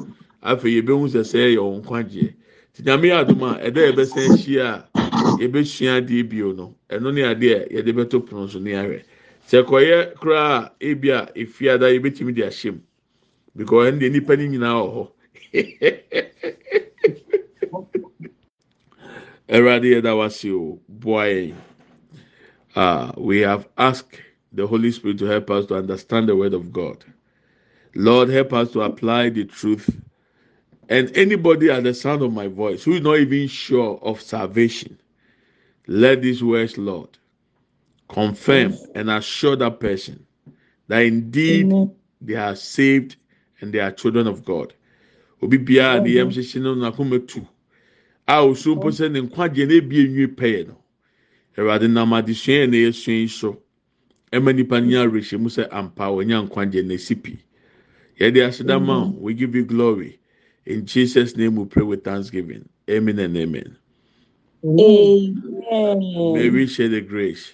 Afei 0.43 0.81
yɛbɛhu 0.81 1.09
sɛ 1.09 1.21
sɛ 1.25 1.55
yɛ 1.55 1.59
wɔn 1.61 1.81
nkwagyeɛ. 1.83 2.33
Te 2.73 2.83
nyame 2.83 3.07
yɛ 3.09 3.17
adum 3.25 3.43
a 3.43 3.59
ɛdɛ 3.71 3.81
yɛbɛsɛn 3.93 4.27
ahyia 4.29 4.65
a 4.73 4.89
yɛbɛsua 5.41 5.97
adeɛ 6.01 6.23
bio 6.29 6.53
no 6.53 6.75
ɛno 6.89 7.13
ne 7.13 7.21
adeɛ 7.23 7.69
yɛde 7.71 7.93
bɛto 7.95 8.21
pono 8.27 8.47
so 8.49 8.59
ne 8.59 8.71
ahwɛ. 8.73 9.03
Sɛ 9.47 9.63
kɔyɛ 9.65 10.13
koraa 10.15 10.65
a 10.65 10.71
ebi 10.85 11.09
a 11.11 11.31
efiada 11.35 11.89
yɛbɛtumi 11.91 12.33
de 12.35 12.43
ahyɛ 12.43 12.79
because 13.55 13.91
ɛno 13.93 13.99
deɛ 13.99 14.11
nipa 14.11 14.35
ne 14.37 14.47
nyinaa 14.47 14.81
wɔ 14.81 14.89
hɔ. 14.95 15.11
Ɛwurade 19.49 19.85
yɛda 20.01 20.17
wase 20.17 20.51
o. 20.53 20.79
Boa 20.89 21.25
yɛn. 21.25 21.55
Ah 22.79 23.11
we 23.17 23.39
have 23.39 23.67
asked 23.77 24.19
the 24.53 24.65
holy 24.65 24.91
spirit 24.91 25.17
to 25.19 25.25
help 25.25 25.49
us 25.51 25.65
to 25.65 25.75
understand 25.75 26.29
the 26.29 26.35
word 26.35 26.53
of 26.53 26.71
god 26.71 27.03
lord 27.95 28.29
help 28.29 28.53
us 28.53 28.71
to 28.71 28.81
apply 28.81 29.29
the 29.29 29.43
truth 29.45 29.89
and 30.87 31.15
anybody 31.15 31.69
at 31.69 31.83
the 31.83 31.93
sound 31.93 32.21
of 32.21 32.31
my 32.33 32.47
voice 32.47 32.83
who 32.83 32.93
is 32.93 33.01
not 33.01 33.17
even 33.17 33.47
sure 33.47 33.99
of 34.01 34.21
salvation 34.21 34.97
let 35.87 36.21
these 36.21 36.43
words 36.43 36.77
lord 36.77 37.09
confirm 38.07 38.73
and 38.95 39.09
assure 39.09 39.55
that 39.55 39.79
person 39.79 40.25
that 40.87 41.01
indeed 41.01 41.65
Amen. 41.65 41.95
they 42.21 42.35
are 42.35 42.55
saved 42.55 43.15
and 43.61 43.73
they 43.73 43.79
are 43.79 43.91
children 43.91 44.27
of 44.27 44.43
God. 44.43 44.73
Obi 45.41 45.57
biara 45.57 46.03
de 46.03 46.11
yam 46.11 46.29
hyehyɛ 46.29 46.61
no 46.61 46.75
n'akoma 46.75 47.25
tu 47.27 47.47
a 48.27 48.33
osu 48.41 48.75
mpo 48.75 48.89
sɛ 48.91 49.11
ne 49.11 49.21
nkwagye 49.21 49.67
na 49.67 49.73
ebi 49.75 50.05
enwi 50.05 50.27
pɛɛ 50.35 50.67
no. 50.67 50.78
Awurade 51.59 51.89
nam 51.91 52.11
adesua 52.13 52.67
na 52.69 52.77
yɛsua 52.77 53.19
yi 53.21 53.27
so 53.27 53.61
ɛma 54.31 54.55
nipa 54.55 54.79
no 54.79 54.87
nya 54.87 55.03
awerɛhyɛ 55.05 55.39
mu 55.39 55.49
sɛ 55.49 55.67
ampa 55.71 56.05
wɔnya 56.07 56.47
nkwagye 56.47 56.85
na 56.85 56.93
esi 56.93 57.15
pi. 57.21 57.37
Yɛde 58.19 58.47
aseda 58.47 58.79
ma 58.81 59.03
wo, 59.05 59.15
we 59.19 59.33
give 59.33 59.55
you 59.55 59.65
glory. 59.65 60.19
In 60.65 60.85
Jesus 60.85 61.35
name 61.35 61.55
we 61.57 61.65
pray 61.65 61.83
with 61.83 62.03
thanksgiving. 62.03 62.69
Amen 62.89 63.19
and 63.19 63.35
amen. 63.37 63.77
amen. 64.65 65.41
May 66.33 66.49
we 66.49 66.67
share 66.67 66.89
the 66.89 67.01
grace. 67.01 67.53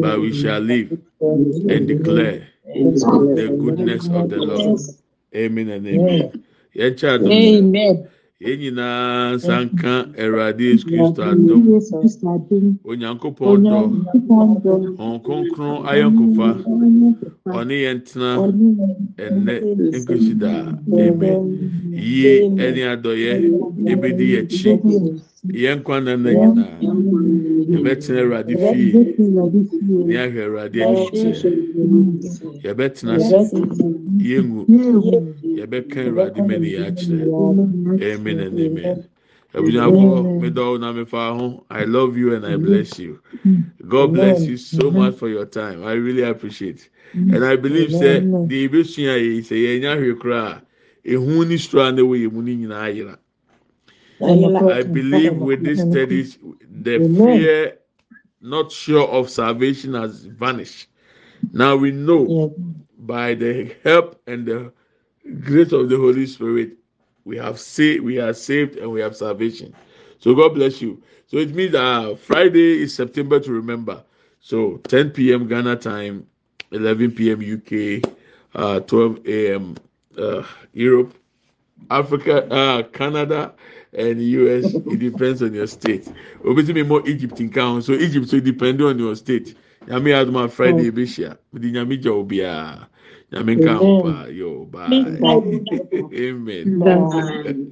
but 0.00 0.20
we 0.20 0.32
shall 0.32 0.60
live 0.60 0.98
and 1.20 1.86
declare 1.88 2.48
the 2.64 3.56
goodness 3.60 4.08
of 4.08 4.28
the 4.30 4.38
Lord. 4.38 4.80
Amen 5.34 5.68
and 5.70 5.86
amen. 5.86 6.32
Adom 6.76 7.30
sɛ, 7.30 7.58
Amen. 7.58 8.08
yɛn 8.42 8.58
nyinaa 8.60 9.34
nsa 9.36 9.54
nka 9.66 9.94
Awurade 10.18 10.62
Yesu 10.70 10.86
Kristo 10.88 11.22
adom, 11.22 11.62
Onyankopɔn 12.84 13.62
dɔ, 13.70 13.80
Wɔn 14.98 15.22
kronkron 15.24 15.76
ayɔnkofa, 15.90 16.48
ɔne 17.58 17.74
yɛn 17.84 17.98
tena 18.06 18.30
ɛnnɛ 19.24 19.54
nkosi 19.98 20.34
daa. 20.38 20.78
Amen. 20.92 21.40
Yie 21.92 22.48
ɛne 22.64 22.82
adɔyɛ 22.94 23.32
ebedi 23.92 24.26
yɛn 24.34 24.44
akyi. 24.46 25.31
Yɛn 25.50 25.78
nkwa 25.80 26.00
nna 26.00 26.16
nyinaa, 26.16 26.78
yɛbɛtena 27.72 28.20
Awurade 28.22 28.54
fie, 28.58 28.92
ne 30.06 30.14
ahwɛ 30.16 30.40
Awurade 30.46 30.78
anim 30.82 31.06
kyerɛ. 31.10 32.62
Yɛbɛtena 32.64 33.12
ase, 33.16 33.34
yɛngu, 34.22 34.62
yɛbɛka 35.58 35.98
Awurade 36.06 36.40
mani 36.46 36.68
yɛ 36.74 36.86
akyerɛ. 36.86 38.02
Amen 38.02 38.38
and 38.38 38.58
amen. 38.60 39.04
Abusuafo, 39.54 40.40
medɔw 40.40 40.78
na 40.80 40.92
mefa 40.92 41.36
ho. 41.36 41.64
I 41.70 41.84
love 41.84 42.16
you 42.16 42.34
and 42.34 42.46
I 42.46 42.56
bless 42.56 42.98
you. 43.00 43.18
God 43.88 44.12
bless 44.14 44.46
you 44.46 44.56
so 44.56 44.90
much 44.92 45.16
for 45.16 45.28
your 45.28 45.44
time. 45.46 45.82
I 45.84 45.94
really 45.94 46.22
appreciate. 46.22 46.88
And 47.14 47.44
I 47.44 47.56
believe 47.56 47.90
sɛ 47.90 48.46
deɛ 48.46 48.68
ebesua 48.70 49.18
yɛ 49.18 49.42
sɛ 49.42 49.56
yɛnya 49.58 49.98
hwɛ 49.98 50.18
koraa 50.20 50.62
ehu 51.04 51.44
ni 51.48 51.56
soro 51.58 51.88
a 51.88 51.92
na 51.92 52.02
ɛwɔ 52.02 52.16
yɛn 52.28 52.32
mu 52.32 52.42
ne 52.42 52.54
nyinaa 52.56 52.94
yera. 52.94 53.18
I 54.68 54.82
believe 54.82 55.34
with 55.34 55.64
these 55.64 55.82
studies, 55.82 56.38
the 56.82 57.00
fear, 57.00 57.78
not 58.40 58.72
sure 58.72 59.08
of 59.08 59.30
salvation, 59.30 59.94
has 59.94 60.24
vanished. 60.26 60.88
Now 61.52 61.76
we 61.76 61.90
know 61.90 62.34
by 62.98 63.34
the 63.34 63.74
help 63.84 64.20
and 64.26 64.46
the 64.46 64.72
grace 65.40 65.72
of 65.72 65.88
the 65.88 65.96
Holy 65.96 66.26
Spirit, 66.26 66.72
we 67.24 67.36
have 67.38 67.58
saved, 67.60 68.04
we 68.04 68.18
are 68.18 68.32
saved, 68.34 68.76
and 68.78 68.90
we 68.90 69.00
have 69.00 69.16
salvation. 69.16 69.74
So 70.18 70.34
God 70.34 70.54
bless 70.54 70.80
you. 70.82 71.02
So 71.26 71.38
it 71.38 71.54
means 71.54 71.72
that 71.72 72.18
Friday 72.18 72.82
is 72.82 72.94
September 72.94 73.40
to 73.40 73.52
remember. 73.52 74.02
So 74.40 74.78
10 74.88 75.10
p.m. 75.10 75.48
Ghana 75.48 75.76
time, 75.76 76.26
11 76.72 77.12
p.m. 77.12 77.40
UK, 77.40 78.10
uh, 78.54 78.80
12 78.80 79.26
a.m. 79.26 79.76
Uh, 80.18 80.42
Europe, 80.72 81.14
Africa, 81.90 82.46
uh, 82.52 82.82
Canada, 82.84 83.54
and 83.92 84.22
US. 84.22 84.74
It 84.74 84.98
depends 84.98 85.42
on 85.42 85.54
your 85.54 85.66
state. 85.66 86.08
Obviously, 86.46 86.82
more 86.82 87.06
Egypt 87.08 87.40
in 87.40 87.50
count. 87.50 87.84
So 87.84 87.92
Egypt, 87.92 88.28
so 88.28 88.36
it 88.36 88.44
depends 88.44 88.82
on 88.82 88.98
your 88.98 89.14
state. 89.16 89.54
Nyame 89.86 90.14
aduma 90.14 90.50
Friday 90.50 90.90
hmm. 90.90 90.98
ebeshia. 90.98 91.36
Midi 91.52 91.72
nyame 91.72 91.96
ja 92.02 92.12
obia. 92.12 92.52
Ah, 92.52 92.88
nyame 93.32 93.56
nka 93.56 93.74
ho 93.74 94.02
paa. 94.02 94.26
Yo, 94.26 94.64
bye. 94.64 94.86
Amen. 96.14 97.60